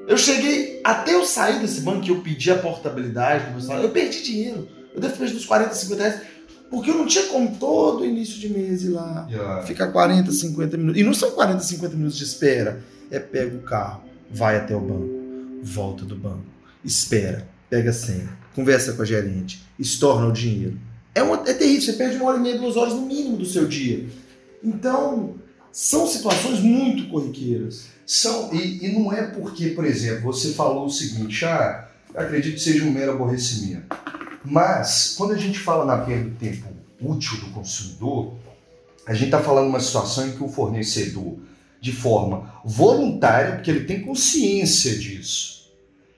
Eu 0.08 0.16
cheguei, 0.16 0.80
até 0.82 1.14
eu 1.14 1.24
sair 1.24 1.60
desse 1.60 1.82
banco 1.82 2.00
que 2.00 2.10
eu 2.10 2.20
pedi 2.22 2.50
a 2.50 2.58
portabilidade 2.58 3.46
do 3.46 3.52
meu 3.52 3.60
salário, 3.60 3.86
eu 3.86 3.92
perdi 3.92 4.22
dinheiro. 4.22 4.66
Eu 4.94 5.00
devo 5.00 5.12
ter 5.12 5.18
perdido 5.18 5.38
uns 5.38 5.46
40, 5.46 5.74
50 5.74 6.02
reais. 6.02 6.20
Porque 6.70 6.90
eu 6.90 6.94
não 6.94 7.06
tinha 7.06 7.26
como 7.26 7.54
todo 7.56 8.04
início 8.04 8.40
de 8.40 8.48
mês 8.48 8.82
ir 8.82 8.88
lá, 8.88 9.26
yeah. 9.30 9.62
ficar 9.62 9.88
40, 9.88 10.32
50 10.32 10.76
minutos. 10.78 11.00
E 11.00 11.04
não 11.04 11.12
são 11.12 11.30
40, 11.32 11.60
50 11.62 11.96
minutos 11.96 12.16
de 12.16 12.24
espera 12.24 12.82
é 13.12 13.20
pega 13.20 13.54
o 13.54 13.60
carro, 13.60 14.02
vai 14.30 14.56
até 14.56 14.74
o 14.74 14.80
banco, 14.80 15.60
volta 15.62 16.02
do 16.04 16.16
banco, 16.16 16.46
espera, 16.82 17.46
pega 17.68 17.90
a 17.90 17.92
senha, 17.92 18.36
conversa 18.54 18.94
com 18.94 19.02
a 19.02 19.04
gerente, 19.04 19.62
estorna 19.78 20.26
o 20.26 20.32
dinheiro. 20.32 20.78
É, 21.14 21.22
uma, 21.22 21.36
é 21.46 21.52
terrível, 21.52 21.82
você 21.82 21.92
perde 21.92 22.16
uma 22.16 22.30
hora 22.30 22.38
e 22.38 22.40
meia, 22.40 22.58
duas 22.58 22.74
horas 22.74 22.94
no 22.94 23.02
mínimo 23.02 23.36
do 23.36 23.44
seu 23.44 23.68
dia. 23.68 24.08
Então, 24.64 25.34
são 25.70 26.06
situações 26.06 26.60
muito 26.60 27.10
corriqueiras. 27.10 27.88
São, 28.06 28.52
e, 28.52 28.86
e 28.86 28.98
não 28.98 29.12
é 29.12 29.26
porque, 29.26 29.68
por 29.68 29.84
exemplo, 29.84 30.32
você 30.32 30.54
falou 30.54 30.86
o 30.86 30.90
seguinte, 30.90 31.44
ah, 31.44 31.88
acredito 32.14 32.54
que 32.54 32.60
seja 32.60 32.84
um 32.84 32.90
mero 32.90 33.12
aborrecimento. 33.12 33.94
Mas, 34.42 35.14
quando 35.18 35.32
a 35.32 35.36
gente 35.36 35.58
fala 35.58 35.84
na 35.84 35.98
perda 35.98 36.30
do 36.30 36.36
tempo 36.36 36.66
útil 36.98 37.38
do 37.40 37.46
consumidor, 37.50 38.34
a 39.06 39.12
gente 39.12 39.26
está 39.26 39.40
falando 39.40 39.68
uma 39.68 39.80
situação 39.80 40.26
em 40.26 40.32
que 40.32 40.42
o 40.42 40.48
fornecedor 40.48 41.36
de 41.82 41.90
forma 41.90 42.54
voluntária, 42.64 43.56
porque 43.56 43.68
ele 43.68 43.84
tem 43.84 44.02
consciência 44.02 44.96
disso. 44.96 45.68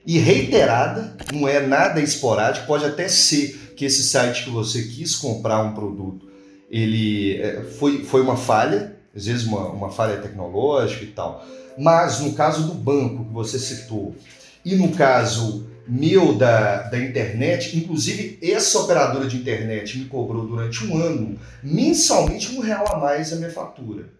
E 0.05 0.19
reiterada, 0.19 1.17
não 1.33 1.47
é 1.47 1.65
nada 1.65 1.99
esporádico, 1.99 2.67
pode 2.67 2.85
até 2.85 3.07
ser 3.07 3.73
que 3.75 3.83
esse 3.83 4.03
site 4.03 4.43
que 4.43 4.51
você 4.51 4.83
quis 4.83 5.15
comprar 5.15 5.63
um 5.63 5.73
produto, 5.73 6.29
ele 6.69 7.41
é, 7.41 7.63
foi, 7.63 8.03
foi 8.03 8.21
uma 8.21 8.37
falha, 8.37 8.95
às 9.15 9.25
vezes 9.25 9.47
uma, 9.47 9.67
uma 9.69 9.89
falha 9.89 10.17
tecnológica 10.17 11.03
e 11.03 11.07
tal. 11.07 11.43
Mas 11.75 12.19
no 12.19 12.33
caso 12.33 12.67
do 12.67 12.75
banco 12.75 13.25
que 13.25 13.33
você 13.33 13.57
citou, 13.57 14.15
e 14.63 14.75
no 14.75 14.91
caso 14.91 15.67
meu 15.87 16.35
da, 16.35 16.83
da 16.83 16.99
internet, 16.99 17.75
inclusive 17.75 18.37
essa 18.39 18.77
operadora 18.79 19.27
de 19.27 19.37
internet 19.37 19.97
me 19.97 20.05
cobrou 20.05 20.45
durante 20.45 20.85
um 20.85 20.95
ano, 20.95 21.39
mensalmente 21.63 22.55
um 22.55 22.59
real 22.59 22.85
a 22.93 22.99
mais 22.99 23.33
a 23.33 23.37
minha 23.37 23.51
fatura. 23.51 24.13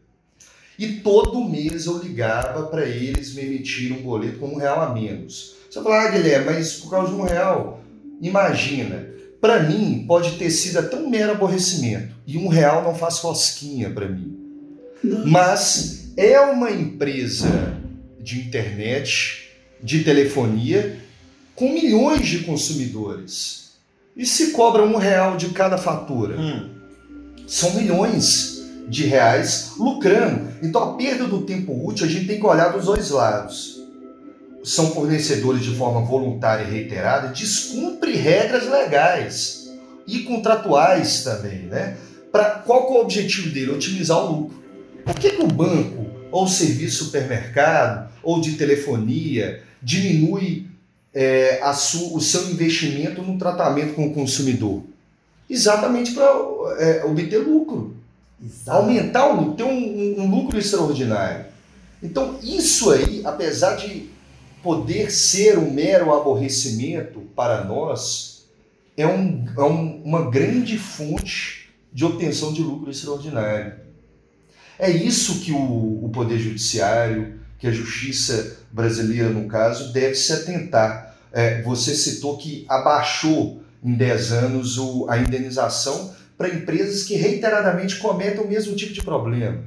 E 0.78 0.94
todo 0.98 1.50
mês 1.50 1.86
eu 1.86 2.00
ligava 2.00 2.64
para 2.68 2.86
eles 2.86 3.34
me 3.34 3.44
emitirem 3.44 3.98
um 3.98 4.02
boleto 4.02 4.40
com 4.40 4.48
um 4.48 4.58
real 4.58 4.82
a 4.82 4.94
menos. 4.94 5.56
Você 5.70 5.82
fala, 5.82 6.04
ah, 6.04 6.12
Guilherme, 6.12 6.46
mas 6.46 6.74
por 6.74 6.90
causa 6.90 7.14
de 7.14 7.20
um 7.20 7.24
real. 7.24 7.82
Imagina, 8.22 9.08
para 9.40 9.64
mim 9.64 10.06
pode 10.08 10.38
ter 10.38 10.50
sido 10.50 10.80
até 10.80 10.96
um 10.96 11.10
mero 11.10 11.32
aborrecimento. 11.32 12.14
E 12.28 12.38
um 12.38 12.48
real 12.48 12.84
não 12.84 12.96
faz 12.96 13.20
fosquinha 13.20 13.90
para 13.90 14.08
mim. 14.08 14.38
Mas 15.26 16.12
é 16.18 16.40
uma 16.40 16.72
empresa 16.72 17.78
de 18.20 18.40
internet, 18.40 19.50
de 19.82 20.04
telefonia, 20.04 20.98
com 21.54 21.72
milhões 21.72 22.26
de 22.26 22.40
consumidores. 22.40 23.76
E 24.16 24.26
se 24.26 24.52
cobra 24.52 24.84
um 24.84 24.96
real 24.98 25.38
de 25.38 25.50
cada 25.50 25.78
fatura? 25.78 26.40
Hum. 26.40 26.70
São 27.48 27.74
milhões 27.76 28.55
de 28.88 29.06
reais 29.06 29.74
lucrando. 29.78 30.50
Então 30.62 30.84
a 30.84 30.94
perda 30.96 31.26
do 31.26 31.42
tempo 31.42 31.88
útil 31.88 32.06
a 32.06 32.10
gente 32.10 32.28
tem 32.28 32.40
que 32.40 32.46
olhar 32.46 32.70
dos 32.70 32.86
dois 32.86 33.10
lados. 33.10 33.84
São 34.64 34.92
fornecedores 34.92 35.64
de 35.64 35.76
forma 35.76 36.02
voluntária 36.02 36.64
e 36.64 36.72
reiterada, 36.72 37.28
descumpre 37.30 38.14
regras 38.14 38.68
legais 38.70 39.72
e 40.08 40.20
contratuais 40.20 41.24
também, 41.24 41.64
né? 41.64 41.98
Para 42.32 42.46
qual 42.46 42.88
é 42.88 42.92
o 42.92 43.02
objetivo 43.02 43.50
dele? 43.50 43.72
Otimizar 43.72 44.18
o 44.18 44.32
lucro. 44.32 44.64
Por 45.06 45.14
que, 45.16 45.30
que 45.30 45.42
o 45.42 45.48
banco 45.48 46.08
ou 46.32 46.46
o 46.46 46.50
serviço 46.50 47.06
supermercado 47.06 48.10
ou 48.24 48.42
de 48.42 48.54
telefonia 48.54 49.62
diminui 49.82 50.68
é, 51.14 51.62
o 51.64 52.20
seu 52.20 52.50
investimento 52.50 53.22
no 53.22 53.38
tratamento 53.38 53.94
com 53.94 54.08
o 54.08 54.14
consumidor? 54.14 54.84
Exatamente 55.50 56.12
para 56.12 56.26
é, 56.80 57.06
obter 57.06 57.38
lucro. 57.38 57.95
Exato. 58.44 58.78
Aumentar 58.78 59.28
o 59.28 59.36
lucro, 59.36 59.54
ter 59.56 59.64
um, 59.64 60.22
um, 60.22 60.30
lucro 60.30 60.58
extraordinário. 60.58 61.46
Então, 62.04 62.38
isso 62.44 62.92
aí, 62.92 63.22
apesar 63.24 63.76
de 63.76 64.10
poder 64.62 65.12
ser 65.12 65.58
um 65.58 65.72
mero 65.72 66.14
aborrecimento 66.14 67.22
para 67.36 67.64
nós, 67.64 68.46
é, 68.98 69.08
um, 69.08 69.46
é 69.58 69.64
um, 69.64 70.02
uma 70.04 70.30
grande 70.30 70.78
fonte 70.78 71.70
de 71.94 72.04
obtenção 72.04 72.52
de 72.52 72.62
lucro 72.62 72.92
extraordinário. 72.92 73.74
É 74.78 74.90
isso 74.90 75.40
que 75.40 75.52
o, 75.52 76.06
o 76.06 76.10
Poder 76.14 76.38
Judiciário, 76.38 77.40
que 77.58 77.68
a 77.68 77.72
justiça 77.72 78.58
brasileira, 78.72 79.30
no 79.30 79.48
caso, 79.48 79.94
deve 79.94 80.16
se 80.16 80.34
atentar. 80.34 81.16
É, 81.32 81.62
você 81.62 81.96
citou 81.96 82.38
que 82.38 82.66
abaixou 82.68 83.62
em 83.84 83.94
10 83.94 84.32
anos 84.32 84.78
o, 84.78 85.06
a 85.10 85.18
indenização 85.18 86.14
para 86.38 86.50
empresas 86.50 87.04
que 87.04 87.16
reiteradamente 87.16 87.98
cometem 87.98 88.44
o 88.44 88.48
mesmo 88.48 88.76
tipo 88.76 88.94
de 88.94 89.04
problema. 89.04 89.64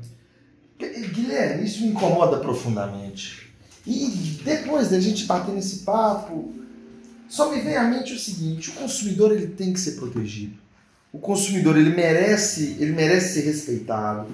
Guilherme, 0.78 1.66
isso 1.66 1.82
me 1.82 1.88
incomoda 1.88 2.38
profundamente. 2.38 3.48
E 3.86 4.06
depois 4.44 4.90
da 4.90 5.00
gente 5.00 5.24
bater 5.24 5.54
nesse 5.54 5.78
papo, 5.78 6.54
só 7.28 7.50
me 7.50 7.60
vem 7.60 7.76
à 7.76 7.84
mente 7.84 8.12
o 8.12 8.18
seguinte: 8.18 8.70
o 8.70 8.74
consumidor 8.74 9.32
ele 9.32 9.48
tem 9.48 9.72
que 9.72 9.80
ser 9.80 9.92
protegido. 9.92 10.58
O 11.12 11.18
consumidor 11.18 11.76
ele 11.76 11.90
merece, 11.90 12.76
ele 12.78 12.92
merece 12.92 13.34
ser 13.34 13.46
respeitado. 13.46 14.28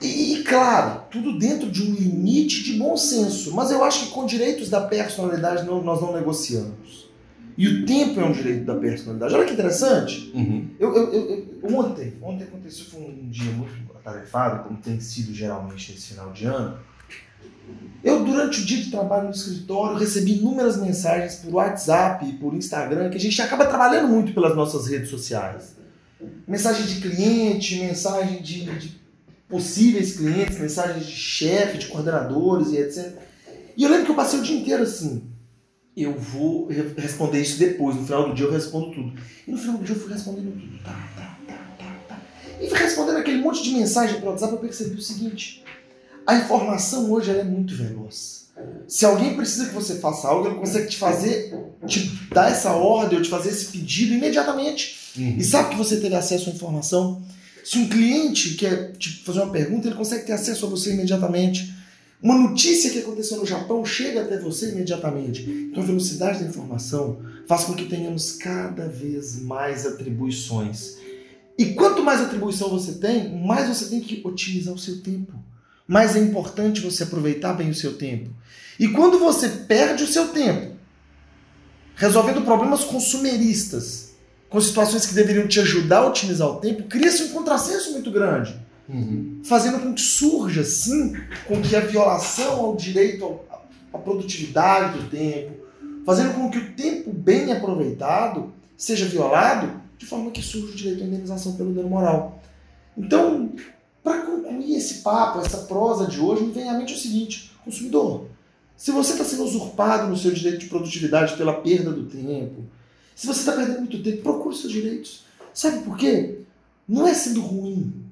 E, 0.00 0.34
e, 0.34 0.44
claro, 0.44 1.02
tudo 1.10 1.38
dentro 1.38 1.70
de 1.70 1.82
um 1.82 1.92
limite 1.94 2.62
de 2.62 2.78
bom 2.78 2.96
senso. 2.96 3.54
Mas 3.54 3.70
eu 3.70 3.82
acho 3.84 4.06
que 4.06 4.12
com 4.12 4.24
direitos 4.24 4.70
da 4.70 4.80
personalidade 4.80 5.64
nós 5.66 6.00
não 6.00 6.12
negociamos. 6.12 7.09
E 7.56 7.68
o 7.68 7.86
tempo 7.86 8.20
é 8.20 8.24
um 8.24 8.32
direito 8.32 8.64
da 8.64 8.74
personalidade. 8.74 9.34
Olha 9.34 9.44
que 9.44 9.52
interessante. 9.52 10.30
Uhum. 10.34 10.68
Eu, 10.78 10.94
eu, 10.94 11.12
eu, 11.12 11.76
ontem, 11.76 12.14
ontem 12.22 12.44
aconteceu, 12.44 12.86
foi 12.86 13.00
um 13.02 13.28
dia 13.28 13.50
muito 13.52 13.72
atarefado, 13.94 14.64
como 14.64 14.80
tem 14.80 14.98
sido 15.00 15.34
geralmente 15.34 15.92
nesse 15.92 16.08
final 16.08 16.32
de 16.32 16.46
ano. 16.46 16.78
Eu, 18.02 18.24
durante 18.24 18.62
o 18.62 18.64
dia 18.64 18.82
de 18.82 18.90
trabalho 18.90 19.24
no 19.24 19.34
escritório, 19.34 19.98
recebi 19.98 20.38
inúmeras 20.38 20.78
mensagens 20.78 21.36
por 21.36 21.54
WhatsApp 21.54 22.26
e 22.26 22.32
por 22.32 22.54
Instagram, 22.54 23.10
que 23.10 23.16
a 23.16 23.20
gente 23.20 23.40
acaba 23.42 23.66
trabalhando 23.66 24.08
muito 24.08 24.32
pelas 24.32 24.56
nossas 24.56 24.86
redes 24.86 25.10
sociais. 25.10 25.76
Mensagem 26.48 26.86
de 26.86 27.00
cliente, 27.00 27.78
mensagem 27.78 28.40
de, 28.42 28.64
de 28.64 29.00
possíveis 29.48 30.16
clientes, 30.16 30.58
mensagens 30.58 31.04
de 31.04 31.12
chefe, 31.12 31.78
de 31.78 31.86
coordenadores 31.88 32.68
e 32.72 32.78
etc. 32.78 33.18
E 33.76 33.82
eu 33.82 33.90
lembro 33.90 34.06
que 34.06 34.12
eu 34.12 34.16
passei 34.16 34.40
o 34.40 34.42
dia 34.42 34.58
inteiro 34.58 34.82
assim. 34.82 35.29
Eu 36.02 36.18
vou 36.18 36.68
responder 36.96 37.40
isso 37.40 37.58
depois, 37.58 37.96
no 37.96 38.04
final 38.04 38.28
do 38.28 38.34
dia 38.34 38.46
eu 38.46 38.52
respondo 38.52 38.92
tudo. 38.92 39.12
E 39.46 39.50
no 39.50 39.58
final 39.58 39.76
do 39.76 39.84
dia 39.84 39.94
eu 39.94 40.00
fui 40.00 40.12
respondendo 40.12 40.52
tudo. 40.52 40.82
Tá, 40.82 41.08
tá, 41.16 41.38
tá, 41.46 41.74
tá, 41.78 41.98
tá. 42.08 42.18
E 42.60 42.68
fui 42.68 42.78
respondendo 42.78 43.18
aquele 43.18 43.38
monte 43.38 43.62
de 43.62 43.70
mensagem 43.70 44.18
pelo 44.18 44.30
WhatsApp, 44.30 44.52
eu 44.52 44.58
percebi 44.58 44.94
o 44.96 45.02
seguinte 45.02 45.64
a 46.30 46.36
informação 46.36 47.10
hoje 47.10 47.30
é 47.30 47.42
muito 47.42 47.74
veloz. 47.74 48.48
Se 48.86 49.04
alguém 49.04 49.34
precisa 49.34 49.66
que 49.66 49.74
você 49.74 49.96
faça 49.96 50.28
algo, 50.28 50.46
ele 50.46 50.56
consegue 50.56 50.88
te 50.88 50.96
fazer, 50.96 51.58
te 51.86 52.08
dar 52.32 52.50
essa 52.50 52.72
ordem 52.72 53.18
ou 53.18 53.24
te 53.24 53.30
fazer 53.30 53.48
esse 53.48 53.66
pedido 53.66 54.14
imediatamente. 54.14 54.96
Uhum. 55.16 55.36
E 55.38 55.44
sabe 55.44 55.70
que 55.70 55.76
você 55.76 55.96
teve 55.96 56.14
acesso 56.14 56.50
à 56.50 56.52
informação? 56.52 57.22
Se 57.64 57.78
um 57.78 57.88
cliente 57.88 58.54
quer 58.54 58.92
te 58.92 59.24
fazer 59.24 59.40
uma 59.40 59.50
pergunta, 59.50 59.88
ele 59.88 59.96
consegue 59.96 60.24
ter 60.24 60.32
acesso 60.32 60.66
a 60.66 60.68
você 60.68 60.92
imediatamente. 60.92 61.74
Uma 62.22 62.36
notícia 62.36 62.90
que 62.90 62.98
aconteceu 62.98 63.38
no 63.38 63.46
Japão 63.46 63.84
chega 63.84 64.22
até 64.22 64.38
você 64.38 64.70
imediatamente. 64.70 65.48
Então 65.70 65.82
a 65.82 65.86
velocidade 65.86 66.40
da 66.40 66.48
informação 66.48 67.20
faz 67.46 67.64
com 67.64 67.74
que 67.74 67.86
tenhamos 67.86 68.32
cada 68.32 68.88
vez 68.88 69.40
mais 69.40 69.86
atribuições. 69.86 70.98
E 71.58 71.74
quanto 71.74 72.02
mais 72.02 72.20
atribuição 72.20 72.68
você 72.68 72.92
tem, 72.92 73.38
mais 73.38 73.68
você 73.68 73.90
tem 73.90 74.00
que 74.00 74.20
otimizar 74.24 74.74
o 74.74 74.78
seu 74.78 75.00
tempo 75.00 75.32
mais 75.90 76.14
é 76.14 76.20
importante 76.20 76.80
você 76.80 77.02
aproveitar 77.02 77.52
bem 77.52 77.68
o 77.68 77.74
seu 77.74 77.94
tempo. 77.94 78.30
E 78.78 78.86
quando 78.86 79.18
você 79.18 79.48
perde 79.48 80.04
o 80.04 80.06
seu 80.06 80.28
tempo 80.28 80.76
resolvendo 81.96 82.42
problemas 82.42 82.84
consumeristas, 82.84 84.10
com 84.48 84.60
situações 84.60 85.04
que 85.04 85.14
deveriam 85.14 85.48
te 85.48 85.58
ajudar 85.58 85.98
a 85.98 86.06
otimizar 86.06 86.46
o 86.46 86.60
tempo, 86.60 86.84
cria-se 86.84 87.24
um 87.24 87.28
contrassenso 87.30 87.90
muito 87.90 88.08
grande. 88.12 88.56
Uhum. 88.92 89.40
Fazendo 89.44 89.78
com 89.78 89.94
que 89.94 90.00
surja, 90.00 90.64
sim, 90.64 91.14
com 91.46 91.62
que 91.62 91.76
a 91.76 91.80
violação 91.80 92.60
ao 92.60 92.76
direito 92.76 93.38
à 93.92 93.98
produtividade 93.98 94.98
do 94.98 95.08
tempo, 95.08 95.52
fazendo 96.04 96.34
com 96.34 96.50
que 96.50 96.58
o 96.58 96.72
tempo 96.72 97.12
bem 97.12 97.52
aproveitado 97.52 98.52
seja 98.76 99.06
violado, 99.06 99.80
de 99.96 100.06
forma 100.06 100.30
que 100.30 100.42
surja 100.42 100.72
o 100.72 100.74
direito 100.74 101.04
à 101.04 101.06
indenização 101.06 101.52
pelo 101.56 101.72
dano 101.72 101.88
moral. 101.88 102.42
Então, 102.96 103.52
para 104.02 104.22
concluir 104.22 104.74
esse 104.74 105.02
papo, 105.02 105.38
essa 105.38 105.58
prosa 105.58 106.06
de 106.06 106.18
hoje, 106.18 106.42
me 106.42 106.52
vem 106.52 106.68
à 106.68 106.74
mente 106.74 106.94
o 106.94 106.98
seguinte: 106.98 107.52
consumidor, 107.64 108.26
se 108.76 108.90
você 108.90 109.12
está 109.12 109.24
sendo 109.24 109.44
usurpado 109.44 110.08
no 110.08 110.16
seu 110.16 110.32
direito 110.32 110.58
de 110.58 110.66
produtividade 110.66 111.36
pela 111.36 111.52
perda 111.52 111.92
do 111.92 112.04
tempo, 112.04 112.64
se 113.14 113.26
você 113.26 113.40
está 113.40 113.52
perdendo 113.52 113.80
muito 113.80 114.02
tempo, 114.02 114.22
procure 114.22 114.56
seus 114.56 114.72
direitos. 114.72 115.24
Sabe 115.52 115.84
por 115.84 115.96
quê? 115.96 116.38
Não 116.88 117.06
é 117.06 117.14
sendo 117.14 117.40
ruim 117.40 118.09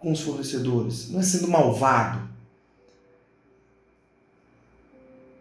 com 0.00 0.10
os 0.10 0.20
fornecedores, 0.20 1.10
não 1.10 1.20
é 1.20 1.22
sendo 1.22 1.46
malvado. 1.46 2.28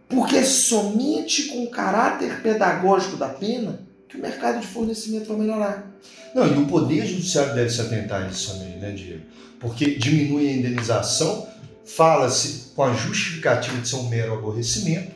Porque 0.09 0.35
é 0.35 0.43
somente 0.43 1.45
com 1.45 1.63
o 1.63 1.69
caráter 1.69 2.41
pedagógico 2.41 3.15
da 3.15 3.29
pena 3.29 3.79
que 4.07 4.17
o 4.17 4.21
mercado 4.21 4.59
de 4.59 4.67
fornecimento 4.67 5.27
vai 5.27 5.37
melhorar. 5.37 5.89
Não, 6.35 6.45
e 6.45 6.57
o 6.57 6.67
Poder 6.67 7.05
Judiciário 7.05 7.55
deve 7.55 7.69
se 7.69 7.81
atentar 7.81 8.23
a 8.23 8.27
isso 8.27 8.53
também, 8.53 8.77
né, 8.77 8.91
Diego? 8.91 9.23
Porque 9.59 9.95
diminui 9.95 10.49
a 10.49 10.53
indenização, 10.53 11.47
fala-se 11.85 12.71
com 12.75 12.83
a 12.83 12.93
justificativa 12.93 13.79
de 13.79 13.87
ser 13.87 13.95
um 13.95 14.09
mero 14.09 14.33
aborrecimento 14.33 15.11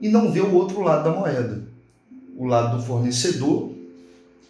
e 0.00 0.08
não 0.08 0.32
vê 0.32 0.40
o 0.40 0.54
outro 0.54 0.80
lado 0.80 1.04
da 1.04 1.16
moeda. 1.16 1.62
O 2.36 2.46
lado 2.46 2.78
do 2.78 2.82
fornecedor, 2.82 3.72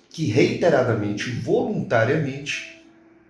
que 0.08 0.26
reiteradamente, 0.26 1.30
voluntariamente, 1.30 2.73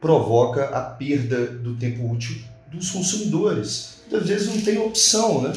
provoca 0.05 0.67
a 0.67 0.83
perda 0.83 1.47
do 1.47 1.77
tempo 1.77 2.07
útil 2.13 2.37
dos 2.71 2.91
consumidores. 2.91 4.01
Muitas 4.03 4.29
vezes 4.29 4.55
não 4.55 4.61
tem 4.61 4.77
opção, 4.77 5.41
né? 5.41 5.51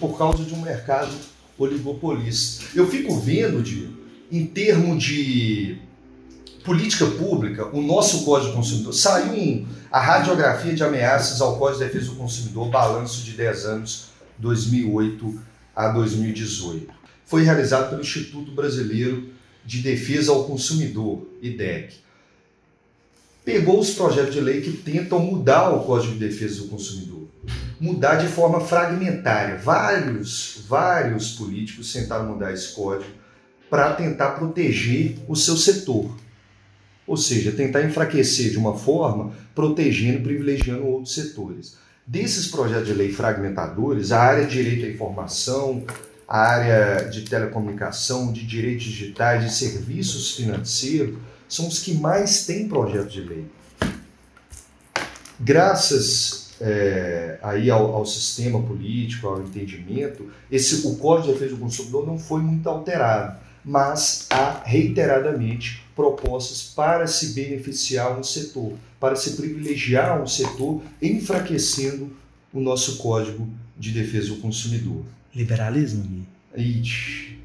Por 0.00 0.18
causa 0.18 0.42
de 0.42 0.52
um 0.52 0.60
mercado 0.60 1.12
oligopolista. 1.56 2.64
Eu 2.74 2.90
fico 2.90 3.16
vendo, 3.20 3.62
Diego, 3.62 3.94
em 4.32 4.46
termos 4.46 5.00
de 5.00 5.78
política 6.64 7.06
pública, 7.06 7.68
o 7.68 7.80
nosso 7.80 8.24
Código 8.24 8.50
do 8.50 8.56
Consumidor, 8.56 8.92
saiu 8.94 9.32
um, 9.32 9.64
a 9.92 10.00
radiografia 10.00 10.74
de 10.74 10.82
ameaças 10.82 11.40
ao 11.40 11.56
Código 11.56 11.78
de 11.78 11.84
Defesa 11.84 12.10
do 12.10 12.16
Consumidor, 12.16 12.70
balanço 12.70 13.22
de 13.22 13.30
10 13.30 13.64
anos, 13.64 14.06
2008 14.38 15.40
a 15.76 15.86
2018. 15.90 16.92
Foi 17.24 17.44
realizado 17.44 17.90
pelo 17.90 18.02
Instituto 18.02 18.50
Brasileiro 18.50 19.28
de 19.64 19.82
Defesa 19.82 20.32
ao 20.32 20.46
Consumidor, 20.46 21.28
IDEC. 21.40 22.02
Pegou 23.44 23.78
os 23.78 23.90
projetos 23.90 24.32
de 24.32 24.40
lei 24.40 24.62
que 24.62 24.72
tentam 24.72 25.18
mudar 25.18 25.70
o 25.70 25.84
Código 25.84 26.14
de 26.14 26.18
Defesa 26.18 26.62
do 26.62 26.68
Consumidor, 26.68 27.28
mudar 27.78 28.14
de 28.14 28.26
forma 28.26 28.58
fragmentária. 28.58 29.58
Vários, 29.58 30.64
vários 30.66 31.32
políticos 31.32 31.92
tentaram 31.92 32.26
mudar 32.26 32.54
esse 32.54 32.72
código 32.74 33.10
para 33.68 33.92
tentar 33.92 34.30
proteger 34.30 35.18
o 35.28 35.36
seu 35.36 35.58
setor. 35.58 36.10
Ou 37.06 37.18
seja, 37.18 37.52
tentar 37.52 37.82
enfraquecer 37.82 38.50
de 38.50 38.56
uma 38.56 38.78
forma, 38.78 39.34
protegendo, 39.54 40.22
privilegiando 40.22 40.86
outros 40.86 41.14
setores. 41.14 41.76
Desses 42.06 42.46
projetos 42.46 42.86
de 42.86 42.94
lei 42.94 43.12
fragmentadores, 43.12 44.10
a 44.10 44.22
área 44.22 44.46
de 44.46 44.52
direito 44.52 44.86
à 44.86 44.88
informação, 44.88 45.84
a 46.26 46.38
área 46.38 47.10
de 47.10 47.22
telecomunicação, 47.22 48.32
de 48.32 48.46
direitos 48.46 48.84
digitais, 48.84 49.44
de 49.44 49.52
serviços 49.52 50.34
financeiros, 50.34 51.16
são 51.48 51.68
os 51.68 51.78
que 51.78 51.94
mais 51.94 52.46
têm 52.46 52.68
projetos 52.68 53.12
de 53.12 53.20
lei. 53.20 53.44
Graças 55.38 56.50
é, 56.60 57.38
aí 57.42 57.70
ao, 57.70 57.94
ao, 57.94 58.06
sistema 58.06 58.62
político, 58.62 59.26
ao 59.26 59.42
entendimento, 59.42 60.30
esse, 60.50 60.86
o 60.86 60.96
Código 60.96 61.28
de 61.28 61.32
Defesa 61.34 61.56
do 61.56 61.60
Consumidor 61.60 62.06
não 62.06 62.18
foi 62.18 62.40
muito 62.40 62.68
alterado 62.68 63.44
mas 63.64 64.26
há 64.28 64.62
reiteradamente 64.64 65.82
propostas 65.96 66.62
para 66.62 67.06
se 67.06 67.32
beneficiar 67.32 68.18
um 68.18 68.22
setor, 68.22 68.74
para 69.00 69.16
se 69.16 69.36
privilegiar 69.36 70.20
um 70.20 70.26
setor, 70.26 70.82
enfraquecendo 71.00 72.14
o 72.52 72.60
nosso 72.60 72.98
Código 72.98 73.48
de 73.78 73.90
Defesa 73.90 74.28
do 74.28 74.36
Consumidor. 74.36 75.02
Liberalismo? 75.34 76.26
Ixi, 76.54 77.38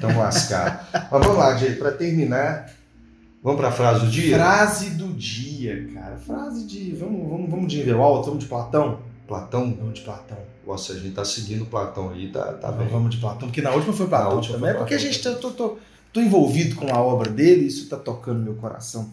tão 0.00 0.16
lascado. 0.16 0.86
Mas 0.92 1.08
vamos 1.10 1.36
lá, 1.36 1.56
Jay, 1.56 1.74
para 1.74 1.90
terminar, 1.90 2.72
vamos 3.42 3.60
para 3.60 3.68
a 3.68 3.72
frase 3.72 4.06
do 4.06 4.10
dia? 4.10 4.36
Frase 4.36 4.90
do 4.90 5.08
dia, 5.12 5.88
cara. 5.94 6.16
Frase 6.16 6.66
de. 6.66 6.92
Vamos, 6.92 7.28
vamos, 7.28 7.50
vamos 7.50 7.72
de 7.72 7.80
Inverwald, 7.80 8.24
vamos 8.26 8.44
de 8.44 8.48
Platão? 8.48 9.00
Platão? 9.26 9.76
Vamos 9.78 9.98
de 9.98 10.00
Platão. 10.04 10.38
Nossa, 10.66 10.92
a 10.92 10.96
gente 10.96 11.14
tá 11.14 11.24
seguindo 11.24 11.66
Platão 11.66 12.10
aí, 12.10 12.30
tá, 12.30 12.52
tá 12.54 12.72
bem. 12.72 12.88
Vamos 12.88 13.14
de 13.14 13.20
Platão, 13.20 13.48
porque 13.48 13.62
na 13.62 13.70
última 13.70 13.92
foi 13.92 14.06
Platão 14.06 14.36
última 14.36 14.54
também. 14.54 14.70
Foi 14.70 14.76
é 14.76 14.78
porque 14.78 14.94
a 14.94 14.98
gente 14.98 15.22
tá, 15.22 15.34
tô, 15.34 15.50
tô, 15.50 15.78
tô 16.12 16.20
envolvido 16.20 16.76
com 16.76 16.92
a 16.94 17.00
obra 17.00 17.30
dele, 17.30 17.66
isso 17.66 17.88
tá 17.88 17.96
tocando 17.96 18.40
meu 18.40 18.54
coração. 18.54 19.10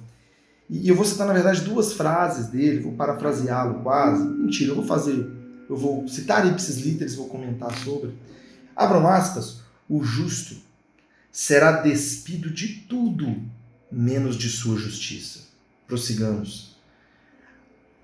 E 0.69 0.89
eu 0.89 0.95
vou 0.95 1.05
citar, 1.05 1.27
na 1.27 1.33
verdade, 1.33 1.61
duas 1.61 1.93
frases 1.93 2.47
dele, 2.47 2.79
vou 2.79 2.93
parafraseá-lo 2.93 3.81
quase. 3.83 4.27
Mentira, 4.27 4.71
eu 4.71 4.75
vou 4.75 4.85
fazer, 4.85 5.29
eu 5.69 5.77
vou 5.77 6.07
citar 6.07 6.47
ipsis 6.47 6.77
literis, 6.77 7.15
vou 7.15 7.27
comentar 7.27 7.73
sobre. 7.79 8.15
Abram 8.75 9.07
aspas, 9.07 9.61
o 9.87 10.03
justo 10.03 10.55
será 11.31 11.81
despido 11.81 12.49
de 12.49 12.67
tudo, 12.89 13.27
menos 13.95 14.35
de 14.35 14.49
sua 14.49 14.77
justiça. 14.77 15.39
Prossigamos. 15.87 16.75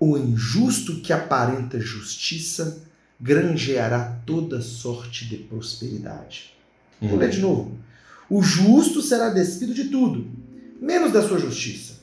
O 0.00 0.16
injusto 0.16 1.00
que 1.00 1.12
aparenta 1.12 1.78
justiça 1.78 2.82
granjeará 3.20 4.20
toda 4.24 4.62
sorte 4.62 5.26
de 5.26 5.36
prosperidade. 5.36 6.54
Uhum. 7.00 7.08
Vou 7.08 7.18
ler 7.18 7.28
de 7.28 7.40
novo. 7.40 7.78
O 8.28 8.42
justo 8.42 9.02
será 9.02 9.28
despido 9.28 9.74
de 9.74 9.84
tudo, 9.84 10.26
menos 10.80 11.12
da 11.12 11.26
sua 11.26 11.38
justiça. 11.38 12.00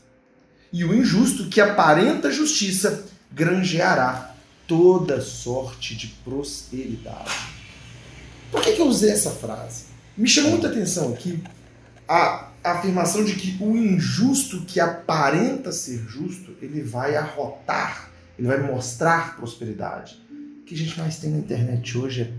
E 0.71 0.85
o 0.85 0.93
injusto 0.93 1.49
que 1.49 1.59
aparenta 1.59 2.31
justiça 2.31 3.05
granjeará 3.31 4.35
toda 4.67 5.19
sorte 5.19 5.95
de 5.95 6.07
prosperidade. 6.23 7.35
Por 8.51 8.61
que, 8.61 8.73
que 8.73 8.81
eu 8.81 8.87
usei 8.87 9.09
essa 9.09 9.31
frase? 9.31 9.85
Me 10.15 10.29
chamou 10.29 10.51
muita 10.51 10.67
atenção 10.67 11.11
aqui 11.11 11.41
a 12.07 12.48
afirmação 12.63 13.23
de 13.23 13.35
que 13.35 13.61
o 13.63 13.75
injusto 13.75 14.61
que 14.61 14.79
aparenta 14.79 15.71
ser 15.71 15.99
justo, 16.07 16.53
ele 16.61 16.81
vai 16.81 17.15
arrotar, 17.15 18.09
ele 18.37 18.47
vai 18.47 18.61
mostrar 18.61 19.35
prosperidade. 19.35 20.21
O 20.61 20.65
que 20.65 20.75
a 20.75 20.77
gente 20.77 20.97
mais 20.99 21.17
tem 21.17 21.31
na 21.31 21.37
internet 21.37 21.97
hoje 21.97 22.21
é 22.21 22.31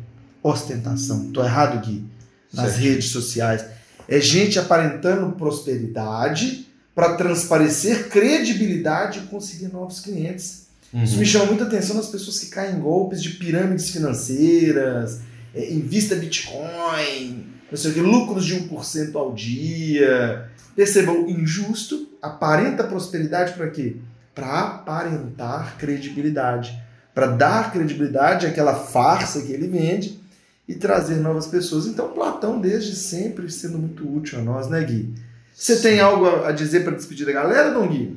ostentação. 0.43 1.31
Tô 1.33 1.43
errado, 1.43 1.85
Gui? 1.85 2.05
Nas 2.53 2.73
certo. 2.73 2.83
redes 2.83 3.11
sociais. 3.11 3.65
É 4.09 4.21
gente 4.21 4.59
aparentando 4.59 5.33
prosperidade 5.37 6.67
para 6.95 7.15
transparecer 7.15 8.09
credibilidade 8.09 9.21
e 9.21 9.23
conseguir 9.23 9.69
novos 9.69 10.01
clientes. 10.01 10.67
Uhum. 10.93 11.05
Isso 11.05 11.17
me 11.17 11.25
chama 11.25 11.47
muita 11.47 11.65
atenção 11.65 11.97
nas 11.97 12.09
pessoas 12.09 12.39
que 12.41 12.47
caem 12.47 12.77
em 12.77 12.81
golpes 12.81 13.23
de 13.23 13.31
pirâmides 13.31 13.91
financeiras, 13.91 15.21
é, 15.55 15.73
invista 15.73 16.17
Bitcoin, 16.17 17.47
não 17.71 17.79
sei 17.79 17.91
o 17.91 17.95
que, 17.95 18.01
lucros 18.01 18.45
de 18.45 18.61
1% 18.69 19.15
ao 19.15 19.33
dia. 19.33 20.51
Percebam, 20.75 21.29
injusto, 21.29 22.09
aparenta 22.21 22.85
prosperidade 22.85 23.53
para 23.53 23.71
quê? 23.71 23.97
Para 24.35 24.61
aparentar 24.61 25.77
credibilidade. 25.79 26.77
Para 27.15 27.27
dar 27.27 27.73
credibilidade 27.73 28.47
àquela 28.47 28.75
farsa 28.75 29.43
que 29.43 29.53
ele 29.53 29.69
vende 29.69 30.21
e 30.67 30.75
trazer 30.75 31.17
novas 31.17 31.47
pessoas. 31.47 31.87
Então, 31.87 32.13
Platão, 32.13 32.61
desde 32.61 32.95
sempre, 32.95 33.51
sendo 33.51 33.79
muito 33.79 34.09
útil 34.09 34.39
a 34.39 34.43
nós, 34.43 34.69
né, 34.69 34.83
Gui? 34.83 35.13
Você 35.53 35.77
Sim. 35.77 35.83
tem 35.83 36.01
algo 36.01 36.45
a 36.45 36.53
dizer 36.53 36.85
para 36.85 36.95
despedir 36.95 37.27
da 37.27 37.33
galera, 37.33 37.73
Dom 37.73 37.89
Gui? 37.89 38.17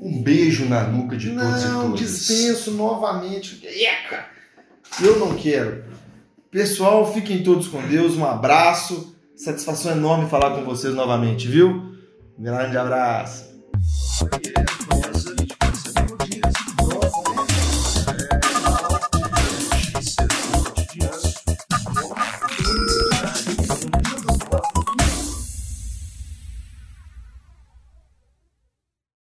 Um 0.00 0.22
beijo 0.22 0.68
na 0.68 0.82
nuca 0.84 1.16
de 1.16 1.30
todos 1.30 1.46
e 1.46 1.48
todas. 1.48 1.64
Não, 1.64 1.94
dispenso 1.94 2.72
novamente. 2.72 3.66
Eca! 3.66 4.26
Eu 5.00 5.18
não 5.18 5.34
quero. 5.34 5.84
Pessoal, 6.56 7.12
fiquem 7.12 7.42
todos 7.42 7.68
com 7.68 7.82
Deus. 7.82 8.16
Um 8.16 8.24
abraço. 8.24 9.14
Satisfação 9.36 9.92
enorme 9.92 10.26
falar 10.26 10.56
com 10.56 10.64
vocês 10.64 10.94
novamente, 10.94 11.46
viu? 11.46 11.92
Um 12.38 12.42
grande 12.42 12.78
abraço. 12.78 13.44